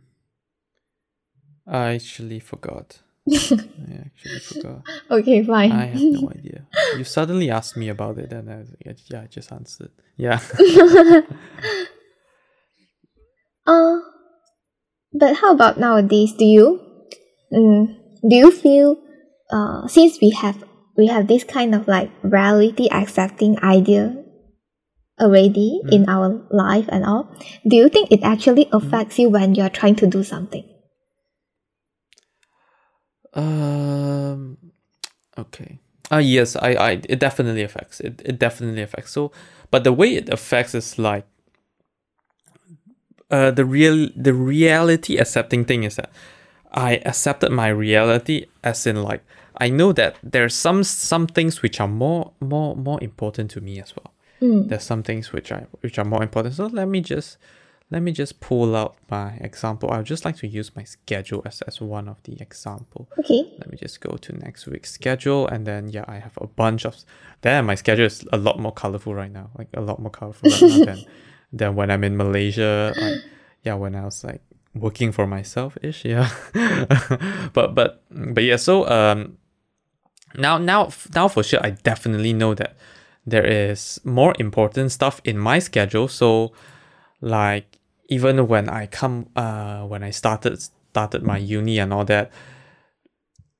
I 1.67 1.95
actually 1.95 2.41
forgot. 2.41 3.01
I 3.29 4.07
actually 4.07 4.39
forgot. 4.39 4.83
Okay, 5.11 5.43
fine. 5.45 5.73
I 5.73 5.87
have 5.87 6.01
no 6.03 6.31
idea. 6.31 6.67
You 6.97 7.05
suddenly 7.05 7.51
asked 7.51 7.77
me 7.77 7.89
about 7.89 8.19
it, 8.19 8.33
and 8.33 8.51
I 8.51 8.59
was 8.59 8.71
like, 8.85 8.97
yeah, 9.11 9.23
I 9.23 9.27
just 9.27 9.53
answered. 9.53 9.91
Yeah. 10.17 10.41
uh, 13.67 13.99
but 15.13 15.37
how 15.37 15.53
about 15.53 15.79
nowadays? 15.79 16.33
Do 16.33 16.45
you, 16.45 16.81
mm, 17.53 17.97
do 18.29 18.37
you 18.37 18.51
feel, 18.51 18.97
uh, 19.51 19.87
since 19.89 20.19
we 20.21 20.31
have 20.31 20.65
we 20.97 21.07
have 21.09 21.29
this 21.29 21.45
kind 21.45 21.75
of 21.75 21.87
like 21.87 22.11
reality 22.23 22.89
accepting 22.91 23.63
idea 23.63 24.17
already 25.21 25.81
Mm. 25.85 25.93
in 25.93 26.09
our 26.09 26.41
life 26.51 26.87
and 26.89 27.05
all, 27.05 27.29
do 27.67 27.77
you 27.77 27.89
think 27.89 28.13
it 28.13 28.21
actually 28.23 28.69
affects 28.73 29.19
you 29.19 29.29
when 29.31 29.55
you're 29.55 29.71
trying 29.71 29.97
to 29.97 30.07
do 30.07 30.23
something? 30.23 30.65
Um. 33.35 34.59
Okay. 35.39 35.79
Uh 36.11 36.19
yes, 36.19 36.57
I, 36.57 36.71
I 36.75 36.91
it 37.09 37.19
definitely 37.19 37.63
affects. 37.63 38.01
It 38.01 38.23
it 38.25 38.39
definitely 38.39 38.83
affects. 38.83 39.13
So, 39.13 39.33
but 39.71 39.85
the 39.85 39.93
way 39.93 40.15
it 40.17 40.29
affects 40.29 40.75
is 40.75 40.99
like. 40.99 41.27
Uh, 43.29 43.51
the 43.51 43.65
real 43.65 44.09
the 44.15 44.33
reality 44.33 45.17
accepting 45.17 45.65
thing 45.65 45.83
is 45.83 45.97
that 45.97 46.11
I 46.71 47.03
accepted 47.05 47.51
my 47.51 47.67
reality 47.69 48.47
as 48.63 48.87
in 48.87 49.03
like 49.03 49.25
I 49.59 49.69
know 49.69 49.93
that 49.95 50.15
there's 50.23 50.55
some 50.55 50.85
some 50.85 51.27
things 51.27 51.61
which 51.61 51.81
are 51.81 51.89
more 51.89 52.31
more 52.41 52.77
more 52.77 53.03
important 53.03 53.51
to 53.53 53.61
me 53.61 53.81
as 53.83 53.95
well. 53.97 54.13
Mm. 54.41 54.69
There's 54.69 54.85
some 54.85 55.03
things 55.03 55.33
which 55.33 55.53
I 55.53 55.67
which 55.81 55.99
are 55.99 56.05
more 56.05 56.23
important. 56.23 56.55
So 56.55 56.67
let 56.67 56.89
me 56.89 57.01
just 57.01 57.39
let 57.91 58.03
me 58.03 58.13
just 58.13 58.41
pull 58.41 58.75
out 58.75 58.97
my 59.09 59.35
example. 59.41 59.91
I 59.91 59.99
would 59.99 60.07
just 60.07 60.25
like 60.25 60.37
to 60.39 60.47
use 60.47 60.75
my 60.75 60.83
schedule 60.83 61.43
as, 61.45 61.63
as 61.63 61.81
one 61.81 62.09
of 62.09 62.21
the 62.25 62.41
example. 62.41 63.09
Okay. 63.19 63.45
Let 63.59 63.71
me 63.71 63.79
just 63.79 64.01
go 64.01 64.17
to 64.17 64.33
next 64.33 64.67
week's 64.67 64.91
schedule 64.91 65.47
and 65.47 65.67
then 65.67 65.89
yeah, 65.89 66.05
I 66.09 66.19
have 66.19 66.37
a 66.41 66.49
bunch 66.49 66.85
of 66.85 66.97
then 67.43 67.65
my 67.65 67.77
schedule 67.77 68.07
is 68.07 68.27
a 68.33 68.39
lot 68.39 68.59
more 68.59 68.73
colorful 68.73 69.15
right 69.15 69.31
now. 69.31 69.51
Like 69.57 69.69
a 69.75 69.81
lot 69.81 70.01
more 70.01 70.11
colorful 70.11 70.51
right 70.51 70.63
now 70.63 70.85
than 70.85 71.05
than 71.53 71.77
when 71.77 71.91
I'm 71.91 72.03
in 72.03 72.17
Malaysia. 72.17 72.93
Like 72.97 73.21
yeah, 73.63 73.75
when 73.75 73.95
I 73.95 74.05
was 74.05 74.25
like 74.25 74.43
working 74.75 75.13
for 75.13 75.27
myself 75.27 75.79
ish, 75.83 76.05
yeah. 76.05 76.29
but 77.53 77.75
but 77.75 78.03
but 78.11 78.43
yeah, 78.43 78.57
so 78.57 78.89
um 78.89 79.39
now 80.37 80.59
now 80.59 80.91
now 81.15 81.29
for 81.29 81.45
sure 81.45 81.61
I 81.63 81.71
definitely 81.71 82.33
know 82.33 82.53
that 82.55 82.77
there 83.27 83.45
is 83.45 84.01
more 84.05 84.35
important 84.39 84.93
stuff 84.93 85.21
in 85.25 85.37
my 85.39 85.59
schedule. 85.59 86.09
So 86.09 86.53
like 87.21 87.79
even 88.09 88.47
when 88.47 88.69
I 88.69 88.87
come 88.87 89.27
uh 89.37 89.83
when 89.83 90.03
I 90.05 90.11
started 90.11 90.61
started 90.61 91.23
my 91.23 91.39
uni 91.39 91.79
and 91.79 91.93
all 91.93 92.05
that 92.05 92.31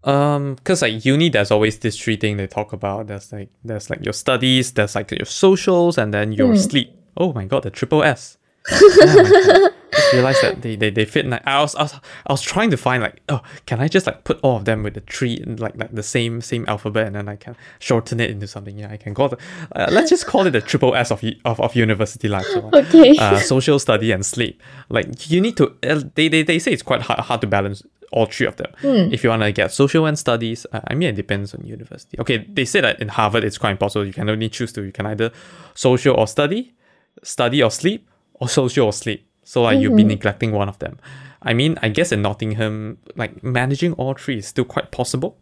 um 0.05 0.55
because 0.55 0.83
like 0.83 1.05
uni 1.05 1.29
there's 1.29 1.51
always 1.51 1.79
this 1.81 1.99
three 1.99 2.17
thing 2.17 2.37
they 2.37 2.47
talk 2.47 2.73
about 2.73 3.09
there's 3.09 3.33
like 3.33 3.51
there's 3.65 3.91
like 3.91 4.05
your 4.05 4.13
studies 4.13 4.73
there's 4.73 4.95
like 4.95 5.11
your 5.11 5.25
socials 5.27 5.99
and 5.99 6.15
then 6.15 6.33
your 6.33 6.55
Mm. 6.55 6.59
sleep 6.71 6.91
oh 7.17 7.33
my 7.33 7.45
god 7.45 7.65
the 7.65 7.71
triple 7.71 8.03
s 8.05 8.39
oh. 8.71 9.71
Just 10.07 10.13
realized 10.15 10.43
that 10.43 10.63
they, 10.63 10.77
they, 10.77 10.91
they 10.91 11.05
fit 11.05 11.25
in, 11.25 11.31
like 11.31 11.47
I 11.47 11.61
was, 11.61 11.75
I 11.75 11.83
was 11.83 11.95
I 12.27 12.33
was 12.33 12.43
trying 12.43 12.71
to 12.71 12.77
find 12.77 13.03
like 13.03 13.21
oh 13.29 13.41
can 13.67 13.81
I 13.81 13.89
just 13.89 14.07
like 14.07 14.25
put 14.25 14.39
all 14.43 14.57
of 14.57 14.65
them 14.65 14.83
with 14.83 14.95
the 14.95 15.01
three 15.01 15.37
like 15.47 15.77
like 15.77 15.93
the 15.95 16.03
same 16.03 16.41
same 16.41 16.65
alphabet 16.69 17.07
and 17.07 17.17
then 17.17 17.29
I 17.29 17.37
can 17.37 17.57
shorten 17.79 18.21
it 18.21 18.31
into 18.31 18.47
something 18.47 18.79
yeah 18.79 18.91
I 18.91 18.97
can 18.97 19.15
call 19.15 19.33
it 19.33 19.41
uh, 19.75 19.89
let's 19.91 20.11
just 20.11 20.27
call 20.27 20.47
it 20.47 20.51
the 20.53 20.61
triple 20.61 20.95
S 20.95 21.11
of 21.11 21.23
of, 21.45 21.61
of 21.61 21.75
university 21.75 22.29
life 22.29 22.47
so 22.47 22.71
Okay. 22.73 23.17
uh, 23.19 23.39
social 23.41 23.79
study 23.79 24.13
and 24.13 24.25
sleep. 24.25 24.63
Like 24.89 25.31
you 25.31 25.41
need 25.41 25.57
to, 25.57 25.75
uh, 25.83 26.01
they, 26.15 26.29
they, 26.29 26.43
they 26.43 26.59
say 26.59 26.73
it's 26.73 26.83
quite 26.83 27.03
hard, 27.03 27.21
hard 27.21 27.41
to 27.41 27.47
balance 27.47 27.83
all 28.13 28.27
three 28.27 28.47
of 28.47 28.57
them. 28.57 28.71
If 29.13 29.25
you 29.25 29.31
want 29.31 29.43
to 29.43 29.53
get 29.53 29.73
social 29.73 30.07
and 30.07 30.17
studies, 30.19 30.65
uh, 30.73 30.81
I 30.89 30.95
mean, 30.95 31.09
it 31.09 31.17
depends 31.17 31.55
on 31.55 31.65
university. 31.65 32.19
Okay, 32.21 32.39
they 32.49 32.65
say 32.65 32.81
that 32.81 33.01
in 33.01 33.09
Harvard 33.09 33.43
it's 33.45 33.59
quite 33.59 33.73
impossible. 33.73 34.07
You 34.07 34.13
can 34.13 34.29
only 34.31 34.49
choose 34.49 34.73
to, 34.75 34.83
you 34.83 34.93
can 34.93 35.07
either 35.07 35.33
social 35.75 36.15
or 36.17 36.27
study, 36.27 36.75
study 37.23 37.63
or 37.63 37.71
sleep, 37.71 38.09
or 38.35 38.49
social 38.49 38.87
or 38.87 38.93
sleep. 38.93 39.27
So 39.47 39.63
like 39.63 39.79
you'll 39.81 39.97
be 39.97 40.03
neglecting 40.17 40.51
one 40.53 40.69
of 40.69 40.79
them. 40.81 40.99
I 41.41 41.55
mean, 41.55 41.79
I 41.81 41.89
guess 41.89 42.11
in 42.11 42.21
Nottingham, 42.23 42.99
like 43.15 43.43
managing 43.45 43.93
all 43.93 44.15
three 44.15 44.39
is 44.39 44.47
still 44.49 44.65
quite 44.65 44.91
possible. 44.91 45.39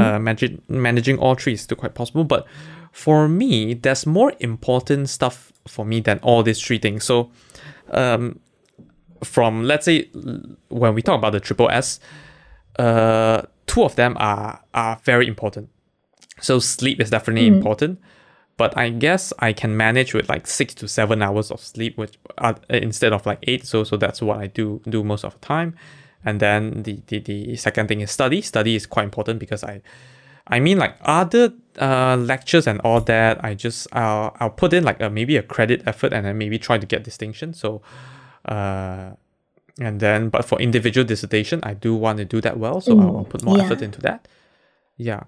Uh, 0.00 0.18
managing 0.18 0.62
managing 0.68 1.18
all 1.18 1.34
three 1.34 1.54
is 1.54 1.60
still 1.62 1.76
quite 1.76 1.94
possible, 1.94 2.24
but 2.24 2.46
for 2.92 3.28
me, 3.28 3.74
there's 3.74 4.06
more 4.06 4.32
important 4.38 5.08
stuff 5.08 5.52
for 5.66 5.84
me 5.84 6.00
than 6.00 6.18
all 6.22 6.42
these 6.44 6.60
three 6.60 6.78
things. 6.78 7.04
So, 7.04 7.30
um, 7.90 8.38
from 9.24 9.64
let's 9.64 9.84
say 9.86 10.08
when 10.68 10.94
we 10.94 11.02
talk 11.02 11.18
about 11.18 11.32
the 11.32 11.40
triple 11.40 11.68
S, 11.68 11.98
uh, 12.78 13.42
two 13.66 13.82
of 13.82 13.96
them 13.96 14.16
are 14.20 14.60
are 14.72 15.00
very 15.04 15.26
important. 15.26 15.68
So 16.40 16.60
sleep 16.60 17.00
is 17.00 17.10
definitely 17.10 17.46
important, 17.56 17.98
but 18.56 18.76
I 18.76 18.90
guess 18.90 19.32
I 19.38 19.52
can 19.52 19.76
manage 19.76 20.14
with 20.14 20.28
like 20.28 20.46
six 20.46 20.74
to 20.74 20.88
seven 20.88 21.22
hours 21.22 21.50
of 21.50 21.60
sleep, 21.60 21.96
which 21.96 22.18
uh, 22.38 22.54
instead 22.68 23.12
of 23.12 23.24
like 23.26 23.38
eight. 23.44 23.66
So 23.66 23.84
so 23.84 23.96
that's 23.96 24.20
what 24.20 24.38
I 24.38 24.46
do 24.46 24.80
do 24.88 25.02
most 25.02 25.24
of 25.24 25.34
the 25.34 25.40
time. 25.40 25.74
And 26.24 26.38
then 26.38 26.82
the, 26.82 27.02
the 27.06 27.18
the 27.18 27.56
second 27.56 27.88
thing 27.88 28.00
is 28.00 28.10
study. 28.10 28.42
Study 28.42 28.76
is 28.76 28.86
quite 28.86 29.04
important 29.04 29.40
because 29.40 29.64
I, 29.64 29.82
I 30.46 30.60
mean 30.60 30.78
like 30.78 30.96
other 31.02 31.52
uh 31.80 32.16
lectures 32.16 32.66
and 32.66 32.80
all 32.80 33.00
that. 33.00 33.42
I 33.44 33.54
just 33.54 33.88
I'll 33.92 34.36
I'll 34.38 34.50
put 34.50 34.72
in 34.72 34.84
like 34.84 35.00
a, 35.00 35.10
maybe 35.10 35.36
a 35.36 35.42
credit 35.42 35.82
effort 35.86 36.12
and 36.12 36.26
then 36.26 36.38
maybe 36.38 36.58
try 36.58 36.78
to 36.78 36.86
get 36.86 37.02
distinction. 37.02 37.54
So, 37.54 37.82
uh, 38.44 39.12
and 39.80 39.98
then 39.98 40.28
but 40.28 40.44
for 40.44 40.60
individual 40.60 41.06
dissertation, 41.06 41.60
I 41.62 41.74
do 41.74 41.94
want 41.94 42.18
to 42.18 42.24
do 42.24 42.40
that 42.42 42.58
well. 42.58 42.80
So 42.80 42.98
I'll, 43.00 43.16
I'll 43.16 43.24
put 43.24 43.42
more 43.42 43.56
yeah. 43.56 43.64
effort 43.64 43.82
into 43.82 44.00
that. 44.02 44.28
Yeah 44.98 45.24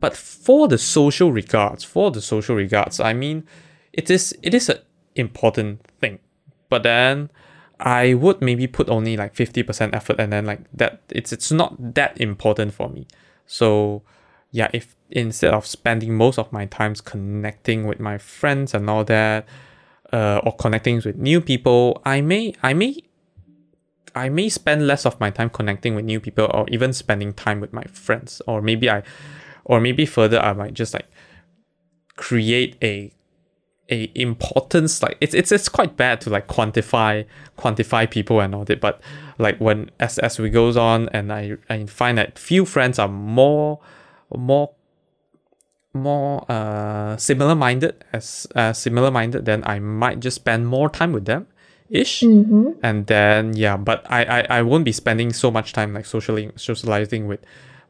but 0.00 0.16
for 0.16 0.68
the 0.68 0.78
social 0.78 1.32
regards, 1.32 1.84
for 1.84 2.10
the 2.10 2.20
social 2.20 2.56
regards, 2.56 3.00
I 3.00 3.12
mean, 3.12 3.44
it 3.92 4.10
is 4.10 4.36
it 4.42 4.54
is 4.54 4.68
an 4.68 4.78
important 5.14 5.80
thing. 6.00 6.18
But 6.68 6.82
then 6.82 7.30
I 7.78 8.14
would 8.14 8.40
maybe 8.40 8.66
put 8.66 8.88
only 8.88 9.16
like 9.16 9.34
50% 9.34 9.94
effort 9.94 10.18
and 10.18 10.32
then 10.32 10.46
like 10.46 10.60
that 10.72 11.02
it's 11.10 11.32
it's 11.32 11.52
not 11.52 11.94
that 11.94 12.20
important 12.20 12.74
for 12.74 12.88
me. 12.88 13.06
So 13.46 14.02
yeah, 14.50 14.68
if 14.72 14.96
instead 15.10 15.54
of 15.54 15.66
spending 15.66 16.14
most 16.14 16.38
of 16.38 16.52
my 16.52 16.66
times 16.66 17.00
connecting 17.00 17.86
with 17.86 18.00
my 18.00 18.18
friends 18.18 18.74
and 18.74 18.88
all 18.88 19.04
that, 19.04 19.46
uh, 20.12 20.40
or 20.44 20.54
connecting 20.56 21.02
with 21.04 21.16
new 21.16 21.40
people, 21.40 22.00
I 22.04 22.20
may 22.20 22.54
I 22.62 22.72
may 22.72 22.96
I 24.14 24.30
may 24.30 24.48
spend 24.48 24.86
less 24.86 25.04
of 25.04 25.20
my 25.20 25.30
time 25.30 25.50
connecting 25.50 25.94
with 25.94 26.04
new 26.04 26.20
people 26.20 26.50
or 26.52 26.66
even 26.68 26.92
spending 26.92 27.34
time 27.34 27.60
with 27.60 27.72
my 27.72 27.84
friends. 27.84 28.40
Or 28.46 28.62
maybe 28.62 28.88
I 28.88 29.02
or 29.66 29.80
maybe 29.80 30.06
further 30.06 30.38
I 30.40 30.52
might 30.54 30.72
just 30.74 30.94
like 30.94 31.06
create 32.16 32.76
a 32.82 33.12
a 33.88 34.10
importance 34.16 35.00
like 35.00 35.16
it's 35.20 35.32
it's 35.34 35.52
it's 35.52 35.68
quite 35.68 35.96
bad 35.96 36.20
to 36.20 36.28
like 36.30 36.48
quantify 36.48 37.24
quantify 37.56 38.10
people 38.10 38.40
and 38.40 38.52
all 38.54 38.64
that 38.64 38.80
but 38.80 39.00
like 39.38 39.58
when 39.60 39.90
as 40.00 40.18
as 40.18 40.38
we 40.40 40.50
goes 40.50 40.76
on 40.76 41.08
and 41.10 41.32
I 41.32 41.56
I 41.68 41.84
find 41.86 42.18
that 42.18 42.36
few 42.38 42.64
friends 42.64 42.98
are 42.98 43.06
more 43.08 43.78
more 44.36 44.70
more 45.94 46.44
uh 46.50 47.16
similar 47.16 47.54
minded 47.54 48.04
as 48.12 48.46
uh 48.54 48.72
similar 48.72 49.10
minded 49.10 49.44
then 49.44 49.62
I 49.64 49.78
might 49.78 50.20
just 50.20 50.36
spend 50.36 50.66
more 50.66 50.88
time 50.90 51.12
with 51.12 51.24
them 51.26 51.46
ish 51.88 52.22
Mm-hmm. 52.22 52.70
and 52.82 53.06
then 53.06 53.54
yeah 53.56 53.76
but 53.76 54.04
I, 54.10 54.24
I 54.24 54.46
I 54.58 54.62
won't 54.62 54.84
be 54.84 54.92
spending 54.92 55.32
so 55.32 55.50
much 55.50 55.72
time 55.72 55.94
like 55.94 56.06
socially 56.06 56.50
socializing 56.56 57.28
with 57.28 57.40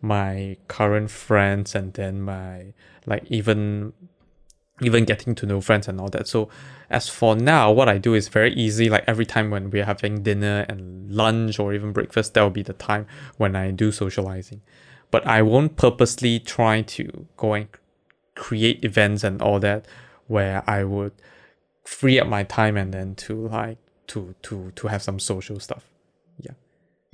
my 0.00 0.56
current 0.68 1.10
friends 1.10 1.74
and 1.74 1.92
then 1.94 2.20
my 2.20 2.72
like 3.06 3.24
even 3.28 3.92
even 4.82 5.04
getting 5.04 5.34
to 5.34 5.46
know 5.46 5.60
friends 5.60 5.88
and 5.88 5.98
all 6.00 6.08
that. 6.08 6.28
So 6.28 6.50
as 6.90 7.08
for 7.08 7.34
now 7.34 7.72
what 7.72 7.88
i 7.88 7.98
do 7.98 8.14
is 8.14 8.28
very 8.28 8.52
easy. 8.52 8.88
Like 8.88 9.04
every 9.06 9.26
time 9.26 9.50
when 9.50 9.70
we're 9.70 9.84
having 9.84 10.22
dinner 10.22 10.66
and 10.68 11.10
lunch 11.10 11.58
or 11.58 11.72
even 11.72 11.92
breakfast 11.92 12.34
that 12.34 12.42
will 12.42 12.50
be 12.50 12.62
the 12.62 12.74
time 12.74 13.06
when 13.36 13.56
i 13.56 13.70
do 13.70 13.90
socializing. 13.90 14.62
But 15.10 15.26
i 15.26 15.42
won't 15.42 15.76
purposely 15.76 16.38
try 16.40 16.82
to 16.82 17.26
go 17.36 17.54
and 17.54 17.68
create 18.34 18.84
events 18.84 19.24
and 19.24 19.40
all 19.40 19.58
that 19.60 19.86
where 20.26 20.62
i 20.68 20.84
would 20.84 21.12
free 21.84 22.20
up 22.20 22.26
my 22.28 22.42
time 22.42 22.76
and 22.76 22.92
then 22.92 23.14
to 23.14 23.48
like 23.48 23.78
to 24.08 24.34
to 24.42 24.72
to 24.72 24.88
have 24.88 25.02
some 25.02 25.18
social 25.18 25.58
stuff. 25.58 25.84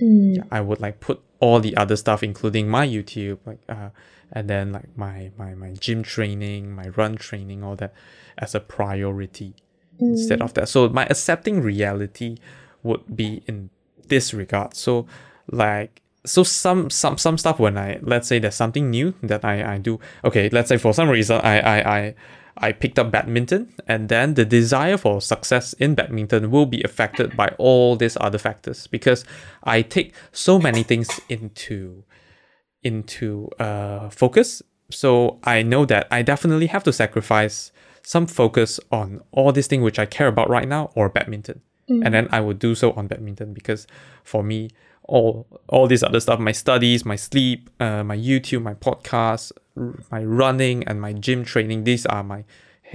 Mm. 0.02 0.36
yeah, 0.36 0.42
I 0.50 0.60
would 0.60 0.80
like 0.80 1.00
put 1.00 1.20
all 1.42 1.58
the 1.58 1.76
other 1.76 1.96
stuff, 1.96 2.22
including 2.22 2.68
my 2.68 2.86
YouTube, 2.86 3.38
like 3.44 3.58
uh, 3.68 3.90
and 4.32 4.48
then 4.48 4.72
like 4.72 4.96
my 4.96 5.32
my 5.36 5.54
my 5.54 5.72
gym 5.72 6.04
training, 6.04 6.72
my 6.72 6.88
run 6.96 7.16
training, 7.16 7.64
all 7.64 7.74
that, 7.76 7.92
as 8.38 8.54
a 8.54 8.60
priority 8.60 9.54
instead 9.98 10.40
of 10.40 10.54
that. 10.54 10.68
So 10.68 10.88
my 10.88 11.04
accepting 11.06 11.60
reality 11.60 12.38
would 12.82 13.14
be 13.14 13.42
in 13.46 13.70
this 14.08 14.32
regard. 14.32 14.74
So 14.74 15.06
like 15.50 16.00
so 16.24 16.44
some 16.44 16.90
some 16.90 17.18
some 17.18 17.36
stuff 17.36 17.58
when 17.58 17.76
I 17.76 17.98
let's 18.02 18.28
say 18.28 18.38
there's 18.38 18.54
something 18.54 18.88
new 18.88 19.14
that 19.22 19.44
I 19.44 19.74
I 19.74 19.78
do. 19.78 19.98
Okay, 20.24 20.48
let's 20.50 20.68
say 20.68 20.76
for 20.76 20.94
some 20.94 21.08
reason 21.08 21.40
I 21.42 21.58
I 21.58 21.98
I 21.98 22.14
I 22.56 22.72
picked 22.72 22.98
up 22.98 23.10
badminton, 23.10 23.74
and 23.86 24.08
then 24.08 24.34
the 24.34 24.44
desire 24.44 24.96
for 24.96 25.20
success 25.20 25.72
in 25.74 25.94
badminton 25.94 26.50
will 26.50 26.66
be 26.66 26.82
affected 26.82 27.36
by 27.36 27.48
all 27.58 27.96
these 27.96 28.16
other 28.20 28.38
factors 28.38 28.86
because 28.86 29.24
I 29.64 29.82
take 29.82 30.14
so 30.32 30.58
many 30.58 30.82
things 30.82 31.20
into 31.28 32.04
into 32.82 33.48
uh, 33.58 34.10
focus. 34.10 34.62
So 34.90 35.38
I 35.44 35.62
know 35.62 35.86
that 35.86 36.06
I 36.10 36.22
definitely 36.22 36.66
have 36.66 36.84
to 36.84 36.92
sacrifice 36.92 37.72
some 38.02 38.26
focus 38.26 38.80
on 38.90 39.22
all 39.30 39.52
these 39.52 39.66
things 39.66 39.82
which 39.82 39.98
I 39.98 40.06
care 40.06 40.26
about 40.26 40.50
right 40.50 40.68
now 40.68 40.90
or 40.94 41.08
badminton, 41.08 41.62
and 41.88 42.14
then 42.14 42.28
I 42.30 42.40
will 42.40 42.54
do 42.54 42.74
so 42.74 42.92
on 42.92 43.06
badminton 43.06 43.54
because 43.54 43.86
for 44.24 44.42
me 44.42 44.70
all 45.04 45.46
all 45.68 45.88
this 45.88 46.02
other 46.02 46.20
stuff 46.20 46.38
my 46.38 46.52
studies 46.52 47.04
my 47.04 47.16
sleep 47.16 47.68
uh, 47.80 48.04
my 48.04 48.16
youtube 48.16 48.62
my 48.62 48.74
podcast 48.74 49.50
my 50.10 50.22
running 50.24 50.84
and 50.84 51.00
my 51.00 51.12
gym 51.12 51.44
training 51.44 51.84
these 51.84 52.04
are 52.06 52.22
my 52.22 52.44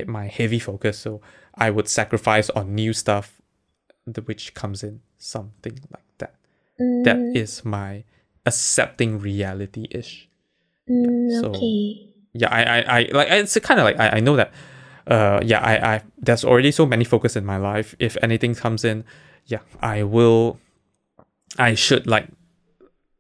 my 0.06 0.28
heavy 0.28 0.60
focus. 0.60 0.98
So 1.00 1.22
i 1.56 1.70
would 1.72 1.88
sacrifice 1.88 2.50
on 2.52 2.76
new 2.76 2.94
stuff 2.94 3.42
the 4.06 4.22
which 4.22 4.54
comes 4.54 4.84
in 4.84 5.02
something 5.18 5.80
like 5.92 6.06
that. 6.20 6.36
That 7.04 7.18
Mm, 7.18 7.36
is 7.36 7.66
my 7.66 8.04
accepting 8.46 9.20
reality 9.20 9.88
ish 9.92 10.30
mm, 10.90 11.32
so- 11.42 11.50
okay. 11.50 12.14
yeah 12.34 12.50
i 12.54 12.62
i, 12.64 13.00
I 13.00 13.10
like 13.12 13.28
it's 13.32 13.58
kind 13.60 13.80
of 13.80 13.86
like 13.86 14.00
I, 14.00 14.18
I 14.18 14.20
know 14.20 14.36
that 14.36 14.52
uh 15.08 15.40
yeah 15.44 15.60
i 15.62 15.96
i 15.96 16.02
there's 16.22 16.46
already 16.46 16.72
so 16.72 16.86
many 16.86 17.04
focus 17.04 17.36
in 17.36 17.46
my 17.46 17.58
life. 17.58 17.96
If 18.00 18.16
anything 18.22 18.54
comes 18.56 18.86
in 18.86 19.04
yeah 19.48 19.60
i 19.82 20.04
will 20.04 20.60
i 21.58 21.74
should 21.74 22.06
like 22.08 22.28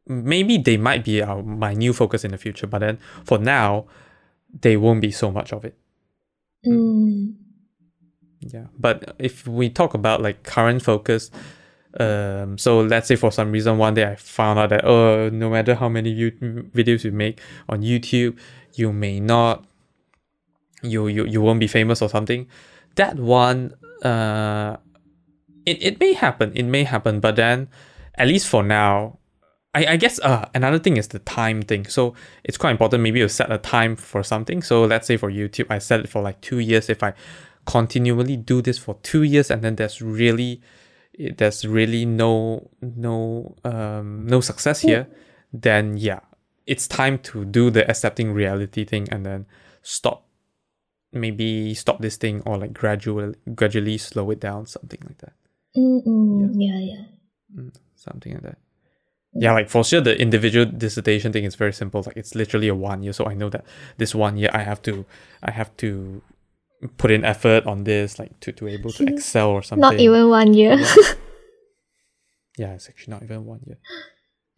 maybe 0.07 0.57
they 0.57 0.77
might 0.77 1.03
be 1.03 1.21
our, 1.21 1.41
my 1.43 1.73
new 1.73 1.93
focus 1.93 2.23
in 2.23 2.31
the 2.31 2.37
future 2.37 2.67
but 2.67 2.79
then 2.79 2.97
for 3.25 3.37
now 3.37 3.85
they 4.61 4.77
won't 4.77 5.01
be 5.01 5.11
so 5.11 5.31
much 5.31 5.51
of 5.53 5.65
it 5.65 5.75
Mm. 6.65 7.35
yeah 8.41 8.65
but 8.77 9.15
if 9.19 9.47
we 9.47 9.69
talk 9.69 9.93
about 9.93 10.21
like 10.21 10.43
current 10.43 10.81
focus 10.81 11.29
um 11.99 12.57
so 12.57 12.81
let's 12.81 13.07
say 13.07 13.15
for 13.15 13.31
some 13.31 13.51
reason 13.51 13.77
one 13.77 13.93
day 13.93 14.05
i 14.05 14.15
found 14.15 14.57
out 14.59 14.69
that 14.69 14.83
oh 14.83 15.29
no 15.29 15.49
matter 15.49 15.75
how 15.75 15.87
many 15.87 16.09
you- 16.09 16.31
videos 16.73 17.03
you 17.03 17.11
make 17.11 17.39
on 17.69 17.81
youtube 17.83 18.37
you 18.73 18.91
may 18.91 19.19
not 19.19 19.65
you 20.83 21.07
you, 21.07 21.25
you 21.25 21.41
won't 21.41 21.59
be 21.59 21.67
famous 21.67 22.01
or 22.01 22.09
something 22.09 22.47
that 22.95 23.15
one 23.17 23.73
uh 24.03 24.75
it, 25.65 25.81
it 25.81 25.99
may 25.99 26.13
happen 26.13 26.51
it 26.55 26.63
may 26.63 26.83
happen 26.83 27.19
but 27.19 27.35
then 27.35 27.67
at 28.15 28.27
least 28.27 28.47
for 28.47 28.63
now 28.63 29.17
I, 29.77 29.93
I 29.93 29.97
guess 29.97 30.19
uh, 30.21 30.49
another 30.55 30.79
thing 30.79 30.97
is 30.97 31.09
the 31.09 31.19
time 31.19 31.61
thing. 31.61 31.85
So 31.85 32.15
it's 32.43 32.57
quite 32.57 32.71
important. 32.71 33.03
Maybe 33.03 33.19
you 33.19 33.27
set 33.27 33.51
a 33.51 33.59
time 33.59 33.95
for 33.95 34.23
something. 34.23 34.63
So 34.63 34.83
let's 34.85 35.05
say 35.05 35.17
for 35.17 35.29
YouTube, 35.29 35.67
I 35.69 35.77
set 35.77 35.99
it 35.99 36.09
for 36.09 36.23
like 36.23 36.41
two 36.41 36.57
years. 36.57 36.89
If 36.89 37.03
I 37.03 37.13
continually 37.67 38.37
do 38.37 38.63
this 38.63 38.79
for 38.79 38.97
two 39.03 39.21
years, 39.21 39.51
and 39.51 39.61
then 39.61 39.75
there's 39.75 40.01
really 40.01 40.61
there's 41.37 41.65
really 41.65 42.05
no 42.05 42.71
no 42.81 43.55
um 43.63 44.25
no 44.25 44.41
success 44.41 44.81
here, 44.81 45.07
then 45.53 45.95
yeah, 45.95 46.21
it's 46.65 46.87
time 46.87 47.19
to 47.19 47.45
do 47.45 47.69
the 47.69 47.87
accepting 47.87 48.33
reality 48.33 48.83
thing 48.83 49.07
and 49.11 49.23
then 49.27 49.45
stop. 49.83 50.25
Maybe 51.13 51.75
stop 51.75 52.01
this 52.01 52.17
thing 52.17 52.41
or 52.47 52.57
like 52.57 52.73
gradually 52.73 53.35
gradually 53.53 53.99
slow 53.99 54.31
it 54.31 54.39
down, 54.39 54.65
something 54.65 54.99
like 55.05 55.19
that. 55.19 55.33
Mm, 55.77 56.03
mm, 56.03 56.55
yeah, 56.55 56.79
yeah. 56.79 57.69
something 57.95 58.33
like 58.33 58.41
that. 58.41 58.57
Yeah, 59.39 59.53
like 59.53 59.69
for 59.69 59.83
sure, 59.83 60.01
the 60.01 60.19
individual 60.19 60.65
dissertation 60.65 61.31
thing 61.31 61.43
is 61.43 61.55
very 61.55 61.73
simple. 61.73 62.01
Like 62.05 62.17
it's 62.17 62.33
literally 62.33 62.67
a 62.69 62.75
one 62.75 63.03
year, 63.03 63.13
so 63.13 63.25
I 63.25 63.33
know 63.33 63.49
that 63.49 63.65
this 63.97 64.15
one 64.15 64.37
year 64.37 64.49
I 64.53 64.63
have 64.63 64.81
to, 64.83 65.05
I 65.43 65.51
have 65.51 65.75
to 65.77 66.21
put 66.97 67.11
in 67.11 67.23
effort 67.23 67.65
on 67.67 67.83
this, 67.83 68.17
like 68.17 68.39
to 68.41 68.51
to 68.51 68.67
able 68.67 68.91
to 68.93 69.05
excel 69.13 69.49
or 69.49 69.61
something. 69.61 69.81
Not 69.81 69.99
even 69.99 70.29
one 70.29 70.53
year. 70.53 70.77
Yeah, 72.57 72.73
it's 72.73 72.89
actually 72.89 73.11
not 73.11 73.23
even 73.23 73.45
one 73.45 73.61
year. 73.65 73.77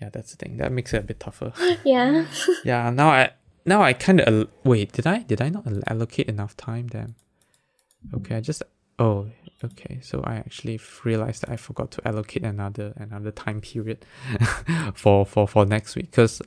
Yeah, 0.01 0.09
that's 0.09 0.31
the 0.31 0.37
thing. 0.37 0.57
That 0.57 0.71
makes 0.71 0.93
it 0.93 1.03
a 1.03 1.03
bit 1.03 1.19
tougher. 1.19 1.51
yeah. 1.83 2.25
yeah, 2.63 2.89
now 2.89 3.09
I 3.09 3.31
now 3.65 3.81
I 3.81 3.91
kind 3.93 4.21
of 4.21 4.27
al- 4.33 4.47
wait. 4.63 4.93
Did 4.93 5.05
I 5.05 5.19
did 5.19 5.41
I 5.41 5.49
not 5.49 5.67
allocate 5.87 6.29
enough 6.29 6.55
time? 6.55 6.87
Then 6.87 7.15
okay, 8.13 8.37
I 8.37 8.39
just 8.39 8.63
oh 8.99 9.27
okay. 9.63 9.99
So 10.01 10.21
I 10.23 10.35
actually 10.35 10.79
realized 11.03 11.41
that 11.43 11.49
I 11.51 11.57
forgot 11.57 11.91
to 11.91 12.07
allocate 12.07 12.43
another 12.43 12.93
another 12.97 13.31
time 13.31 13.61
period 13.61 14.05
for 14.93 15.25
for 15.25 15.47
for 15.47 15.65
next 15.65 15.95
week. 15.95 16.11
Because 16.11 16.41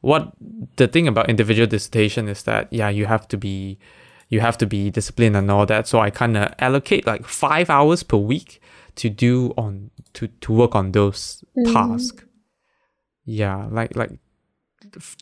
what 0.00 0.32
the 0.76 0.86
thing 0.88 1.08
about 1.08 1.28
individual 1.28 1.66
dissertation 1.66 2.28
is 2.28 2.42
that 2.44 2.72
yeah, 2.72 2.88
you 2.90 3.06
have 3.06 3.26
to 3.28 3.36
be 3.36 3.78
you 4.28 4.40
have 4.40 4.56
to 4.58 4.66
be 4.66 4.90
disciplined 4.90 5.36
and 5.36 5.50
all 5.50 5.66
that. 5.66 5.86
So 5.86 5.98
I 6.00 6.10
kind 6.10 6.36
of 6.36 6.52
allocate 6.58 7.06
like 7.06 7.26
five 7.26 7.68
hours 7.70 8.02
per 8.02 8.16
week 8.16 8.60
to 8.96 9.10
do 9.10 9.52
on 9.56 9.90
to 10.14 10.28
to 10.28 10.52
work 10.52 10.74
on 10.74 10.92
those 10.92 11.42
Mm. 11.56 11.72
tasks. 11.72 12.24
Yeah, 13.24 13.68
like 13.70 13.96
like 13.96 14.18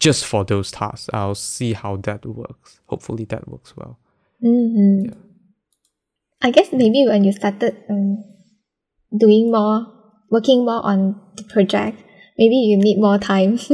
just 0.01 0.25
for 0.25 0.45
those 0.45 0.71
tasks. 0.71 1.09
I'll 1.13 1.35
see 1.35 1.73
how 1.73 1.97
that 1.97 2.25
works. 2.27 2.81
Hopefully 2.87 3.25
that 3.27 3.47
works 3.49 3.77
well. 3.77 3.99
hmm 4.41 5.05
Yeah. 5.05 5.15
I 6.43 6.51
guess 6.51 6.73
maybe 6.73 7.05
when 7.07 7.25
you 7.25 7.33
started 7.33 7.77
um, 7.89 8.25
doing 9.17 9.51
more, 9.51 9.87
working 10.31 10.65
more 10.65 10.85
on 10.85 11.21
the 11.37 11.45
project, 11.45 12.03
maybe 12.37 12.57
you 12.57 12.77
need 12.77 12.99
more 12.99 13.19
time. 13.19 13.59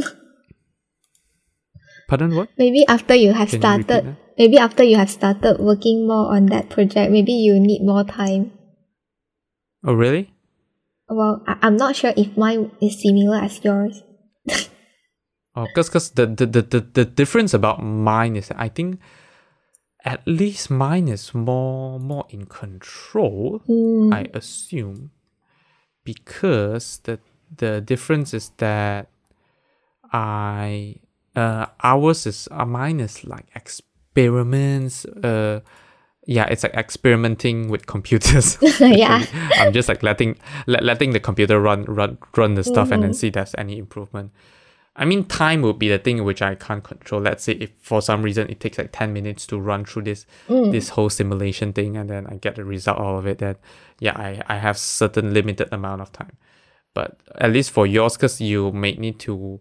Pardon 2.09 2.35
what? 2.35 2.49
maybe 2.57 2.87
after 2.89 3.15
you 3.15 3.33
have 3.33 3.51
Can 3.51 3.61
started, 3.61 4.05
that? 4.05 4.17
maybe 4.39 4.57
after 4.59 4.83
you 4.83 4.97
have 4.97 5.11
started 5.11 5.59
working 5.61 6.07
more 6.07 6.33
on 6.35 6.47
that 6.47 6.71
project, 6.71 7.13
maybe 7.13 7.33
you 7.33 7.61
need 7.61 7.83
more 7.83 8.05
time. 8.05 8.53
Oh 9.85 9.93
really? 9.93 10.33
Well, 11.09 11.43
I- 11.47 11.59
I'm 11.63 11.77
not 11.77 11.97
sure 11.97 12.13
if 12.17 12.37
mine 12.37 12.73
is 12.81 13.01
similar 13.01 13.39
as 13.39 13.63
yours. 13.65 14.03
Oh, 15.57 15.67
because 15.75 15.89
because 15.89 16.11
the, 16.11 16.27
the, 16.27 16.47
the, 16.47 16.63
the, 16.63 16.81
the 16.81 17.05
difference 17.05 17.53
about 17.53 17.83
mine 17.83 18.37
is 18.37 18.53
I 18.55 18.69
think 18.69 19.01
at 20.05 20.27
least 20.27 20.71
mine 20.71 21.09
is 21.09 21.35
more 21.35 21.99
more 22.01 22.27
in 22.31 22.47
control. 22.47 23.61
Mm. 23.69 24.15
I 24.15 24.27
assume 24.35 25.11
because 26.05 27.01
the 27.05 27.19
the 27.57 27.81
difference 27.81 28.33
is 28.35 28.51
that 28.59 29.09
I 30.13 30.97
uh 31.37 31.67
ours 31.83 32.27
is 32.27 32.49
uh, 32.51 32.65
mine 32.65 33.01
is 33.01 33.25
like 33.25 33.47
experiments 33.55 35.05
uh 35.05 35.61
yeah 36.27 36.45
it's 36.47 36.63
like 36.63 36.75
experimenting 36.75 37.69
with 37.69 37.87
computers 37.87 38.59
yeah. 38.81 39.25
i'm 39.59 39.73
just 39.73 39.89
like 39.89 40.03
letting 40.03 40.37
let, 40.67 40.83
letting 40.83 41.13
the 41.13 41.21
computer 41.21 41.61
run 41.61 41.85
run 41.85 42.19
run 42.37 42.55
the 42.55 42.65
stuff 42.65 42.91
and 42.91 43.03
then 43.03 43.11
Mhm. 43.11 43.15
see 43.15 43.27
if 43.29 43.35
there's 43.35 43.55
any 43.59 43.79
improvement 43.79 44.33
i 45.01 45.05
mean 45.05 45.25
time 45.25 45.63
would 45.63 45.79
be 45.79 45.89
the 45.89 45.99
thing 45.99 46.23
which 46.25 46.43
i 46.43 46.55
can't 46.55 46.85
control 46.85 47.21
let's 47.21 47.45
say 47.45 47.53
if 47.55 47.71
for 47.81 48.03
some 48.03 48.21
reason 48.23 48.49
it 48.51 48.59
takes 48.61 48.77
like 48.79 48.91
10 48.93 49.13
minutes 49.13 49.47
to 49.47 49.59
run 49.59 49.85
through 49.85 50.03
this 50.03 50.27
Mm. 50.49 50.73
this 50.73 50.91
whole 50.91 51.09
simulation 51.11 51.73
thing 51.73 51.97
and 51.97 52.11
then 52.11 52.27
i 52.27 52.35
get 52.37 52.57
the 52.57 52.65
result 52.65 52.99
out 52.99 53.17
of 53.19 53.27
it 53.27 53.39
then 53.39 53.57
yeah 54.01 54.17
i 54.17 54.43
i 54.55 54.57
have 54.59 54.77
certain 54.77 55.33
limited 55.33 55.69
amount 55.73 56.01
of 56.03 56.11
time 56.13 56.37
but 56.95 57.21
at 57.37 57.51
least 57.53 57.71
for 57.71 57.87
yours 57.87 58.17
because 58.17 58.41
you 58.41 58.73
may 58.73 58.93
need 58.93 59.19
to 59.21 59.61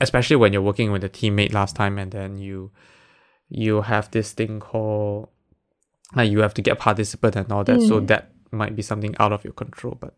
especially 0.00 0.36
when 0.36 0.52
you're 0.52 0.62
working 0.70 0.90
with 0.92 1.04
a 1.04 1.08
teammate 1.08 1.52
last 1.52 1.76
time 1.76 1.98
and 1.98 2.12
then 2.12 2.38
you 2.38 2.70
you 3.50 3.82
have 3.82 4.10
this 4.10 4.32
thing 4.32 4.60
called 4.60 5.28
like 6.16 6.30
you 6.30 6.40
have 6.40 6.54
to 6.54 6.62
get 6.62 6.78
participant 6.78 7.36
and 7.36 7.52
all 7.52 7.64
that 7.64 7.80
so 7.82 8.00
Mm. 8.00 8.06
that 8.08 8.30
might 8.50 8.74
be 8.74 8.82
something 8.82 9.14
out 9.20 9.32
of 9.32 9.44
your 9.44 9.52
control 9.52 9.96
but 10.00 10.14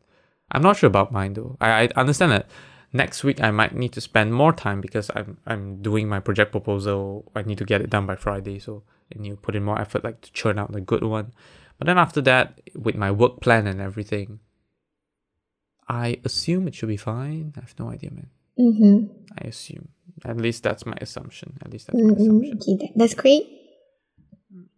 i'm 0.52 0.62
not 0.62 0.76
sure 0.76 0.86
about 0.86 1.10
mine 1.10 1.32
though 1.34 1.56
i, 1.60 1.68
I 1.84 1.88
understand 1.96 2.30
that 2.32 2.46
next 2.92 3.22
week 3.24 3.40
i 3.40 3.50
might 3.50 3.74
need 3.74 3.92
to 3.92 4.00
spend 4.00 4.34
more 4.34 4.52
time 4.52 4.80
because 4.80 5.10
i'm 5.14 5.36
i'm 5.46 5.80
doing 5.82 6.08
my 6.08 6.18
project 6.20 6.50
proposal 6.50 7.30
i 7.36 7.42
need 7.42 7.58
to 7.58 7.64
get 7.64 7.80
it 7.80 7.90
done 7.90 8.06
by 8.06 8.16
friday 8.16 8.58
so 8.58 8.82
i 9.14 9.18
need 9.22 9.30
to 9.30 9.36
put 9.36 9.54
in 9.54 9.62
more 9.62 9.80
effort 9.80 10.02
like 10.04 10.20
to 10.20 10.32
churn 10.32 10.58
out 10.58 10.74
a 10.74 10.80
good 10.80 11.04
one 11.04 11.32
but 11.78 11.86
then 11.86 11.98
after 11.98 12.20
that 12.20 12.60
with 12.74 12.96
my 12.96 13.10
work 13.10 13.40
plan 13.40 13.66
and 13.66 13.80
everything 13.80 14.40
i 15.88 16.18
assume 16.24 16.66
it 16.68 16.74
should 16.74 16.88
be 16.88 16.96
fine 16.96 17.52
i 17.56 17.60
have 17.60 17.74
no 17.78 17.88
idea 17.90 18.10
man 18.10 18.28
Mm-hmm. 18.58 19.06
i 19.42 19.46
assume 19.48 19.88
at 20.24 20.36
least 20.36 20.62
that's 20.62 20.84
my 20.84 20.96
assumption 21.00 21.56
at 21.64 21.70
least 21.72 21.86
that's 21.86 21.96
my 22.02 22.10
Mm-hmm. 22.10 22.20
assumption 22.44 22.76
Okay, 22.76 22.92
that's 22.96 23.14
great. 23.14 23.44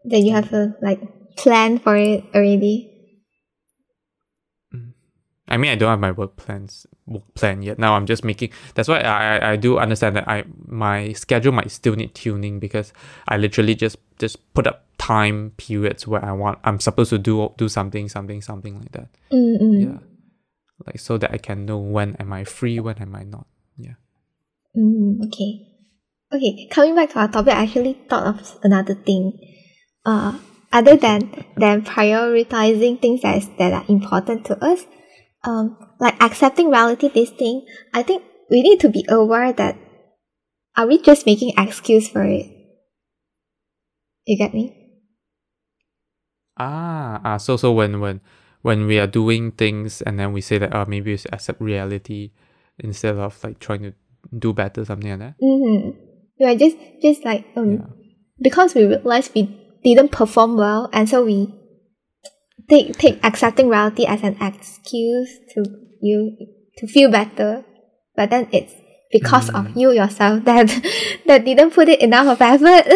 That 0.05 0.21
you 0.21 0.33
have 0.33 0.53
a 0.53 0.77
like 0.83 1.01
plan 1.37 1.79
for 1.79 1.97
it 1.97 2.23
already. 2.35 2.92
I 5.53 5.59
mean, 5.59 5.71
I 5.71 5.75
don't 5.75 5.91
have 5.91 6.01
my 6.01 6.13
work 6.13 6.37
plans 6.37 6.87
work 7.07 7.29
plan 7.35 7.61
yet. 7.61 7.79
Now 7.79 7.93
I'm 7.93 8.07
just 8.07 8.25
making. 8.25 8.51
That's 8.73 8.89
why 8.89 9.01
I 9.01 9.53
I, 9.53 9.57
do 9.57 9.79
understand 9.79 10.17
that 10.17 10.27
I 10.27 10.45
my 10.65 11.13
schedule 11.13 11.53
might 11.53 11.71
still 11.71 11.95
need 11.95 12.15
tuning 12.15 12.59
because 12.59 12.95
I 13.29 13.37
literally 13.37 13.75
just 13.75 13.99
just 14.19 14.41
put 14.55 14.67
up 14.67 14.89
time 14.97 15.53
periods 15.59 16.09
where 16.09 16.25
I 16.25 16.33
want. 16.33 16.59
I'm 16.65 16.81
supposed 16.81 17.11
to 17.11 17.19
do 17.19 17.53
do 17.59 17.69
something 17.69 18.09
something 18.09 18.41
something 18.41 18.81
like 18.81 18.93
that. 18.93 19.09
Mm-mm. 19.31 19.77
Yeah, 19.77 20.01
like 20.87 20.99
so 20.99 21.19
that 21.19 21.31
I 21.31 21.37
can 21.37 21.67
know 21.67 21.77
when 21.77 22.17
am 22.17 22.33
I 22.33 22.45
free, 22.45 22.81
when 22.81 22.97
am 22.97 23.15
I 23.15 23.25
not. 23.25 23.47
Yeah. 23.77 24.01
Mm, 24.75 25.29
okay. 25.29 25.69
Okay, 26.33 26.67
coming 26.73 26.97
back 26.97 27.13
to 27.13 27.21
our 27.21 27.29
topic, 27.29 27.53
I 27.53 27.65
actually 27.65 28.01
thought 28.09 28.25
of 28.25 28.59
another 28.65 28.95
thing. 28.95 29.37
Uh, 30.07 30.39
other 30.73 30.97
than 30.97 31.29
than 31.59 31.85
prioritizing 31.85 33.03
things 33.03 33.21
that 33.21 33.37
is, 33.37 33.51
that 33.59 33.75
are 33.75 33.85
important 33.89 34.47
to 34.47 34.57
us, 34.65 34.87
um, 35.45 35.77
like 35.99 36.21
accepting 36.23 36.71
reality, 36.71 37.09
this 37.09 37.31
thing, 37.31 37.67
I 37.93 38.03
think 38.03 38.23
we 38.51 38.63
need 38.63 38.81
to 38.81 38.89
be 38.89 39.05
aware 39.09 39.53
that 39.53 39.77
are 40.77 40.87
we 40.87 41.01
just 41.01 41.27
making 41.27 41.55
excuse 41.59 42.09
for 42.09 42.25
it? 42.25 42.47
You 44.25 44.39
get 44.39 44.55
me? 44.55 44.75
Ah, 46.59 47.21
ah. 47.25 47.37
So 47.37 47.57
so 47.57 47.73
when 47.73 48.01
when 48.01 48.21
when 48.63 48.87
we 48.87 48.99
are 48.99 49.07
doing 49.07 49.53
things 49.53 50.03
and 50.03 50.19
then 50.19 50.33
we 50.33 50.41
say 50.41 50.59
that 50.59 50.75
oh 50.75 50.85
maybe 50.87 51.11
we 51.13 51.17
should 51.17 51.33
accept 51.35 51.61
reality 51.61 52.31
instead 52.79 53.17
of 53.17 53.43
like 53.43 53.59
trying 53.59 53.83
to 53.83 53.93
do 54.39 54.53
better 54.53 54.85
something 54.85 55.11
like 55.11 55.19
that. 55.19 55.35
Mm-hmm. 55.43 56.45
Are 56.45 56.55
just 56.57 56.77
just 57.03 57.25
like 57.25 57.47
um 57.57 57.73
Yeah. 57.73 57.87
because 58.41 58.75
we 58.75 58.85
realized 58.87 59.33
we 59.35 59.49
didn't 59.85 60.11
perform 60.13 60.57
well 60.57 60.89
and 60.93 61.09
so 61.09 61.25
we 61.25 61.53
take 62.69 62.97
take 62.99 63.19
accepting 63.25 63.69
reality 63.69 64.05
as 64.07 64.23
an 64.23 64.37
excuse 64.41 65.39
to 65.55 65.65
you 66.01 66.37
to 66.79 66.87
feel 66.87 67.11
better 67.11 67.65
but 68.17 68.31
then 68.31 68.49
it's 68.53 68.75
because 69.11 69.49
of 69.51 69.67
Mm. 69.67 69.77
you 69.77 69.91
yourself 69.93 70.45
that 70.49 70.69
that 71.27 71.45
didn't 71.45 71.73
put 71.73 71.89
it 71.89 72.01
enough 72.01 72.27
of 72.29 72.41
effort 72.41 72.87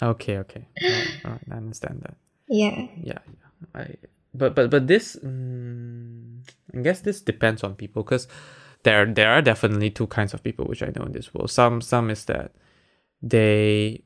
Okay, 0.00 0.38
okay. 0.38 0.68
Alright, 0.88 1.10
alright, 1.24 1.42
I 1.50 1.56
understand 1.56 2.02
that. 2.06 2.14
yeah 2.48 2.86
Yeah, 3.02 3.18
yeah. 3.26 3.50
I 3.74 3.94
but 4.34 4.54
but 4.54 4.70
but 4.70 4.86
this 4.86 5.16
mm, 5.18 6.38
I 6.74 6.78
guess 6.82 7.00
this 7.00 7.20
depends 7.20 7.64
on 7.64 7.74
people 7.74 8.04
because 8.04 8.28
there 8.84 9.04
there 9.06 9.30
are 9.32 9.42
definitely 9.42 9.90
two 9.90 10.06
kinds 10.06 10.34
of 10.34 10.42
people 10.44 10.66
which 10.66 10.82
I 10.82 10.92
know 10.94 11.04
in 11.06 11.12
this 11.12 11.34
world. 11.34 11.50
Some 11.50 11.80
some 11.82 12.10
is 12.10 12.24
that 12.26 12.52
they 13.22 14.04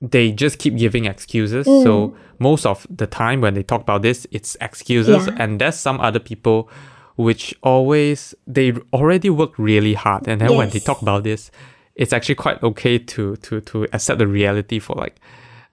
they 0.00 0.32
just 0.32 0.58
keep 0.58 0.76
giving 0.76 1.04
excuses. 1.04 1.66
So 1.66 2.14
most 2.38 2.64
of 2.66 2.86
the 2.88 3.06
time 3.06 3.40
when 3.40 3.54
they 3.54 3.62
talk 3.62 3.82
about 3.82 4.02
this, 4.02 4.26
it's 4.30 4.56
excuses. 4.60 5.26
Yeah. 5.26 5.36
And 5.38 5.60
there's 5.60 5.76
some 5.76 6.00
other 6.00 6.18
people 6.20 6.68
which 7.16 7.54
always 7.62 8.34
they 8.46 8.72
already 8.94 9.28
work 9.28 9.58
really 9.58 9.92
hard, 9.94 10.26
and 10.26 10.40
then 10.40 10.48
when 10.56 10.70
they 10.70 10.78
talk 10.80 11.02
about 11.02 11.22
this, 11.24 11.50
it's 11.96 12.12
actually 12.14 12.36
quite 12.36 12.62
okay 12.62 12.98
to 12.98 13.36
to 13.36 13.60
to 13.60 13.84
accept 13.92 14.18
the 14.18 14.26
reality 14.26 14.78
for 14.78 14.94
like 14.96 15.16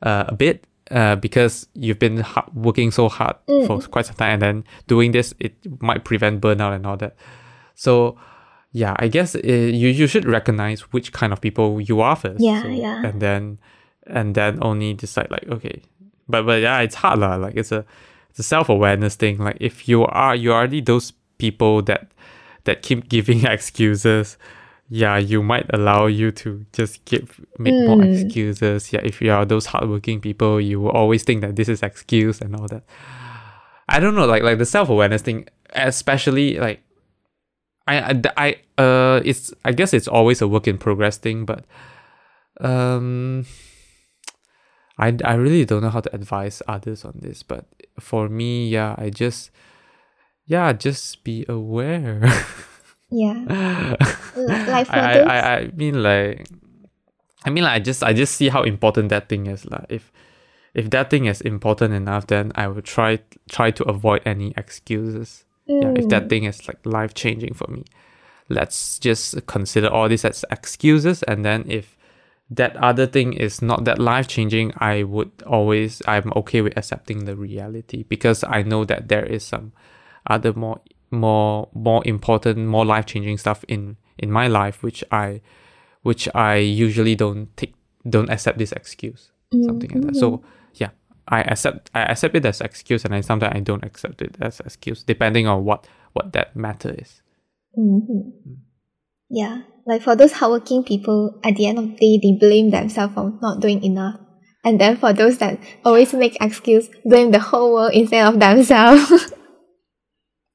uh, 0.01 0.25
a 0.27 0.35
bit. 0.35 0.65
Uh, 0.89 1.17
because 1.17 1.67
you've 1.73 1.99
been 1.99 2.19
ha- 2.21 2.45
working 2.53 2.91
so 2.91 3.09
hard 3.09 3.35
for 3.67 3.81
quite 3.81 4.05
some 4.05 4.15
time, 4.15 4.31
and 4.35 4.41
then 4.41 4.63
doing 4.87 5.11
this, 5.11 5.33
it 5.39 5.53
might 5.81 6.05
prevent 6.05 6.39
burnout 6.39 6.73
and 6.73 6.85
all 6.85 6.95
that. 6.95 7.13
So, 7.75 8.17
yeah, 8.71 8.95
I 8.97 9.09
guess 9.09 9.35
uh, 9.35 9.39
you 9.43 9.89
you 9.89 10.07
should 10.07 10.23
recognize 10.25 10.81
which 10.93 11.11
kind 11.11 11.33
of 11.33 11.41
people 11.41 11.81
you 11.81 11.99
are 11.99 12.15
first. 12.15 12.39
Yeah, 12.39 12.61
so- 12.61 12.69
yeah. 12.69 13.03
And 13.05 13.21
then 13.21 13.59
and 14.09 14.35
then 14.35 14.59
only 14.61 14.93
decide 14.93 15.29
like 15.31 15.47
okay, 15.49 15.81
but 16.27 16.43
but 16.45 16.61
yeah, 16.61 16.79
it's 16.81 16.95
hard 16.95 17.19
lah. 17.19 17.35
Like 17.35 17.55
it's 17.55 17.71
a 17.71 17.85
it's 18.29 18.39
a 18.39 18.43
self 18.43 18.69
awareness 18.69 19.15
thing. 19.15 19.37
Like 19.37 19.57
if 19.59 19.87
you 19.87 20.05
are 20.05 20.35
you 20.35 20.51
are 20.53 20.59
already 20.59 20.81
those 20.81 21.11
people 21.37 21.81
that 21.83 22.11
that 22.65 22.81
keep 22.81 23.09
giving 23.09 23.45
excuses. 23.55 24.37
Yeah, 24.89 25.17
you 25.17 25.43
might 25.43 25.67
allow 25.73 26.05
you 26.07 26.31
to 26.31 26.65
just 26.71 27.03
give 27.03 27.41
make 27.59 27.73
more 27.85 27.97
Mm. 27.97 28.07
excuses. 28.23 28.93
Yeah, 28.93 29.01
if 29.03 29.21
you 29.21 29.31
are 29.33 29.43
those 29.43 29.65
hardworking 29.67 30.21
people, 30.21 30.61
you 30.61 30.79
will 30.79 30.91
always 30.95 31.23
think 31.23 31.41
that 31.41 31.57
this 31.57 31.67
is 31.67 31.83
excuse 31.83 32.39
and 32.39 32.55
all 32.55 32.67
that. 32.71 32.83
I 33.89 33.99
don't 33.99 34.15
know, 34.15 34.25
like 34.25 34.43
like 34.43 34.59
the 34.59 34.65
self 34.65 34.87
awareness 34.87 35.21
thing, 35.21 35.43
especially 35.75 36.55
like 36.57 36.79
I, 37.85 37.99
I 37.99 38.21
I 38.37 38.47
uh 38.81 39.19
it's 39.27 39.51
I 39.65 39.73
guess 39.75 39.91
it's 39.93 40.07
always 40.07 40.41
a 40.41 40.47
work 40.47 40.67
in 40.71 40.77
progress 40.77 41.17
thing, 41.17 41.43
but 41.43 41.65
um 42.61 43.45
I 44.97 45.15
I 45.23 45.35
really 45.35 45.65
don't 45.65 45.81
know 45.81 45.89
how 45.89 46.01
to 46.01 46.13
advise 46.15 46.61
others 46.67 47.05
on 47.05 47.19
this, 47.21 47.43
but 47.43 47.65
for 47.99 48.29
me, 48.29 48.67
yeah, 48.69 48.95
I 48.97 49.09
just 49.09 49.51
yeah, 50.45 50.73
just 50.73 51.23
be 51.23 51.45
aware. 51.49 52.21
yeah 53.09 53.33
like 54.35 54.87
for 54.87 54.99
I, 54.99 55.17
I, 55.19 55.19
I 55.19 55.55
I 55.59 55.71
mean 55.75 56.01
like 56.03 56.47
I 57.45 57.49
mean 57.49 57.63
like 57.63 57.73
I 57.73 57.79
just 57.79 58.03
I 58.03 58.13
just 58.13 58.35
see 58.35 58.49
how 58.49 58.63
important 58.63 59.09
that 59.09 59.29
thing 59.29 59.47
is 59.47 59.65
like 59.65 59.85
if 59.89 60.11
if 60.73 60.89
that 60.91 61.09
thing 61.09 61.25
is 61.25 61.41
important 61.41 61.93
enough 61.93 62.27
then 62.27 62.51
I 62.55 62.67
will 62.67 62.81
try 62.81 63.19
try 63.49 63.71
to 63.71 63.83
avoid 63.85 64.21
any 64.25 64.53
excuses. 64.57 65.43
Yeah, 65.65 65.91
if 65.95 66.07
that 66.09 66.23
Mm. 66.25 66.29
thing 66.29 66.43
is 66.45 66.67
like 66.67 66.79
life 66.85 67.13
changing 67.13 67.53
for 67.53 67.67
me. 67.69 67.83
Let's 68.49 68.97
just 68.99 69.45
consider 69.47 69.89
all 69.89 70.07
this 70.07 70.23
as 70.23 70.45
excuses 70.49 71.23
and 71.23 71.43
then 71.43 71.65
if 71.67 71.96
that 72.49 72.75
other 72.77 73.05
thing 73.05 73.33
is 73.33 73.61
not 73.61 73.83
that 73.85 73.99
life 73.99 74.27
changing, 74.27 74.73
I 74.77 75.03
would 75.03 75.31
always 75.45 76.01
I'm 76.07 76.31
okay 76.35 76.61
with 76.61 76.77
accepting 76.77 77.25
the 77.25 77.35
reality 77.35 78.03
because 78.03 78.43
I 78.43 78.63
know 78.63 78.85
that 78.85 79.09
there 79.09 79.25
is 79.25 79.43
some 79.43 79.73
other 80.29 80.53
more 80.53 80.79
more 81.11 81.69
more 81.73 82.01
important, 82.05 82.67
more 82.67 82.85
life 82.85 83.05
changing 83.05 83.37
stuff 83.37 83.63
in 83.67 83.97
in 84.17 84.31
my 84.31 84.47
life 84.47 84.81
which 84.83 85.03
I 85.11 85.41
which 86.03 86.27
I 86.33 86.55
usually 86.55 87.15
don't 87.15 87.55
take 87.57 87.75
don't 88.09 88.29
accept 88.29 88.57
this 88.57 88.71
excuse. 88.71 89.31
Something 89.65 89.89
like 89.91 90.01
that. 90.07 90.15
So 90.15 90.41
yeah. 90.75 90.89
I 91.29 91.41
accept 91.41 91.91
I 91.93 92.03
accept 92.03 92.35
it 92.35 92.45
as 92.45 92.61
excuse 92.61 93.03
and 93.03 93.13
then 93.13 93.23
sometimes 93.23 93.53
I 93.55 93.59
don't 93.59 93.83
accept 93.83 94.21
it 94.21 94.37
as 94.39 94.61
excuse 94.61 95.03
depending 95.03 95.47
on 95.47 95.65
what 95.65 95.85
what 96.13 96.31
that 96.31 96.55
matter 96.55 96.95
is. 96.97 97.21
Mhm. 97.77 98.31
Yeah, 99.29 99.63
like 99.87 100.01
for 100.01 100.15
those 100.15 100.33
hardworking 100.33 100.83
people, 100.83 101.39
at 101.43 101.55
the 101.55 101.65
end 101.65 101.79
of 101.79 101.85
the 101.85 101.95
day, 101.95 102.19
they 102.21 102.37
blame 102.37 102.69
themselves 102.69 103.13
for 103.13 103.33
not 103.41 103.61
doing 103.61 103.83
enough. 103.83 104.19
And 104.63 104.81
then 104.81 104.97
for 104.97 105.13
those 105.13 105.37
that 105.37 105.59
always 105.85 106.13
make 106.13 106.37
excuse, 106.41 106.89
blame 107.05 107.31
the 107.31 107.39
whole 107.39 107.73
world 107.73 107.93
instead 107.93 108.27
of 108.27 108.39
themselves. 108.39 109.33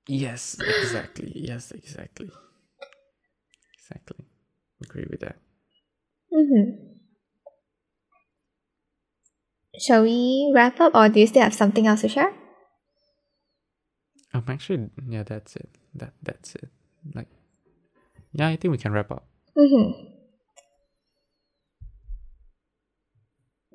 Yes, 0.08 0.56
exactly. 0.58 1.32
Yes, 1.34 1.70
exactly. 1.70 2.28
exactly. 3.78 4.26
Agree 4.82 5.06
with 5.08 5.20
that. 5.20 5.36
Mm-hmm. 6.34 6.92
Shall 9.78 10.02
we 10.02 10.52
wrap 10.54 10.80
up, 10.80 10.94
or 10.94 11.08
do 11.08 11.20
you 11.20 11.26
still 11.26 11.42
have 11.42 11.54
something 11.54 11.86
else 11.86 12.00
to 12.00 12.08
share? 12.08 12.32
I'm 14.34 14.40
um, 14.40 14.44
actually, 14.48 14.90
yeah, 15.08 15.22
that's 15.22 15.56
it. 15.56 15.68
That 15.94 16.14
that's 16.22 16.56
it. 16.56 16.68
Like, 17.14 17.28
yeah, 18.32 18.48
I 18.48 18.56
think 18.56 18.72
we 18.72 18.78
can 18.78 18.92
wrap 18.92 19.10
up. 19.10 19.26
Mm-hmm. 19.56 20.08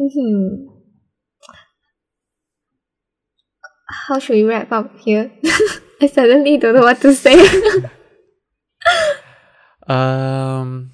Mm-hmm. 0.01 0.73
How 4.07 4.19
should 4.19 4.33
we 4.35 4.43
wrap 4.43 4.71
up 4.71 4.97
here? 4.99 5.31
I 6.01 6.07
suddenly 6.07 6.57
don't 6.57 6.75
know 6.75 6.81
what 6.81 7.01
to 7.01 7.13
say. 7.13 7.37
Um, 9.87 10.91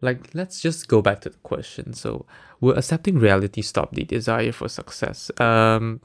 like 0.00 0.34
let's 0.34 0.60
just 0.60 0.88
go 0.88 1.00
back 1.00 1.20
to 1.20 1.30
the 1.30 1.38
question. 1.38 1.92
So, 1.94 2.26
will 2.60 2.76
accepting 2.76 3.16
reality 3.20 3.62
stop 3.62 3.94
the 3.94 4.02
desire 4.02 4.50
for 4.50 4.68
success? 4.68 5.30
Um, 5.38 6.00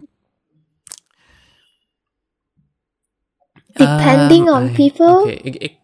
Depending 3.76 4.48
um, 4.48 4.56
on 4.56 4.70
I- 4.70 4.74
people? 4.76 5.22
Okay. 5.24 5.42
it- 5.44 5.56
it- 5.64 5.78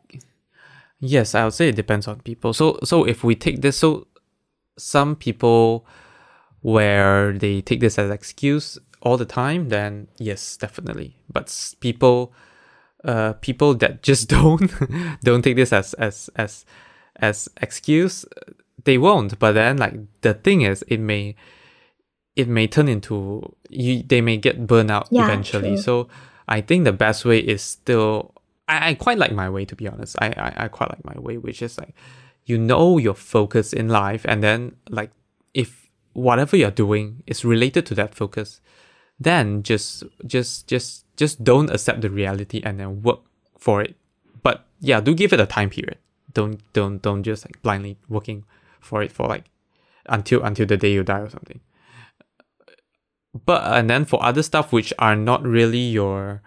yes, 1.02 1.36
I 1.36 1.44
would 1.44 1.54
say 1.54 1.68
it 1.70 1.76
depends 1.76 2.08
on 2.08 2.22
people. 2.22 2.54
So, 2.54 2.80
so 2.84 3.04
if 3.04 3.24
we 3.24 3.36
take 3.36 3.62
this, 3.62 3.78
so 3.78 4.08
some 4.78 5.16
people 5.18 5.86
where 6.62 7.34
they 7.34 7.60
take 7.62 7.80
this 7.82 7.98
as 8.00 8.10
excuse 8.10 8.78
all 9.02 9.18
the 9.18 9.26
time, 9.26 9.70
then 9.70 10.08
yes, 10.18 10.56
definitely. 10.58 11.18
But 11.32 11.74
people, 11.82 12.34
uh, 13.04 13.34
people 13.34 13.74
that 13.76 14.04
just 14.04 14.30
don't 14.36 14.72
don't 15.24 15.42
take 15.44 15.56
this 15.58 15.74
as 15.74 15.94
as 15.96 16.30
as 16.36 16.66
as 17.18 17.50
excuse, 17.62 18.26
they 18.86 18.98
won't. 18.98 19.38
But 19.40 19.54
then, 19.54 19.78
like 19.78 19.96
the 20.22 20.34
thing 20.36 20.62
is, 20.62 20.84
it 20.88 21.00
may 21.00 21.36
it 22.36 22.48
may 22.48 22.68
turn 22.68 22.88
into 22.88 23.56
you. 23.70 24.04
They 24.04 24.22
may 24.22 24.38
get 24.38 24.66
burned 24.68 24.92
out 24.92 25.08
Yeah, 25.12 25.26
eventually. 25.26 25.70
true. 25.76 25.78
So 25.82 26.08
I 26.48 26.62
think 26.62 26.86
the 26.86 26.94
best 26.94 27.26
way 27.26 27.40
is 27.40 27.62
still. 27.62 28.34
I, 28.68 28.90
I 28.90 28.94
quite 28.94 29.18
like 29.18 29.32
my 29.32 29.50
way 29.50 29.66
to 29.66 29.76
be 29.76 29.88
honest. 29.88 30.16
I, 30.20 30.28
I 30.28 30.66
I 30.66 30.68
quite 30.68 30.90
like 30.90 31.04
my 31.04 31.20
way, 31.20 31.38
which 31.38 31.62
is 31.62 31.78
like 31.78 31.94
you 32.46 32.58
know 32.58 32.98
your 32.98 33.14
focus 33.14 33.74
in 33.74 33.90
life, 33.90 34.26
and 34.26 34.42
then 34.44 34.76
like 34.90 35.12
if 35.54 35.90
whatever 36.14 36.58
you're 36.58 36.72
doing 36.72 37.24
is 37.26 37.46
related 37.46 37.86
to 37.88 37.96
that 37.96 38.16
focus, 38.16 38.62
then 39.20 39.64
just 39.64 40.04
just 40.26 40.68
just 40.68 41.06
just 41.18 41.44
don't 41.44 41.70
accept 41.70 42.02
the 42.02 42.10
reality 42.10 42.62
and 42.64 42.80
then 42.80 43.02
work 43.02 43.20
for 43.58 43.82
it. 43.82 43.96
But 44.44 44.66
yeah, 44.80 45.00
do 45.02 45.14
give 45.14 45.34
it 45.34 45.40
a 45.40 45.46
time 45.46 45.70
period. 45.70 45.98
Don't 46.34 46.62
don't 46.74 47.02
don't 47.02 47.24
just 47.24 47.46
like 47.46 47.62
blindly 47.62 47.98
working 48.10 48.46
for 48.80 49.04
it 49.04 49.12
for 49.12 49.28
like 49.28 49.46
until 50.08 50.44
until 50.44 50.66
the 50.66 50.78
day 50.78 50.94
you 50.94 51.04
die 51.04 51.20
or 51.20 51.30
something. 51.30 51.60
But 53.46 53.64
and 53.66 53.90
then 53.90 54.06
for 54.06 54.24
other 54.24 54.44
stuff 54.44 54.74
which 54.74 54.94
are 55.00 55.16
not 55.16 55.44
really 55.44 55.80
your 55.80 56.42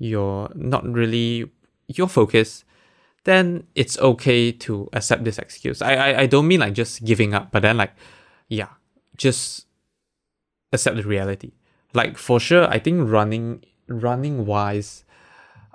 your 0.00 0.50
not 0.54 0.82
really 0.90 1.50
your 1.86 2.08
focus, 2.08 2.64
then 3.24 3.66
it's 3.76 3.98
okay 3.98 4.50
to 4.50 4.88
accept 4.92 5.22
this 5.24 5.38
excuse. 5.38 5.80
I, 5.82 5.94
I 5.94 6.20
I 6.22 6.26
don't 6.26 6.48
mean 6.48 6.60
like 6.60 6.72
just 6.72 7.04
giving 7.04 7.34
up, 7.34 7.52
but 7.52 7.62
then 7.62 7.76
like 7.76 7.92
yeah, 8.48 8.68
just 9.16 9.66
accept 10.72 10.96
the 10.96 11.04
reality. 11.04 11.52
Like 11.94 12.16
for 12.16 12.40
sure, 12.40 12.66
I 12.66 12.78
think 12.78 13.08
running 13.08 13.62
running 13.86 14.46
wise, 14.46 15.04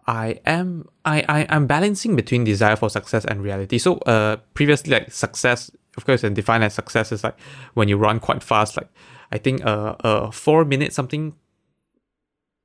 I 0.08 0.40
am 0.46 0.90
I, 1.06 1.24
I 1.30 1.46
I'm 1.50 1.68
balancing 1.68 2.16
between 2.16 2.44
desire 2.44 2.76
for 2.76 2.90
success 2.90 3.26
and 3.26 3.44
reality. 3.44 3.78
So 3.78 3.98
uh 4.00 4.38
previously 4.56 4.92
like 4.92 5.12
success 5.12 5.72
of 5.98 6.06
course 6.06 6.24
and 6.24 6.36
defined 6.36 6.64
as 6.64 6.74
success 6.74 7.12
is 7.12 7.24
like 7.24 7.40
when 7.76 7.88
you 7.88 7.98
run 7.98 8.20
quite 8.20 8.42
fast, 8.42 8.76
like 8.76 8.90
I 9.32 9.38
think 9.38 9.64
uh 9.66 9.96
uh 10.04 10.32
four 10.32 10.66
minutes 10.66 10.96
something 10.96 11.36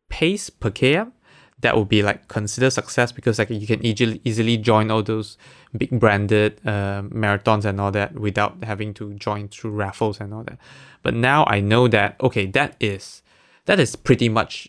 pace 0.09 0.51
per 0.51 0.71
km 0.71 1.13
that 1.61 1.77
would 1.77 1.89
be 1.89 2.03
like 2.03 2.29
considered 2.29 2.71
success 2.71 3.13
because 3.13 3.39
like 3.39 3.51
you 3.51 3.67
can 3.67 3.85
easily 3.85 4.21
easily 4.25 4.57
join 4.57 4.91
all 4.91 5.03
those 5.03 5.37
big 5.77 5.99
branded 5.99 6.61
uh, 6.67 7.03
marathons 7.03 7.65
and 7.65 7.81
all 7.81 7.91
that 7.91 8.15
without 8.15 8.63
having 8.65 8.95
to 8.95 9.13
join 9.15 9.49
through 9.49 9.71
raffles 9.71 10.21
and 10.21 10.33
all 10.33 10.43
that. 10.45 10.59
But 11.03 11.15
now 11.15 11.45
I 11.47 11.61
know 11.61 11.89
that 11.89 12.17
okay, 12.21 12.47
that 12.47 12.77
is 12.81 13.23
that 13.67 13.79
is 13.79 13.97
pretty 13.97 14.29
much 14.29 14.69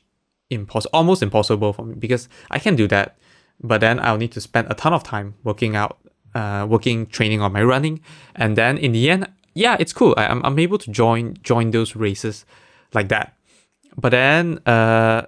impossible, 0.50 0.92
almost 0.94 1.24
impossible 1.24 1.74
for 1.74 1.86
me 1.86 1.96
because 1.96 2.28
I 2.50 2.60
can 2.60 2.76
do 2.76 2.88
that, 2.88 3.18
but 3.62 3.82
then 3.82 4.00
I'll 4.00 4.18
need 4.18 4.34
to 4.34 4.42
spend 4.42 4.68
a 4.70 4.74
ton 4.74 4.94
of 4.94 5.04
time 5.04 5.36
working 5.44 5.76
out, 5.76 5.98
uh, 6.36 6.68
working 6.70 7.08
training 7.08 7.42
on 7.42 7.54
my 7.54 7.64
running, 7.64 8.02
and 8.36 8.58
then 8.58 8.78
in 8.78 8.92
the 8.92 9.10
end, 9.10 9.28
yeah, 9.54 9.78
it's 9.80 9.94
cool. 9.94 10.14
I, 10.18 10.28
I'm 10.28 10.44
I'm 10.46 10.60
able 10.60 10.78
to 10.80 10.92
join 10.92 11.38
join 11.42 11.72
those 11.72 11.96
races 11.96 12.46
like 12.94 13.08
that, 13.10 13.38
but 13.98 14.10
then 14.10 14.60
uh 14.66 15.28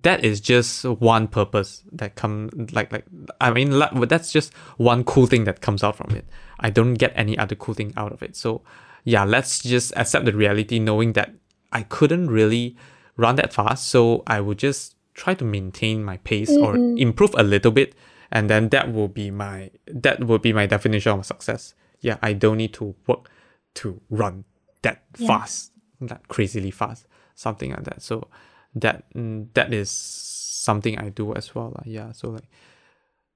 that 0.00 0.24
is 0.24 0.40
just 0.40 0.84
one 0.84 1.28
purpose 1.28 1.82
that 1.92 2.14
come 2.14 2.48
like 2.72 2.90
like 2.90 3.04
I 3.40 3.50
mean 3.52 3.78
like, 3.78 4.08
that's 4.08 4.32
just 4.32 4.54
one 4.78 5.04
cool 5.04 5.26
thing 5.26 5.44
that 5.44 5.60
comes 5.60 5.84
out 5.84 5.96
from 5.96 6.14
it. 6.16 6.24
I 6.60 6.70
don't 6.70 6.94
get 6.94 7.12
any 7.14 7.36
other 7.36 7.54
cool 7.54 7.74
thing 7.74 7.92
out 7.96 8.12
of 8.12 8.22
it. 8.22 8.34
So 8.34 8.62
yeah, 9.04 9.24
let's 9.24 9.62
just 9.62 9.92
accept 9.96 10.24
the 10.24 10.32
reality, 10.32 10.78
knowing 10.78 11.12
that 11.12 11.32
I 11.72 11.82
couldn't 11.82 12.30
really 12.30 12.76
run 13.16 13.36
that 13.36 13.52
fast. 13.52 13.88
So 13.88 14.22
I 14.26 14.40
would 14.40 14.58
just 14.58 14.94
try 15.14 15.34
to 15.34 15.44
maintain 15.44 16.02
my 16.02 16.16
pace 16.18 16.50
or 16.50 16.74
improve 16.76 17.34
a 17.36 17.42
little 17.42 17.72
bit, 17.72 17.94
and 18.30 18.48
then 18.48 18.70
that 18.70 18.92
will 18.92 19.08
be 19.08 19.30
my 19.30 19.70
that 19.86 20.24
will 20.24 20.38
be 20.38 20.52
my 20.54 20.66
definition 20.66 21.18
of 21.18 21.26
success. 21.26 21.74
Yeah, 22.00 22.16
I 22.22 22.32
don't 22.32 22.56
need 22.56 22.72
to 22.74 22.94
work 23.06 23.28
to 23.74 24.00
run 24.08 24.44
that 24.82 25.02
Yeah. 25.18 25.26
fast, 25.26 25.72
that 26.00 26.28
crazily 26.28 26.70
fast, 26.70 27.06
something 27.34 27.70
like 27.72 27.84
that. 27.84 28.02
So 28.02 28.28
that 28.74 29.04
mm, 29.14 29.48
that 29.54 29.72
is 29.72 29.90
something 29.90 30.98
I 30.98 31.08
do 31.10 31.34
as 31.34 31.54
well. 31.54 31.74
Yeah, 31.84 32.12
so 32.12 32.30
like 32.30 32.48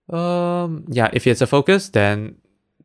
um 0.08 0.84
yeah, 0.88 1.10
if 1.12 1.26
it's 1.26 1.40
a 1.40 1.46
focus, 1.46 1.88
then 1.90 2.36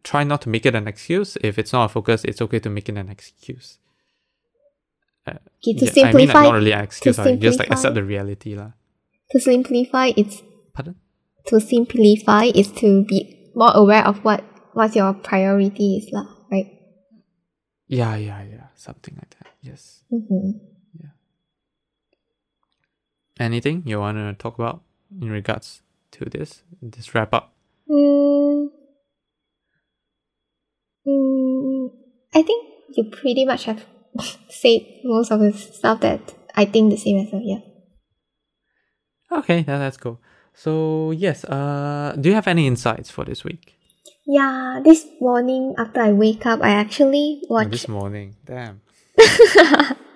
try 0.04 0.24
not 0.24 0.42
to 0.42 0.50
make 0.50 0.66
it 0.66 0.76
an 0.76 0.88
excuse. 0.88 1.38
If 1.42 1.60
it's 1.60 1.74
not 1.74 1.86
a 1.86 1.90
focus, 1.90 2.24
it's 2.24 2.42
okay 2.42 2.60
to 2.60 2.70
make 2.70 2.90
it 2.90 2.98
an 2.98 3.10
excuse. 3.10 3.78
Okay, 5.28 5.38
to 5.78 5.86
Yeah, 5.86 6.08
I 6.08 6.14
mean 6.14 6.28
like 6.28 6.34
simplify, 6.34 6.44
not 6.44 6.54
really 6.54 6.72
an 6.74 6.84
excuse, 6.84 7.18
like, 7.18 7.40
just 7.40 7.60
like 7.60 7.68
simplify. 7.68 7.74
accept 7.74 7.96
the 7.96 8.04
reality 8.04 8.56
lah. 8.56 8.72
to 9.32 9.40
simplify, 9.40 10.12
it's 10.18 10.42
Pardon? 10.74 10.96
to 11.48 11.60
simplify 11.60 12.46
is 12.46 12.72
to 12.84 13.04
be 13.06 13.52
more 13.56 13.72
aware 13.74 14.06
of 14.06 14.24
what 14.24 14.44
what 14.74 14.96
your 14.96 15.14
priority 15.14 15.98
is, 15.98 16.10
lah. 16.12 16.26
Right? 16.52 16.68
Yeah, 17.88 18.16
yeah, 18.16 18.44
yeah. 18.44 18.68
Something 18.76 19.16
like 19.16 19.30
that. 19.40 19.48
Yes. 19.62 20.04
Mm-hmm. 20.12 20.71
Anything 23.42 23.82
you 23.88 24.00
wanna 24.00 24.36
talk 24.36 24.60
about 24.60 24.82
in 25.20 25.32
regards 25.32 25.82
to 26.12 26.26
this? 26.26 26.62
This 26.80 27.16
wrap 27.16 27.34
up. 27.34 27.54
Mm, 27.90 28.70
mm, 31.08 31.90
I 32.36 32.42
think 32.44 32.70
you 32.96 33.06
pretty 33.06 33.44
much 33.46 33.66
have 33.66 33.84
said 34.50 34.82
most 35.04 35.32
of 35.32 35.40
the 35.40 35.54
stuff 35.54 36.02
that 36.02 36.22
I 36.56 36.66
think 36.66 36.92
the 36.92 36.98
same 36.98 37.18
as 37.26 37.34
well. 37.34 37.42
Yeah. 37.44 37.66
Okay, 39.40 39.66
yeah, 39.68 39.80
that's 39.80 39.98
cool. 39.98 40.22
So 40.54 41.10
yes, 41.10 41.44
uh 41.46 42.16
do 42.22 42.30
you 42.30 42.36
have 42.36 42.48
any 42.48 42.68
insights 42.68 43.10
for 43.10 43.26
this 43.26 43.44
week? 43.44 43.74
Yeah. 44.28 44.82
This 44.84 45.08
morning 45.20 45.74
after 45.80 46.00
I 46.02 46.12
wake 46.14 46.46
up, 46.46 46.62
I 46.62 46.70
actually 46.78 47.42
Oh, 47.50 47.64
this 47.66 47.88
morning. 47.88 48.36
Damn. 48.46 48.82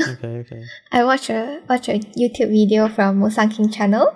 okay, 0.00 0.38
okay. 0.44 0.64
I 0.92 1.04
watched 1.04 1.30
a 1.30 1.62
watch 1.68 1.88
a 1.88 1.98
YouTube 2.16 2.50
video 2.50 2.88
from 2.88 3.20
Musang 3.20 3.54
King 3.54 3.70
channel. 3.70 4.14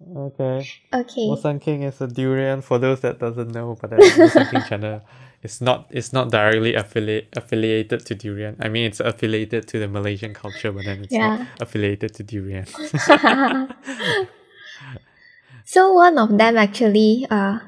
Okay. 0.00 0.66
Okay. 0.92 1.26
Musang 1.28 1.60
King 1.60 1.82
is 1.82 2.00
a 2.00 2.06
durian 2.06 2.62
for 2.62 2.78
those 2.78 3.00
that 3.00 3.18
doesn't 3.18 3.52
know, 3.52 3.76
but 3.80 3.90
then 3.90 4.00
Musang 4.00 4.50
King 4.50 4.62
channel 4.68 5.02
is 5.42 5.60
not 5.60 5.86
it's 5.90 6.12
not 6.12 6.30
directly 6.30 6.74
affiliate 6.74 7.28
affiliated 7.36 8.06
to 8.06 8.14
durian. 8.14 8.56
I 8.60 8.68
mean 8.68 8.86
it's 8.86 9.00
affiliated 9.00 9.68
to 9.68 9.78
the 9.78 9.88
Malaysian 9.88 10.34
culture, 10.34 10.72
but 10.72 10.84
then 10.84 11.04
it's 11.04 11.12
not 11.12 11.46
affiliated 11.60 12.14
to 12.14 12.22
durian. 12.22 12.66
so 15.64 15.92
one 15.92 16.18
of 16.18 16.36
them 16.38 16.56
actually 16.56 17.26
uh 17.30 17.58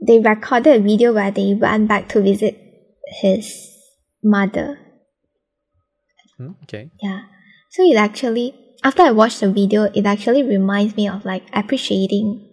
they 0.00 0.18
recorded 0.20 0.76
a 0.76 0.82
video 0.82 1.12
where 1.12 1.30
they 1.30 1.54
went 1.54 1.88
back 1.88 2.08
to 2.10 2.20
visit 2.22 2.56
his 3.20 3.77
mother. 4.28 4.78
Hmm, 6.36 6.52
okay. 6.64 6.90
Yeah. 7.02 7.22
So 7.70 7.82
it 7.82 7.96
actually 7.96 8.54
after 8.84 9.02
I 9.02 9.10
watched 9.10 9.40
the 9.40 9.50
video, 9.50 9.84
it 9.94 10.06
actually 10.06 10.42
reminds 10.42 10.96
me 10.96 11.08
of 11.08 11.24
like 11.24 11.44
appreciating 11.52 12.44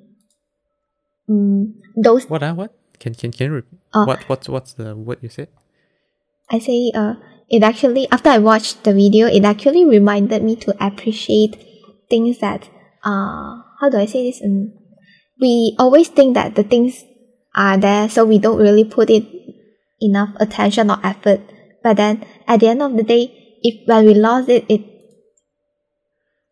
mm, 1.29 1.73
those 1.95 2.25
What? 2.25 2.43
Uh, 2.43 2.53
what? 2.53 2.71
Can 2.99 3.13
can 3.13 3.31
can 3.31 3.47
you 3.47 3.53
repeat? 3.61 3.79
uh, 3.93 4.05
what 4.05 4.23
what's 4.29 4.47
what's 4.49 4.73
the 4.73 4.95
word 4.95 5.19
you 5.21 5.29
said? 5.29 5.49
I 6.49 6.59
say 6.59 6.91
uh 6.95 7.15
it 7.49 7.61
actually 7.61 8.07
after 8.11 8.29
I 8.29 8.39
watched 8.39 8.83
the 8.83 8.93
video, 8.93 9.27
it 9.27 9.43
actually 9.45 9.85
reminded 9.85 10.43
me 10.43 10.55
to 10.65 10.73
appreciate 10.83 11.59
things 12.09 12.39
that 12.39 12.69
uh 13.03 13.61
how 13.79 13.89
do 13.91 13.97
I 13.97 14.05
say 14.05 14.31
this? 14.31 14.41
Um, 14.41 14.73
we 15.39 15.75
always 15.77 16.07
think 16.07 16.33
that 16.35 16.55
the 16.55 16.63
things 16.63 17.03
are 17.53 17.77
there, 17.77 18.09
so 18.09 18.25
we 18.25 18.39
don't 18.39 18.57
really 18.57 18.85
put 18.85 19.09
it 19.09 19.25
enough 20.01 20.31
attention 20.39 20.89
or 20.89 20.99
effort. 21.03 21.41
But 21.85 21.97
then 21.97 22.25
at 22.47 22.61
the 22.61 22.67
end 22.67 22.81
of 22.81 22.97
the 22.97 23.03
day, 23.03 23.29
if 23.61 23.87
when 23.87 24.07
we 24.09 24.15
lost 24.15 24.49
it, 24.49 24.65
it 24.67 24.81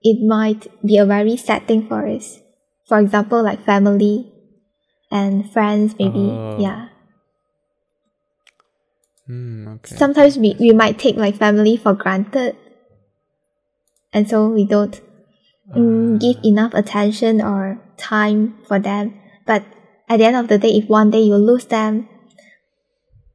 it 0.03 0.21
might 0.21 0.69
be 0.85 1.01
a 1.01 1.09
very 1.09 1.35
sad 1.37 1.65
thing 1.65 1.87
for 1.87 2.05
us. 2.05 2.37
For 2.85 2.99
example, 2.99 3.41
like 3.41 3.65
family 3.65 4.29
and 5.09 5.49
friends, 5.51 5.95
maybe. 5.97 6.29
Oh. 6.29 6.57
Yeah. 6.59 6.89
Hmm, 9.25 9.67
okay. 9.69 9.95
Sometimes 9.95 10.37
we, 10.37 10.55
we 10.59 10.71
might 10.71 10.99
take 10.99 11.15
like 11.15 11.37
family 11.37 11.77
for 11.77 11.95
granted. 11.95 12.55
And 14.13 14.29
so 14.29 14.49
we 14.49 14.65
don't 14.65 15.01
mm, 15.73 16.21
give 16.21 16.37
enough 16.45 16.75
attention 16.75 17.41
or 17.41 17.81
time 17.97 18.59
for 18.67 18.77
them. 18.77 19.17
But 19.47 19.65
at 20.07 20.17
the 20.17 20.25
end 20.25 20.35
of 20.35 20.47
the 20.47 20.59
day, 20.59 20.77
if 20.77 20.87
one 20.87 21.09
day 21.09 21.21
you 21.21 21.37
lose 21.37 21.65
them, 21.65 22.07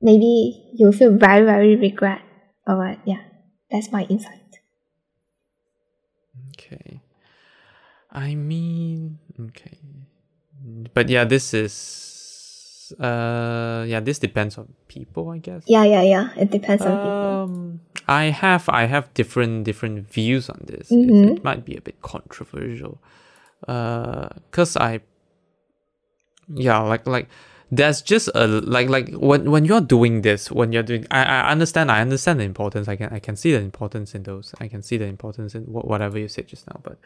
maybe 0.00 0.70
you'll 0.74 0.92
feel 0.92 1.16
very, 1.16 1.44
very 1.44 1.76
regret 1.76 2.20
or 2.66 2.78
what. 2.78 2.98
Yeah, 3.04 3.22
that's 3.70 3.90
my 3.92 4.04
insight. 4.04 4.60
Okay. 6.54 7.00
I 8.10 8.34
mean, 8.34 9.18
okay. 9.48 9.78
But 10.94 11.08
yeah, 11.08 11.24
this 11.24 11.54
is 11.54 12.92
uh 12.98 13.84
yeah, 13.86 14.00
this 14.00 14.18
depends 14.18 14.56
on 14.58 14.72
people, 14.88 15.30
I 15.30 15.38
guess. 15.38 15.62
Yeah, 15.66 15.84
yeah, 15.84 16.02
yeah. 16.02 16.30
It 16.36 16.50
depends 16.50 16.82
on 16.82 16.96
people. 16.98 17.28
Um 17.28 17.80
I 18.08 18.24
have 18.32 18.68
I 18.68 18.84
have 18.86 19.12
different 19.14 19.64
different 19.64 20.08
views 20.08 20.48
on 20.48 20.64
this. 20.66 20.90
Mhm. 20.90 21.36
It 21.36 21.44
might 21.44 21.64
be 21.64 21.76
a 21.76 21.80
bit 21.82 22.00
controversial. 22.00 22.98
Uh 23.68 24.28
cuz 24.50 24.76
I 24.76 25.00
yeah, 26.48 26.80
like 26.80 27.06
like 27.06 27.28
there's 27.70 28.00
just 28.02 28.28
a 28.34 28.46
like 28.46 28.88
like 28.88 29.10
when 29.12 29.50
when 29.50 29.64
you're 29.64 29.80
doing 29.80 30.22
this, 30.22 30.50
when 30.50 30.72
you're 30.72 30.82
doing 30.82 31.06
I, 31.10 31.22
I 31.24 31.50
understand 31.50 31.90
I 31.90 32.00
understand 32.00 32.40
the 32.40 32.44
importance. 32.44 32.88
I 32.88 32.96
can 32.96 33.12
I 33.12 33.18
can 33.18 33.36
see 33.36 33.52
the 33.52 33.60
importance 33.60 34.14
in 34.14 34.22
those. 34.22 34.54
I 34.60 34.68
can 34.68 34.82
see 34.82 34.96
the 34.96 35.06
importance 35.06 35.54
in 35.54 35.64
wha- 35.66 35.82
whatever 35.82 36.18
you 36.18 36.28
said 36.28 36.46
just 36.48 36.66
now, 36.66 36.80
but 36.82 36.98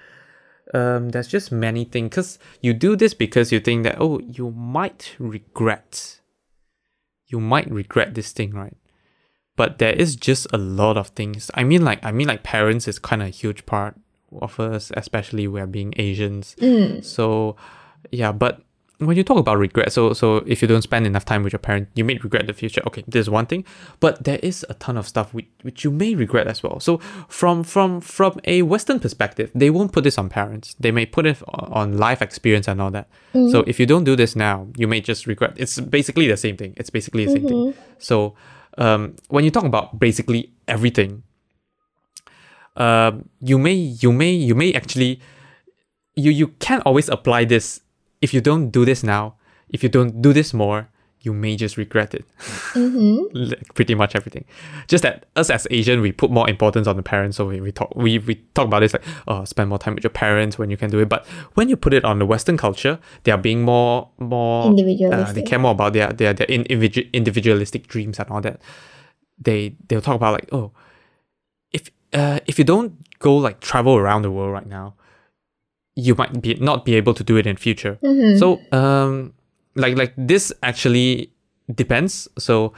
um 0.75 1.09
there's 1.11 1.27
just 1.29 1.51
many 1.51 1.85
things 1.85 2.09
because 2.11 2.39
you 2.61 2.73
do 2.73 2.95
this 2.97 3.15
because 3.15 3.51
you 3.51 3.59
think 3.61 3.83
that 3.83 3.97
oh 3.99 4.21
you 4.21 4.51
might 4.53 5.15
regret 5.19 6.21
you 7.27 7.41
might 7.41 7.69
regret 7.71 8.15
this 8.15 8.31
thing 8.33 8.53
right 8.53 8.77
but 9.57 9.79
there 9.79 9.93
is 9.93 10.15
just 10.15 10.47
a 10.53 10.57
lot 10.59 10.97
of 10.97 11.09
things 11.09 11.51
i 11.55 11.65
mean 11.65 11.85
like 11.85 12.03
i 12.05 12.13
mean 12.13 12.29
like 12.29 12.45
parents 12.45 12.87
is 12.87 13.01
kind 13.01 13.21
of 13.21 13.27
a 13.29 13.31
huge 13.33 13.67
part 13.67 13.97
of 14.41 14.59
us 14.61 14.93
especially 14.97 15.49
we're 15.49 15.67
being 15.67 15.93
asians 15.97 16.55
Mm. 16.61 17.05
so 17.05 17.57
yeah 18.13 18.31
but 18.31 18.63
when 19.07 19.17
you 19.17 19.25
talk 19.25 19.39
about 19.39 19.59
regret 19.59 19.93
so 19.93 20.13
so 20.13 20.37
if 20.47 20.63
you 20.63 20.69
don't 20.69 20.83
spend 20.83 21.07
enough 21.07 21.25
time 21.25 21.43
with 21.43 21.53
your 21.53 21.59
parent 21.59 21.89
you 21.95 22.05
may 22.05 22.19
regret 22.19 22.47
the 22.47 22.53
future. 22.53 22.83
Okay 22.87 23.05
this 23.07 23.21
is 23.21 23.31
one 23.31 23.47
thing. 23.47 23.65
But 24.01 24.25
there 24.25 24.39
is 24.43 24.65
a 24.69 24.75
ton 24.75 24.97
of 24.97 25.07
stuff 25.07 25.33
which, 25.35 25.49
which 25.63 25.85
you 25.85 25.91
may 25.91 26.15
regret 26.15 26.47
as 26.47 26.63
well. 26.63 26.81
So 26.81 26.99
from 27.29 27.65
from 27.65 28.01
from 28.01 28.41
a 28.45 28.63
western 28.63 29.01
perspective 29.01 29.51
they 29.55 29.71
won't 29.71 29.93
put 29.93 30.05
this 30.05 30.19
on 30.19 30.29
parents. 30.29 30.75
They 30.79 30.91
may 30.91 31.07
put 31.07 31.27
it 31.27 31.43
on, 31.49 31.99
life 31.99 32.23
experience 32.23 32.69
and 32.69 32.81
all 32.81 32.91
that. 32.91 33.09
So 33.33 33.65
if 33.67 33.81
you 33.81 33.87
don't 33.87 34.05
do 34.05 34.17
this 34.17 34.37
now 34.37 34.69
you 34.77 34.87
may 34.87 35.01
just 35.01 35.27
regret. 35.27 35.55
It's 35.57 35.81
basically 35.81 36.29
the 36.29 36.37
same 36.37 36.57
thing. 36.57 36.75
It's 36.77 36.91
basically 36.91 37.25
the 37.27 37.33
same 37.33 37.49
thing. 37.49 37.75
So 37.99 38.35
um 38.79 39.17
when 39.29 39.45
you 39.45 39.51
talk 39.51 39.65
about 39.65 39.99
basically 39.99 40.53
everything 40.67 41.23
um 42.77 43.29
you 43.41 43.59
may 43.59 43.75
you 43.75 44.13
may 44.13 44.33
you 44.33 44.55
may 44.55 44.73
actually 44.73 45.21
you 46.17 46.31
you 46.31 46.49
can't 46.59 46.83
always 46.87 47.09
apply 47.09 47.45
this 47.45 47.81
if 48.23 48.33
you 48.33 48.41
don't 48.41 48.71
do 48.71 48.85
this 48.85 49.03
now 49.03 49.35
if 49.69 49.83
you 49.83 49.89
don't 49.89 50.23
do 50.23 50.33
this 50.33 50.55
more 50.55 50.89
you 51.23 51.33
may 51.33 51.55
just 51.57 51.77
regret 51.77 52.15
it. 52.15 52.25
Mm-hmm. 52.73 53.37
like 53.51 53.75
pretty 53.75 53.95
much 53.95 54.17
everything. 54.17 54.45
Just 54.89 55.03
that 55.03 55.27
us 55.37 55.51
as 55.51 55.67
asian 55.71 56.01
we 56.01 56.11
put 56.13 56.31
more 56.31 56.49
importance 56.51 56.87
on 56.87 56.97
the 56.97 57.03
parents 57.03 57.37
so 57.37 57.47
we, 57.47 57.61
we 57.61 57.73
talk 57.73 57.95
we, 57.95 58.19
we 58.19 58.35
talk 58.55 58.67
about 58.67 58.81
this 58.81 58.93
like 58.93 59.05
oh 59.29 59.45
spend 59.45 59.69
more 59.69 59.79
time 59.79 59.95
with 59.95 60.05
your 60.05 60.11
parents 60.11 60.59
when 60.59 60.69
you 60.69 60.77
can 60.77 60.91
do 60.91 60.99
it. 60.99 61.09
But 61.09 61.27
when 61.55 61.69
you 61.69 61.77
put 61.77 61.95
it 61.95 62.05
on 62.05 62.19
the 62.19 62.27
western 62.27 62.57
culture 62.57 62.99
they 63.23 63.33
are 63.33 63.39
being 63.39 63.63
more 63.63 64.11
more 64.19 64.75
uh, 65.13 65.33
they 65.33 65.43
care 65.43 65.59
more 65.59 65.73
about 65.73 65.93
their 65.93 66.13
their, 66.13 66.35
their 66.35 66.49
individual 66.49 67.07
individualistic 67.13 67.87
dreams 67.87 68.19
and 68.19 68.29
all 68.29 68.41
that. 68.41 68.61
They 69.39 69.77
they'll 69.89 70.03
talk 70.03 70.17
about 70.17 70.33
like 70.33 70.49
oh 70.53 70.73
if 71.73 71.91
uh 72.13 72.41
if 72.47 72.59
you 72.59 72.65
don't 72.65 72.95
go 73.21 73.37
like 73.37 73.61
travel 73.61 73.97
around 73.97 74.23
the 74.23 74.31
world 74.31 74.53
right 74.53 74.67
now 74.67 74.95
you 75.95 76.15
might 76.15 76.41
be 76.41 76.55
not 76.55 76.85
be 76.85 76.95
able 76.95 77.15
to 77.15 77.25
do 77.25 77.37
it 77.37 77.47
in 77.47 77.57
future. 77.57 77.99
Mm-hmm. 78.03 78.39
so 78.39 78.61
um 78.73 79.35
like 79.75 79.97
like 79.97 80.15
this 80.17 80.53
actually 80.63 81.33
depends. 81.75 82.29
So 82.39 82.73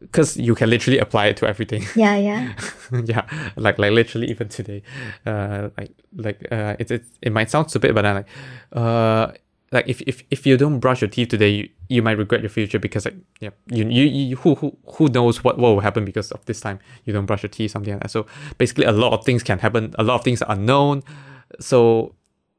because 0.00 0.36
you 0.36 0.54
can 0.54 0.70
literally 0.70 0.98
apply 0.98 1.26
it 1.26 1.36
to 1.38 1.46
everything. 1.46 1.84
Yeah, 1.96 2.16
yeah. 2.16 2.54
yeah 3.04 3.26
like 3.56 3.78
like 3.78 3.92
literally 3.92 4.30
even 4.30 4.48
today. 4.48 4.82
Uh 5.24 5.70
like 5.78 5.92
like 6.16 6.46
uh 6.50 6.76
it, 6.78 6.90
it 6.90 7.04
it 7.22 7.32
might 7.32 7.50
sound 7.50 7.70
stupid 7.70 7.94
but 7.94 8.02
then 8.02 8.14
like 8.16 8.28
uh 8.72 9.32
like 9.72 9.88
if, 9.88 10.00
if 10.02 10.22
if 10.30 10.46
you 10.46 10.56
don't 10.56 10.78
brush 10.78 11.00
your 11.00 11.10
teeth 11.10 11.28
today 11.28 11.50
you, 11.50 11.68
you 11.88 12.02
might 12.02 12.18
regret 12.18 12.40
your 12.40 12.50
future 12.50 12.78
because 12.78 13.04
like 13.04 13.16
yeah 13.40 13.50
you, 13.68 13.84
you 13.88 14.04
you 14.04 14.36
who 14.36 14.54
who 14.54 14.76
who 14.94 15.08
knows 15.08 15.42
what 15.42 15.58
what 15.58 15.70
will 15.70 15.80
happen 15.80 16.04
because 16.04 16.30
of 16.32 16.44
this 16.46 16.60
time 16.60 16.78
you 17.04 17.12
don't 17.12 17.26
brush 17.26 17.42
your 17.42 17.50
teeth 17.50 17.72
something 17.72 17.94
like 17.94 18.02
that. 18.02 18.10
So 18.10 18.26
basically 18.58 18.84
a 18.84 18.92
lot 18.92 19.12
of 19.12 19.24
things 19.24 19.42
can 19.42 19.58
happen. 19.58 19.94
A 19.98 20.04
lot 20.04 20.16
of 20.16 20.24
things 20.24 20.42
are 20.42 20.52
unknown. 20.52 21.02
So 21.58 22.14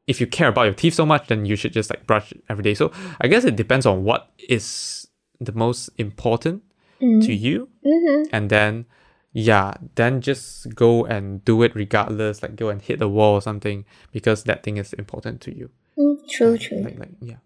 if 0.08 0.22
you 0.22 0.28
care 0.28 0.47
about 0.47 0.64
your 0.64 0.74
teeth 0.74 0.93
so 0.95 1.05
much 1.05 1.28
then 1.28 1.45
you 1.45 1.55
should 1.55 1.74
just 1.74 1.89
like 1.89 2.08
brush 2.08 2.34
every 2.49 2.64
day. 2.64 2.74
So 2.74 2.91
i 3.22 3.28
guess 3.28 3.43
it 3.43 3.55
depends 3.55 3.86
on 3.86 4.03
what 4.03 4.32
is 4.49 5.08
the 5.39 5.51
most 5.51 5.89
important 5.97 6.64
to 6.99 7.32
you. 7.34 7.70
Mm-hmm. 7.86 8.36
and 8.36 8.49
then 8.49 8.86
yeah 9.32 9.76
then 9.95 10.20
just 10.20 10.74
go 10.74 11.05
and 11.05 11.45
do 11.45 11.62
it 11.62 11.76
regardless 11.76 12.41
like 12.41 12.55
go 12.55 12.70
and 12.70 12.82
hit 12.82 12.97
the 12.97 13.08
wall 13.08 13.36
or 13.36 13.41
something 13.41 13.86
because 14.12 14.43
that 14.45 14.64
thing 14.64 14.78
is 14.78 14.93
important 14.93 15.41
to 15.41 15.55
you. 15.55 15.70
Mm, 15.97 16.28
true, 16.28 16.58
true. 16.58 16.80
like 16.80 16.97
like 16.97 17.12
yeah. 17.22 17.38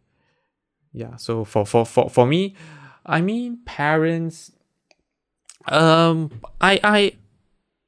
Yeah 0.94 1.16
so 1.18 1.44
for 1.44 1.66
for 1.66 1.86
for, 1.86 2.10
for 2.10 2.26
me 2.26 2.56
i 3.06 3.20
mean 3.22 3.60
parents 3.66 4.52
um 5.68 6.42
i 6.60 6.80
i 6.84 7.14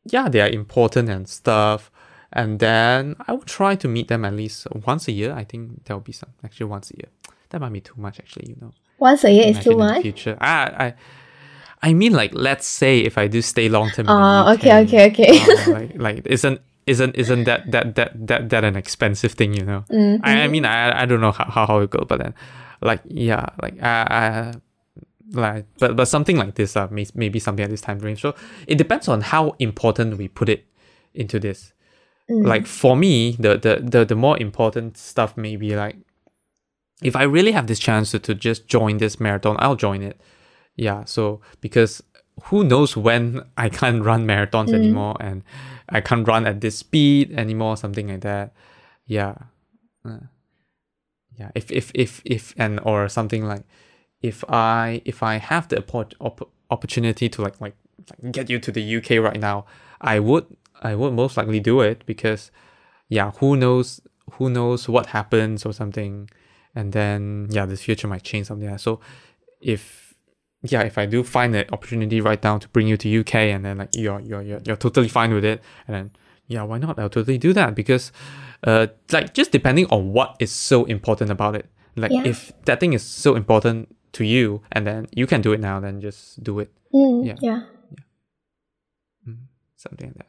yeah 0.05 0.27
they 0.29 0.41
are 0.41 0.49
important 0.49 1.09
and 1.09 1.27
stuff 1.27 1.91
and 2.35 2.59
then 2.59 3.15
i 3.27 3.31
would 3.31 3.45
try 3.47 3.75
to 3.75 3.87
meet 3.87 4.07
them 4.07 4.25
at 4.25 4.33
least 4.33 4.67
once 4.85 5.07
a 5.07 5.11
year. 5.11 5.31
I 5.33 5.43
think 5.43 5.85
there 5.85 5.95
will 5.95 6.01
be 6.03 6.11
some 6.13 6.29
actually 6.43 6.65
once 6.67 6.91
a 6.91 6.95
year. 6.97 7.09
That 7.49 7.61
might 7.61 7.71
be 7.73 7.81
too 7.81 7.95
much 7.97 8.19
actually 8.19 8.47
you 8.49 8.57
know. 8.61 8.71
Once 8.97 9.23
a 9.23 9.31
year 9.31 9.45
is 9.47 9.59
too 9.59 9.77
much. 9.77 10.01
future. 10.01 10.35
I, 10.41 10.53
I 10.85 10.93
i 11.89 11.93
mean 11.93 12.13
like 12.13 12.31
let's 12.33 12.65
say 12.65 12.99
if 12.99 13.17
i 13.17 13.27
do 13.27 13.41
stay 13.41 13.67
long 13.69 13.91
term 13.91 14.05
Oh, 14.09 14.53
okay, 14.53 14.73
okay, 14.83 15.01
okay. 15.11 15.33
uh, 15.41 15.71
like 15.77 15.91
like 15.95 16.17
isn't 16.25 16.59
isn't 16.87 17.15
isn't 17.15 17.43
that 17.43 17.69
that 17.71 17.95
that 17.95 18.11
that 18.27 18.49
that 18.49 18.63
an 18.63 18.75
expensive 18.75 19.33
thing 19.39 19.53
you 19.53 19.65
know? 19.65 19.83
Mhm. 19.91 20.19
I, 20.23 20.43
I 20.43 20.47
mean 20.47 20.65
I 20.65 21.03
I 21.03 21.05
don't 21.05 21.21
know 21.21 21.31
how, 21.39 21.45
how, 21.55 21.65
how 21.67 21.77
it 21.79 21.89
goes 21.89 22.05
but 22.07 22.19
then 22.23 22.33
like 22.81 23.01
yeah 23.07 23.45
like 23.61 23.75
I, 23.81 23.95
I 24.21 24.53
like 25.31 25.65
but 25.79 25.95
but 25.95 26.05
something 26.05 26.37
like 26.37 26.55
this 26.55 26.75
uh 26.75 26.87
may, 26.91 27.05
maybe 27.15 27.39
something 27.39 27.63
at 27.63 27.71
this 27.71 27.81
time 27.81 27.99
range 27.99 28.21
so 28.21 28.33
it 28.67 28.77
depends 28.77 29.07
on 29.07 29.21
how 29.21 29.55
important 29.59 30.17
we 30.17 30.27
put 30.27 30.49
it 30.49 30.65
into 31.13 31.39
this 31.39 31.73
Mm. 32.29 32.47
like 32.47 32.65
for 32.67 32.95
me 32.95 33.31
the, 33.37 33.57
the 33.57 33.81
the 33.83 34.05
the 34.05 34.15
more 34.15 34.39
important 34.39 34.97
stuff 34.97 35.35
may 35.35 35.57
be 35.57 35.75
like 35.75 35.97
if 37.01 37.15
I 37.17 37.23
really 37.23 37.51
have 37.51 37.67
this 37.67 37.79
chance 37.79 38.11
to, 38.11 38.19
to 38.19 38.33
just 38.33 38.67
join 38.67 38.97
this 38.97 39.19
marathon 39.19 39.57
I'll 39.59 39.75
join 39.75 40.01
it 40.01 40.21
yeah 40.77 41.03
so 41.05 41.41
because 41.59 42.01
who 42.45 42.63
knows 42.63 42.95
when 42.95 43.41
I 43.57 43.67
can't 43.69 44.03
run 44.03 44.25
marathons 44.25 44.69
Mm. 44.69 44.75
anymore 44.75 45.15
and 45.19 45.43
I 45.89 45.99
can't 46.01 46.25
run 46.27 46.45
at 46.47 46.61
this 46.61 46.77
speed 46.77 47.31
anymore 47.37 47.75
something 47.77 48.07
like 48.07 48.21
that 48.21 48.53
yeah 49.05 49.35
Uh, 50.05 50.27
yeah 51.37 51.51
if 51.55 51.71
if 51.71 51.91
if 51.93 52.21
if 52.25 52.53
and 52.57 52.79
or 52.83 53.09
something 53.09 53.43
like 53.45 53.63
if 54.21 54.43
I 54.49 55.01
if 55.05 55.21
I 55.23 55.37
have 55.39 55.67
the 55.67 55.83
opp- 56.21 56.49
opportunity 56.69 57.27
to 57.29 57.41
like 57.41 57.59
like 57.59 57.75
like 58.09 58.31
get 58.31 58.49
you 58.49 58.59
to 58.59 58.71
the 58.71 58.81
UK 58.97 59.11
right 59.19 59.39
now 59.39 59.65
I 59.99 60.19
would 60.19 60.45
I 60.83 60.95
would 60.95 61.13
most 61.13 61.37
likely 61.37 61.59
do 61.59 61.81
it 61.81 62.05
because 62.05 62.51
yeah 63.09 63.31
who 63.39 63.55
knows 63.55 64.01
who 64.33 64.49
knows 64.49 64.87
what 64.89 65.07
happens 65.07 65.65
or 65.65 65.73
something. 65.73 66.29
And 66.75 66.91
then 66.93 67.47
yeah 67.51 67.65
the 67.65 67.77
future 67.77 68.07
might 68.07 68.23
change 68.23 68.47
something. 68.47 68.69
Like 68.69 68.79
so 68.79 68.99
if 69.61 70.13
yeah 70.63 70.81
if 70.81 70.97
I 70.97 71.05
do 71.05 71.23
find 71.23 71.55
an 71.55 71.65
opportunity 71.71 72.19
right 72.21 72.41
now 72.43 72.57
to 72.57 72.67
bring 72.69 72.87
you 72.87 72.97
to 72.97 73.19
UK 73.19 73.35
and 73.53 73.63
then 73.65 73.77
like 73.77 73.89
you're 73.95 74.19
you're 74.21 74.41
you're, 74.41 74.61
you're 74.65 74.75
totally 74.77 75.07
fine 75.09 75.33
with 75.33 75.45
it 75.45 75.61
and 75.87 75.95
then 75.95 76.11
yeah 76.47 76.63
why 76.63 76.77
not? 76.77 76.97
I'll 76.99 77.09
totally 77.09 77.37
do 77.37 77.53
that 77.53 77.75
because 77.75 78.11
uh 78.63 78.87
like 79.11 79.33
just 79.33 79.51
depending 79.51 79.85
on 79.87 80.13
what 80.13 80.35
is 80.39 80.51
so 80.51 80.85
important 80.85 81.31
about 81.31 81.55
it. 81.55 81.65
Like 81.95 82.11
Yeah. 82.11 82.23
if 82.25 82.51
that 82.65 82.79
thing 82.79 82.93
is 82.93 83.03
so 83.03 83.35
important 83.35 83.95
to 84.13 84.23
you 84.23 84.61
and 84.71 84.85
then 84.87 85.07
you 85.11 85.27
can 85.27 85.41
do 85.41 85.53
it 85.53 85.59
now 85.59 85.79
then 85.79 86.01
just 86.01 86.43
do 86.43 86.59
it. 86.59 86.71
Mm, 86.93 87.25
Yeah. 87.27 87.35
yeah. 87.41 87.61
something 89.75 90.07
like 90.09 90.17
that 90.17 90.27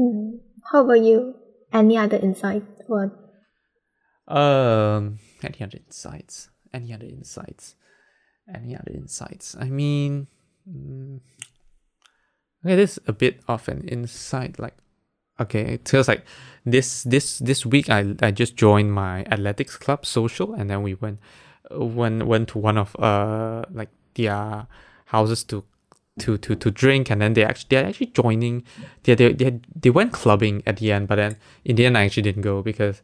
Mm. 0.00 0.40
How 0.72 0.80
about 0.80 1.04
you? 1.04 1.34
Any 1.72 1.98
other 1.98 2.16
insight? 2.16 2.64
What? 2.86 3.10
Um, 4.26 5.18
any 5.42 5.60
other 5.60 5.78
insights? 5.78 6.48
Any 6.72 6.94
other 6.94 7.04
insights? 7.04 7.74
Any 8.52 8.74
other 8.74 8.92
insights? 8.92 9.56
I 9.60 9.68
mean, 9.68 10.26
mm, 10.68 11.20
okay, 12.64 12.76
this 12.76 12.96
is 12.96 13.04
a 13.06 13.12
bit 13.12 13.40
of 13.46 13.68
an 13.68 13.86
insight. 13.88 14.58
Like, 14.58 14.76
okay, 15.38 15.74
it 15.74 15.88
feels 15.88 16.08
like 16.08 16.24
this 16.64 17.02
this 17.04 17.38
this 17.38 17.66
week 17.66 17.90
I 17.90 18.14
I 18.22 18.30
just 18.30 18.56
joined 18.56 18.92
my 18.92 19.24
athletics 19.24 19.76
club 19.76 20.06
social, 20.06 20.54
and 20.54 20.70
then 20.70 20.82
we 20.82 20.94
went 20.94 21.18
went 21.70 22.26
went 22.26 22.48
to 22.50 22.58
one 22.58 22.78
of 22.78 22.96
uh 22.98 23.64
like 23.70 23.90
their 24.14 24.66
houses 25.06 25.44
to 25.44 25.64
to 26.20 26.38
to 26.38 26.54
to 26.54 26.70
drink 26.70 27.10
and 27.10 27.20
then 27.20 27.34
they 27.34 27.44
actually 27.44 27.66
they're 27.70 27.86
actually 27.86 28.06
joining 28.06 28.62
they 29.04 29.14
they 29.14 29.32
they, 29.32 29.60
they 29.74 29.90
went 29.90 30.12
clubbing 30.12 30.62
at 30.66 30.76
the 30.76 30.92
end 30.92 31.08
but 31.08 31.16
then 31.16 31.36
in 31.64 31.76
the 31.76 31.86
end 31.86 31.96
I 31.98 32.04
actually 32.04 32.22
didn't 32.22 32.42
go 32.42 32.62
because 32.62 33.02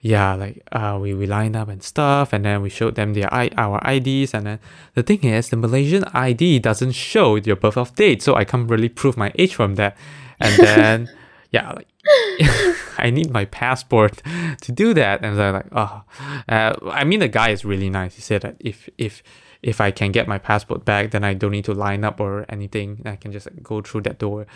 yeah 0.00 0.34
like 0.34 0.62
uh 0.72 0.98
we, 1.00 1.14
we 1.14 1.26
lined 1.26 1.56
up 1.56 1.68
and 1.68 1.82
stuff 1.82 2.32
and 2.32 2.44
then 2.44 2.62
we 2.62 2.68
showed 2.68 2.94
them 2.94 3.14
their 3.14 3.32
I 3.32 3.50
our 3.56 3.80
IDs 3.88 4.34
and 4.34 4.46
then 4.46 4.58
the 4.94 5.02
thing 5.02 5.24
is 5.24 5.48
the 5.50 5.56
Malaysian 5.56 6.04
ID 6.12 6.58
doesn't 6.58 6.92
show 6.92 7.36
your 7.36 7.56
birth 7.56 7.76
of 7.76 7.94
date 7.94 8.22
so 8.22 8.34
I 8.34 8.44
can't 8.44 8.68
really 8.68 8.88
prove 8.88 9.16
my 9.16 9.32
age 9.38 9.54
from 9.54 9.76
that. 9.76 9.96
And 10.40 10.56
then 10.58 11.10
yeah 11.50 11.72
like 11.72 11.88
I 12.98 13.10
need 13.10 13.30
my 13.30 13.46
passport 13.46 14.22
to 14.60 14.72
do 14.72 14.92
that. 14.94 15.22
And 15.22 15.40
I 15.40 15.52
was 15.52 15.54
like 15.54 15.66
oh. 15.72 16.02
Uh, 16.48 16.74
I 16.90 17.04
mean 17.04 17.20
the 17.20 17.28
guy 17.28 17.50
is 17.50 17.64
really 17.64 17.90
nice. 17.90 18.16
He 18.16 18.20
said 18.20 18.42
that 18.42 18.56
if 18.60 18.88
if 18.98 19.22
if 19.64 19.80
I 19.80 19.90
can 19.90 20.12
get 20.12 20.28
my 20.28 20.38
passport 20.38 20.84
back, 20.84 21.10
then 21.10 21.24
I 21.24 21.32
don't 21.32 21.50
need 21.50 21.64
to 21.64 21.72
line 21.72 22.04
up 22.04 22.20
or 22.20 22.44
anything. 22.48 23.00
I 23.06 23.16
can 23.16 23.32
just 23.32 23.48
go 23.62 23.80
through 23.80 24.02
that 24.02 24.18
door. 24.18 24.46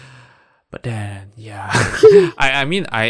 But 0.70 0.82
then, 0.82 1.32
yeah, 1.34 1.70
I, 2.36 2.60
I 2.60 2.64
mean, 2.66 2.86
I, 2.92 3.04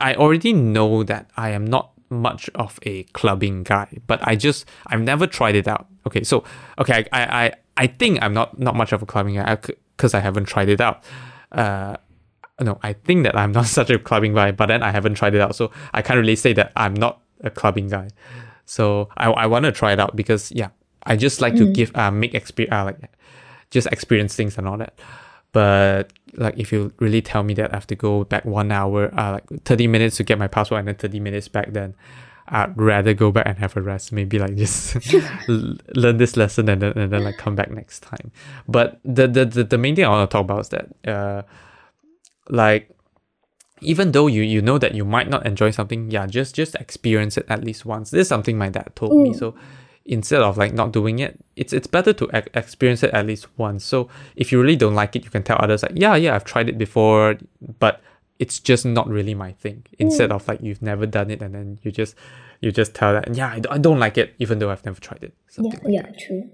I, 0.00 0.12
I 0.12 0.14
already 0.14 0.54
know 0.54 1.04
that 1.04 1.30
I 1.36 1.50
am 1.50 1.66
not 1.66 1.92
much 2.08 2.48
of 2.54 2.78
a 2.84 3.02
clubbing 3.12 3.64
guy, 3.64 3.98
but 4.06 4.26
I 4.26 4.34
just, 4.34 4.64
I've 4.86 5.02
never 5.02 5.26
tried 5.26 5.54
it 5.54 5.68
out. 5.68 5.88
Okay, 6.06 6.24
so, 6.24 6.44
okay, 6.78 7.04
I, 7.12 7.22
I, 7.44 7.52
I 7.76 7.86
think 7.86 8.22
I'm 8.22 8.32
not, 8.32 8.58
not 8.58 8.74
much 8.74 8.92
of 8.92 9.02
a 9.02 9.06
clubbing 9.06 9.34
guy 9.34 9.54
because 9.54 10.14
I 10.14 10.20
haven't 10.20 10.46
tried 10.46 10.70
it 10.70 10.80
out. 10.80 11.04
Uh, 11.50 11.96
no, 12.62 12.78
I 12.82 12.94
think 12.94 13.24
that 13.24 13.36
I'm 13.36 13.52
not 13.58 13.66
such 13.66 13.90
a 13.90 13.98
clubbing 13.98 14.32
guy, 14.32 14.52
but 14.52 14.66
then 14.66 14.82
I 14.82 14.90
haven't 14.90 15.14
tried 15.14 15.34
it 15.34 15.42
out. 15.42 15.54
So 15.54 15.70
I 15.92 16.00
can't 16.00 16.18
really 16.18 16.36
say 16.36 16.54
that 16.54 16.72
I'm 16.76 16.94
not 16.94 17.20
a 17.42 17.50
clubbing 17.50 17.88
guy. 17.88 18.08
So 18.64 19.10
I, 19.18 19.30
I 19.30 19.46
want 19.46 19.66
to 19.66 19.72
try 19.72 19.92
it 19.92 20.00
out 20.00 20.16
because, 20.16 20.50
yeah, 20.50 20.68
I 21.04 21.16
just 21.16 21.40
like 21.40 21.56
to 21.56 21.72
give 21.72 21.94
uh 21.96 22.10
make 22.10 22.34
experience 22.34 22.72
uh, 22.72 22.84
like 22.84 22.98
just 23.70 23.88
experience 23.88 24.36
things 24.36 24.58
and 24.58 24.68
all 24.68 24.78
that. 24.78 24.98
But 25.52 26.12
like 26.34 26.58
if 26.58 26.72
you 26.72 26.92
really 26.98 27.20
tell 27.20 27.42
me 27.42 27.54
that 27.54 27.72
I 27.72 27.76
have 27.76 27.86
to 27.88 27.94
go 27.94 28.24
back 28.24 28.44
one 28.44 28.72
hour, 28.72 29.12
uh, 29.18 29.32
like 29.32 29.64
thirty 29.64 29.86
minutes 29.86 30.16
to 30.16 30.24
get 30.24 30.38
my 30.38 30.48
passport 30.48 30.78
and 30.80 30.88
then 30.88 30.94
thirty 30.94 31.20
minutes 31.20 31.48
back, 31.48 31.72
then 31.72 31.94
I'd 32.48 32.78
rather 32.78 33.14
go 33.14 33.30
back 33.30 33.46
and 33.46 33.58
have 33.58 33.76
a 33.76 33.82
rest. 33.82 34.12
Maybe 34.12 34.38
like 34.38 34.56
just 34.56 34.96
learn 35.48 36.16
this 36.16 36.36
lesson 36.36 36.68
and 36.68 36.80
then 36.80 36.96
and 36.96 37.12
then 37.12 37.24
like 37.24 37.36
come 37.36 37.54
back 37.54 37.70
next 37.70 38.00
time. 38.00 38.32
But 38.68 39.00
the 39.04 39.26
the 39.28 39.44
the, 39.44 39.64
the 39.64 39.78
main 39.78 39.96
thing 39.96 40.04
I 40.04 40.08
want 40.08 40.30
to 40.30 40.32
talk 40.32 40.44
about 40.44 40.60
is 40.60 40.68
that 40.70 40.88
uh 41.06 41.42
like 42.48 42.88
even 43.80 44.12
though 44.12 44.28
you 44.28 44.42
you 44.42 44.62
know 44.62 44.78
that 44.78 44.94
you 44.94 45.04
might 45.04 45.28
not 45.28 45.44
enjoy 45.44 45.70
something, 45.70 46.10
yeah, 46.10 46.26
just 46.26 46.54
just 46.54 46.74
experience 46.76 47.36
it 47.36 47.46
at 47.48 47.64
least 47.64 47.84
once. 47.84 48.10
This 48.10 48.22
is 48.22 48.28
something 48.28 48.56
my 48.56 48.68
dad 48.68 48.92
told 48.94 49.12
me. 49.22 49.32
So 49.34 49.54
instead 50.04 50.42
of 50.42 50.58
like 50.58 50.72
not 50.72 50.92
doing 50.92 51.18
it 51.20 51.38
it's 51.54 51.72
it's 51.72 51.86
better 51.86 52.12
to 52.12 52.30
ex- 52.32 52.48
experience 52.54 53.02
it 53.02 53.10
at 53.14 53.26
least 53.26 53.46
once. 53.56 53.84
So 53.84 54.08
if 54.36 54.50
you 54.50 54.60
really 54.60 54.76
don't 54.76 54.94
like 54.94 55.14
it 55.14 55.24
you 55.24 55.30
can 55.30 55.42
tell 55.42 55.58
others 55.60 55.82
like 55.82 55.92
yeah 55.94 56.16
yeah 56.16 56.34
i've 56.34 56.44
tried 56.44 56.68
it 56.68 56.76
before 56.76 57.36
but 57.78 58.00
it's 58.38 58.58
just 58.58 58.84
not 58.84 59.08
really 59.08 59.34
my 59.34 59.52
thing. 59.52 59.84
Instead 59.98 60.30
mm. 60.30 60.34
of 60.34 60.48
like 60.48 60.60
you've 60.60 60.82
never 60.82 61.06
done 61.06 61.30
it 61.30 61.40
and 61.40 61.54
then 61.54 61.78
you 61.82 61.92
just 61.92 62.16
you 62.60 62.72
just 62.72 62.94
tell 62.94 63.12
that 63.12 63.34
yeah 63.34 63.48
I, 63.48 63.60
I 63.70 63.78
don't 63.78 64.00
like 64.00 64.18
it 64.18 64.34
even 64.38 64.58
though 64.58 64.70
i've 64.70 64.84
never 64.84 65.00
tried 65.00 65.22
it. 65.22 65.34
Yeah 65.56 65.62
like 65.70 65.80
yeah 65.86 66.02
that. 66.02 66.18
true. 66.18 66.50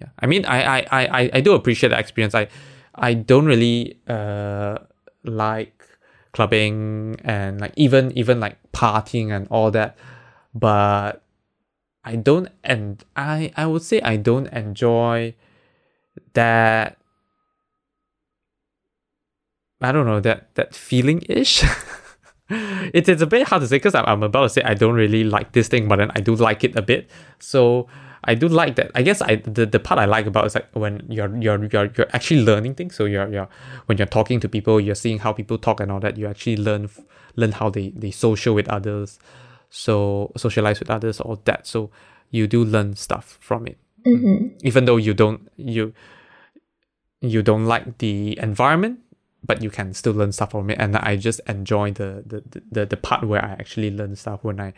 Yeah. 0.00 0.08
I 0.18 0.26
mean 0.26 0.44
I, 0.46 0.80
I 0.80 0.86
i 0.90 1.30
i 1.34 1.40
do 1.40 1.52
appreciate 1.52 1.90
the 1.90 1.98
experience. 1.98 2.34
I 2.34 2.48
i 2.94 3.12
don't 3.12 3.44
really 3.44 3.98
uh 4.08 4.78
like 5.24 5.84
clubbing 6.32 7.16
and 7.24 7.60
like 7.60 7.72
even 7.76 8.16
even 8.16 8.40
like 8.40 8.56
partying 8.72 9.34
and 9.34 9.46
all 9.50 9.70
that 9.70 9.96
but 10.54 11.22
I 12.06 12.14
don't 12.14 12.48
and 12.62 13.04
I 13.16 13.52
I 13.56 13.66
would 13.66 13.82
say 13.82 14.00
I 14.00 14.16
don't 14.16 14.46
enjoy 14.46 15.34
that 16.34 16.98
I 19.80 19.92
don't 19.92 20.06
know 20.06 20.20
that 20.20 20.54
that 20.54 20.74
feeling 20.74 21.22
ish. 21.28 21.64
it's 22.48 23.08
it's 23.08 23.22
a 23.22 23.26
bit 23.26 23.48
hard 23.48 23.62
to 23.62 23.68
say 23.68 23.76
because 23.76 23.96
I'm, 23.96 24.04
I'm 24.06 24.22
about 24.22 24.42
to 24.44 24.48
say 24.48 24.62
I 24.62 24.74
don't 24.74 24.94
really 24.94 25.24
like 25.24 25.50
this 25.50 25.66
thing, 25.66 25.88
but 25.88 25.96
then 25.96 26.12
I 26.14 26.20
do 26.20 26.36
like 26.36 26.62
it 26.62 26.76
a 26.76 26.82
bit. 26.82 27.10
So 27.40 27.88
I 28.22 28.36
do 28.36 28.46
like 28.46 28.76
that. 28.76 28.92
I 28.94 29.02
guess 29.02 29.20
I 29.20 29.36
the, 29.36 29.66
the 29.66 29.80
part 29.80 29.98
I 29.98 30.04
like 30.04 30.26
about 30.26 30.46
is 30.46 30.54
like 30.54 30.68
when 30.74 31.04
you're 31.08 31.36
you're 31.36 31.62
you're 31.64 31.90
you're 31.96 32.08
actually 32.12 32.42
learning 32.42 32.76
things. 32.76 32.94
So 32.94 33.04
you're 33.04 33.28
you're 33.28 33.48
when 33.86 33.98
you're 33.98 34.06
talking 34.06 34.38
to 34.40 34.48
people, 34.48 34.80
you're 34.80 34.94
seeing 34.94 35.18
how 35.18 35.32
people 35.32 35.58
talk 35.58 35.80
and 35.80 35.90
all 35.90 36.00
that. 36.00 36.16
You 36.16 36.28
actually 36.28 36.56
learn 36.56 36.88
learn 37.34 37.50
how 37.50 37.68
they 37.68 37.90
they 37.90 38.12
social 38.12 38.54
with 38.54 38.68
others 38.68 39.18
so 39.70 40.32
socialize 40.36 40.80
with 40.80 40.90
others 40.90 41.20
all 41.20 41.40
that. 41.44 41.66
So 41.66 41.90
you 42.30 42.46
do 42.46 42.64
learn 42.64 42.96
stuff 42.96 43.38
from 43.40 43.66
it. 43.66 43.78
Mm-hmm. 44.06 44.58
even 44.62 44.84
though 44.84 44.98
you 44.98 45.14
don't 45.14 45.50
you 45.56 45.92
you 47.20 47.42
don't 47.42 47.66
like 47.66 47.98
the 47.98 48.38
environment 48.38 49.00
but 49.42 49.62
you 49.62 49.68
can 49.68 49.94
still 49.94 50.12
learn 50.12 50.30
stuff 50.30 50.52
from 50.52 50.70
it. 50.70 50.78
And 50.78 50.96
i 50.96 51.16
just 51.16 51.40
enjoy 51.48 51.90
the 51.90 52.22
the, 52.24 52.62
the, 52.70 52.86
the 52.86 52.96
part 52.96 53.24
where 53.24 53.44
i 53.44 53.50
actually 53.58 53.90
learn 53.90 54.14
stuff 54.14 54.44
when 54.44 54.60
i 54.60 54.72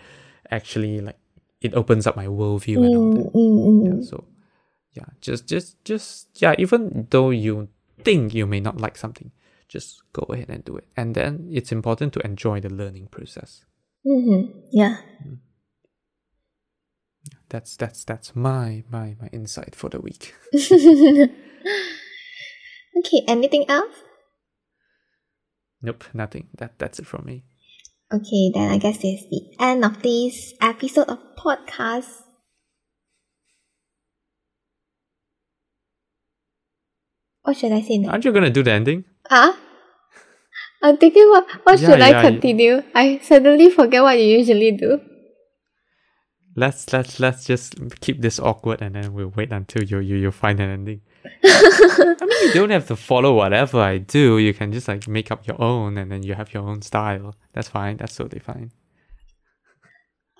actually 0.50 1.00
like 1.00 1.18
it 1.60 1.74
opens 1.74 2.06
up 2.06 2.16
my 2.16 2.24
worldview 2.24 2.76
and 2.78 2.96
all 2.96 3.12
that. 3.12 3.32
Mm-hmm. 3.34 3.98
yeah, 3.98 4.02
so 4.08 4.24
yeah 4.94 5.04
just 5.20 5.46
just 5.46 5.84
just 5.84 6.28
yeah 6.40 6.54
even 6.56 7.06
though 7.10 7.28
you 7.28 7.68
think 8.02 8.32
you 8.32 8.46
may 8.46 8.60
not 8.60 8.80
like 8.80 8.96
something 8.96 9.30
just 9.68 10.02
go 10.14 10.22
ahead 10.32 10.48
and 10.48 10.64
do 10.64 10.76
it. 10.78 10.86
And 10.96 11.14
then 11.14 11.48
it's 11.52 11.70
important 11.70 12.14
to 12.14 12.20
enjoy 12.20 12.60
the 12.60 12.70
learning 12.70 13.08
process 13.08 13.66
Mm-hmm. 14.08 14.58
Yeah. 14.72 14.96
That's 17.50 17.76
that's 17.76 18.04
that's 18.04 18.34
my 18.36 18.84
my 18.90 19.16
my 19.20 19.28
insight 19.32 19.74
for 19.74 19.88
the 19.88 20.00
week. 20.00 20.34
okay. 20.54 21.30
Anything 23.26 23.68
else? 23.68 23.94
Nope, 25.80 26.04
nothing. 26.12 26.48
That 26.56 26.78
that's 26.78 26.98
it 26.98 27.06
from 27.06 27.24
me. 27.24 27.44
Okay, 28.12 28.50
then 28.54 28.70
I 28.70 28.78
guess 28.78 28.98
it's 29.02 29.28
the 29.28 29.52
end 29.60 29.84
of 29.84 30.02
this 30.02 30.54
episode 30.60 31.08
of 31.08 31.18
podcast. 31.36 32.24
What 37.42 37.56
should 37.56 37.72
I 37.72 37.82
say 37.82 37.98
now? 37.98 38.10
Aren't 38.12 38.24
you 38.24 38.32
gonna 38.32 38.50
do 38.50 38.62
the 38.62 38.72
ending? 38.72 39.04
Huh? 39.28 39.52
I'm 40.82 40.96
thinking 40.96 41.28
what 41.28 41.46
what 41.64 41.80
yeah, 41.80 41.90
should 41.90 42.00
I 42.00 42.22
continue? 42.22 42.76
Yeah. 42.76 42.82
I 42.94 43.18
suddenly 43.22 43.70
forget 43.70 44.02
what 44.02 44.18
you 44.18 44.38
usually 44.38 44.72
do. 44.72 45.00
Let's 46.54 46.92
let's 46.92 47.20
let's 47.20 47.44
just 47.44 47.74
keep 48.00 48.20
this 48.20 48.38
awkward 48.38 48.82
and 48.82 48.94
then 48.94 49.12
we'll 49.12 49.32
wait 49.34 49.52
until 49.52 49.82
you 49.82 49.98
you, 49.98 50.16
you 50.16 50.30
find 50.30 50.60
an 50.60 50.70
ending. 50.70 51.00
I 51.44 52.16
mean 52.20 52.48
you 52.48 52.54
don't 52.54 52.70
have 52.70 52.86
to 52.88 52.96
follow 52.96 53.34
whatever 53.34 53.80
I 53.80 53.98
do. 53.98 54.38
You 54.38 54.54
can 54.54 54.72
just 54.72 54.88
like 54.88 55.08
make 55.08 55.30
up 55.30 55.46
your 55.46 55.60
own 55.60 55.98
and 55.98 56.10
then 56.10 56.22
you 56.22 56.34
have 56.34 56.54
your 56.54 56.62
own 56.62 56.82
style. 56.82 57.34
That's 57.52 57.68
fine. 57.68 57.96
That's 57.96 58.16
totally 58.16 58.40
fine. 58.40 58.72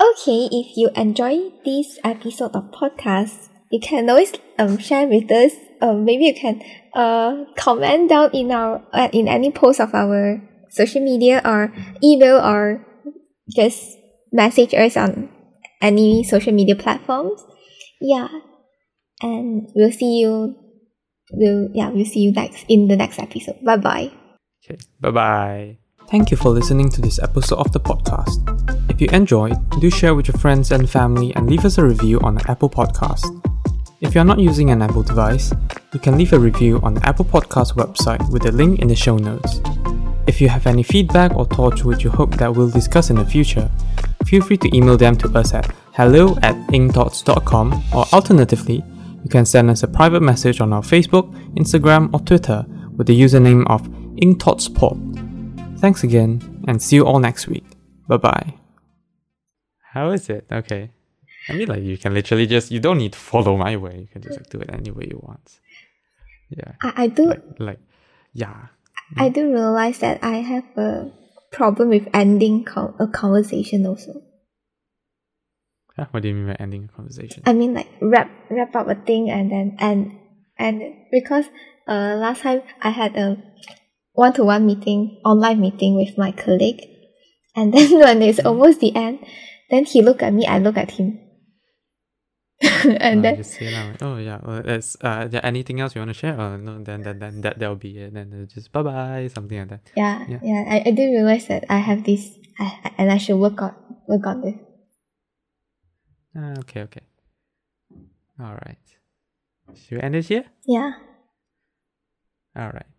Okay, 0.01 0.49
if 0.53 0.77
you 0.77 0.91
enjoy 0.95 1.51
this 1.65 1.99
episode 2.05 2.55
of 2.55 2.71
podcast, 2.71 3.49
you 3.71 3.81
can 3.81 4.09
always 4.09 4.33
um 4.57 4.79
share 4.79 5.09
with 5.09 5.31
us. 5.33 5.53
Um, 5.81 6.05
maybe 6.05 6.27
you 6.27 6.35
can 6.35 6.63
uh 6.95 7.45
comment 7.57 8.09
down 8.09 8.31
in 8.35 8.51
our 8.51 8.83
uh, 8.93 9.09
in 9.13 9.29
any 9.29 9.51
post 9.51 9.81
of 9.81 9.95
our 9.95 10.43
social 10.71 11.03
media 11.03 11.41
or 11.45 11.73
email 12.03 12.39
or 12.39 12.85
just 13.55 13.97
message 14.33 14.75
us 14.75 14.97
on 14.97 15.29
any 15.81 16.25
social 16.25 16.53
media 16.53 16.77
platforms. 16.77 17.45
Yeah, 18.01 18.29
and 19.23 19.69
we'll 19.75 19.93
see 19.93 20.21
you. 20.21 20.57
We'll 21.33 21.69
yeah 21.75 21.91
we'll 21.91 22.07
see 22.07 22.21
you 22.21 22.33
next 22.33 22.65
in 22.69 22.89
the 22.89 22.97
next 22.97 23.19
episode. 23.19 23.63
Bye 23.65 23.77
bye. 23.77 24.11
Okay. 24.65 24.79
Bye 25.01 25.11
bye. 25.11 25.79
Thank 26.11 26.31
you 26.31 26.39
for 26.39 26.49
listening 26.49 26.89
to 26.91 27.03
this 27.03 27.19
episode 27.19 27.59
of 27.59 27.73
the 27.73 27.81
podcast. 27.81 28.41
If 28.91 28.99
you 28.99 29.09
enjoyed, 29.13 29.57
do 29.79 29.91
share 29.91 30.15
with 30.15 30.27
your 30.29 30.39
friends 30.39 30.73
and 30.73 30.89
family 30.89 31.35
and 31.37 31.51
leave 31.51 31.67
us 31.67 31.77
a 31.77 31.85
review 31.85 32.19
on 32.21 32.35
the 32.37 32.51
Apple 32.51 32.71
Podcast. 32.71 33.29
If 34.01 34.15
you 34.15 34.21
are 34.21 34.25
not 34.25 34.39
using 34.39 34.71
an 34.71 34.81
Apple 34.81 35.03
device, 35.03 35.53
you 35.93 35.99
can 35.99 36.17
leave 36.17 36.33
a 36.33 36.39
review 36.39 36.79
on 36.85 36.95
the 36.95 37.05
Apple 37.05 37.25
Podcast 37.25 37.75
website 37.75 38.31
with 38.31 38.47
a 38.47 38.53
link 38.53 38.79
in 38.79 38.87
the 38.87 38.95
show 38.95 39.17
notes. 39.17 39.61
If 40.29 40.41
you 40.41 40.49
have 40.49 40.69
any 40.69 40.85
feedback 40.85 41.35
or 41.35 41.45
thoughts 41.47 41.83
which 41.83 42.05
you 42.05 42.11
hope 42.11 42.37
that 42.37 42.55
we'll 42.55 42.71
discuss 42.71 43.11
in 43.11 43.17
the 43.17 43.25
future, 43.25 43.69
feel 44.25 44.43
free 44.43 44.57
to 44.59 44.77
email 44.77 44.97
them 44.97 45.17
to 45.17 45.29
us 45.37 45.53
at 45.53 45.75
hello 45.95 46.37
at 46.43 46.55
ingthoughts.com 46.69 47.83
or 47.93 48.05
alternatively, 48.13 48.85
you 49.25 49.29
can 49.31 49.45
send 49.45 49.69
us 49.69 49.83
a 49.83 49.89
private 49.89 50.23
message 50.23 50.61
on 50.61 50.73
our 50.73 50.83
Facebook, 50.83 51.35
Instagram, 51.57 52.15
or 52.15 52.21
Twitter 52.21 52.65
with 52.97 53.09
the 53.09 53.21
username 53.21 53.67
of 53.67 53.83
ingthoughtspod. 54.23 55.81
Thanks 55.81 56.05
again, 56.05 56.63
and 56.69 56.81
see 56.81 56.97
you 56.97 57.05
all 57.05 57.19
next 57.19 57.49
week. 57.49 57.65
Bye 58.07 58.19
bye. 58.19 58.55
How 59.93 60.11
is 60.11 60.31
it? 60.31 60.47
Okay. 60.53 60.91
I 61.49 61.55
mean, 61.55 61.69
like 61.69 61.83
you 61.83 61.97
can 61.97 62.15
literally 62.15 62.47
just 62.47 62.71
you 62.71 62.81
don't 62.81 62.99
need 62.99 63.13
to 63.13 63.19
follow 63.19 63.57
my 63.57 63.77
way. 63.77 64.01
You 64.01 64.07
can 64.07 64.23
just 64.23 64.39
like 64.39 64.51
do 64.51 64.61
it 64.61 64.71
any 64.73 64.91
way 64.91 65.09
you 65.11 65.21
want. 65.23 65.61
Yeah, 66.51 66.73
I, 66.83 67.05
I 67.05 67.07
do 67.09 67.25
like 67.27 67.43
like 67.59 67.81
yeah. 68.33 68.67
I 69.17 69.31
do 69.31 69.51
realize 69.51 69.99
that 70.01 70.23
I 70.23 70.37
have 70.37 70.65
a 70.77 71.11
problem 71.51 71.89
with 71.89 72.09
ending 72.13 72.67
a 72.77 73.07
conversation 73.07 73.87
also. 73.87 74.23
Huh? 75.97 76.07
What 76.11 76.23
do 76.23 76.29
you 76.29 76.35
mean 76.35 76.49
by 76.49 76.57
ending 76.61 76.89
a 76.93 76.97
conversation? 76.97 77.43
I 77.47 77.55
mean 77.55 77.75
like 77.75 77.89
wrap 78.01 78.31
wrap 78.51 78.77
up 78.77 78.89
a 78.89 78.95
thing 78.95 79.31
and 79.31 79.51
then 79.51 79.77
and 79.79 80.19
and 80.59 80.83
because 81.11 81.47
uh 81.89 82.17
last 82.17 82.43
time 82.43 82.63
I 82.83 82.91
had 82.91 83.17
a 83.17 83.43
one 84.13 84.33
to 84.35 84.45
one 84.45 84.67
meeting 84.67 85.21
online 85.25 85.61
meeting 85.61 85.97
with 85.97 86.19
my 86.19 86.33
colleague 86.33 86.85
and 87.57 87.73
then 87.75 87.99
when 87.99 88.23
it's 88.23 88.41
almost 88.41 88.81
the 88.81 88.95
end 88.95 89.25
then 89.71 89.85
he 89.85 90.03
look 90.03 90.23
at 90.23 90.33
me 90.33 90.47
I 90.47 90.59
look 90.59 90.77
at 90.77 90.93
him 90.93 91.19
and 93.01 93.21
Uh, 93.21 93.23
then 93.23 93.37
just 93.37 93.55
say 93.55 93.71
now. 93.71 93.95
Oh 94.03 94.17
yeah. 94.17 94.41
Well, 94.43 94.63
that's 94.63 94.97
uh. 95.01 95.29
Yeah, 95.31 95.41
anything 95.47 95.79
else 95.81 95.95
you 95.95 96.01
want 96.01 96.11
to 96.11 96.15
share? 96.19 96.35
Oh 96.41 96.57
no. 96.57 96.83
Then 96.83 97.03
then 97.03 97.19
then 97.19 97.41
that 97.43 97.59
that'll 97.59 97.77
be 97.79 97.99
it. 97.99 98.15
Then 98.15 98.35
uh, 98.35 98.47
just 98.51 98.73
bye 98.73 98.83
bye. 98.83 99.29
Something 99.33 99.59
like 99.63 99.69
that. 99.71 99.83
yeah 99.95 100.27
Yeah. 100.29 100.41
yeah, 100.43 100.63
I, 100.67 100.83
I 100.87 100.91
did 100.91 101.07
realize 101.15 101.47
that 101.47 101.65
I 101.71 101.79
have 101.79 102.03
this 102.03 102.35
I, 102.59 102.93
and 102.99 103.13
I 103.13 103.19
should 103.19 103.39
work 103.39 103.63
on 103.63 103.75
work 104.11 104.27
on 104.27 104.43
this 104.43 104.59
Ah, 106.35 106.55
okay. 106.67 106.83
Okay. 106.91 107.07
All 108.41 108.55
right. 108.55 108.87
Should 109.75 109.99
we 109.99 110.03
end 110.03 110.17
it 110.17 110.27
here? 110.27 110.45
yeah 110.67 110.93
All 112.59 112.71
right. 112.75 112.91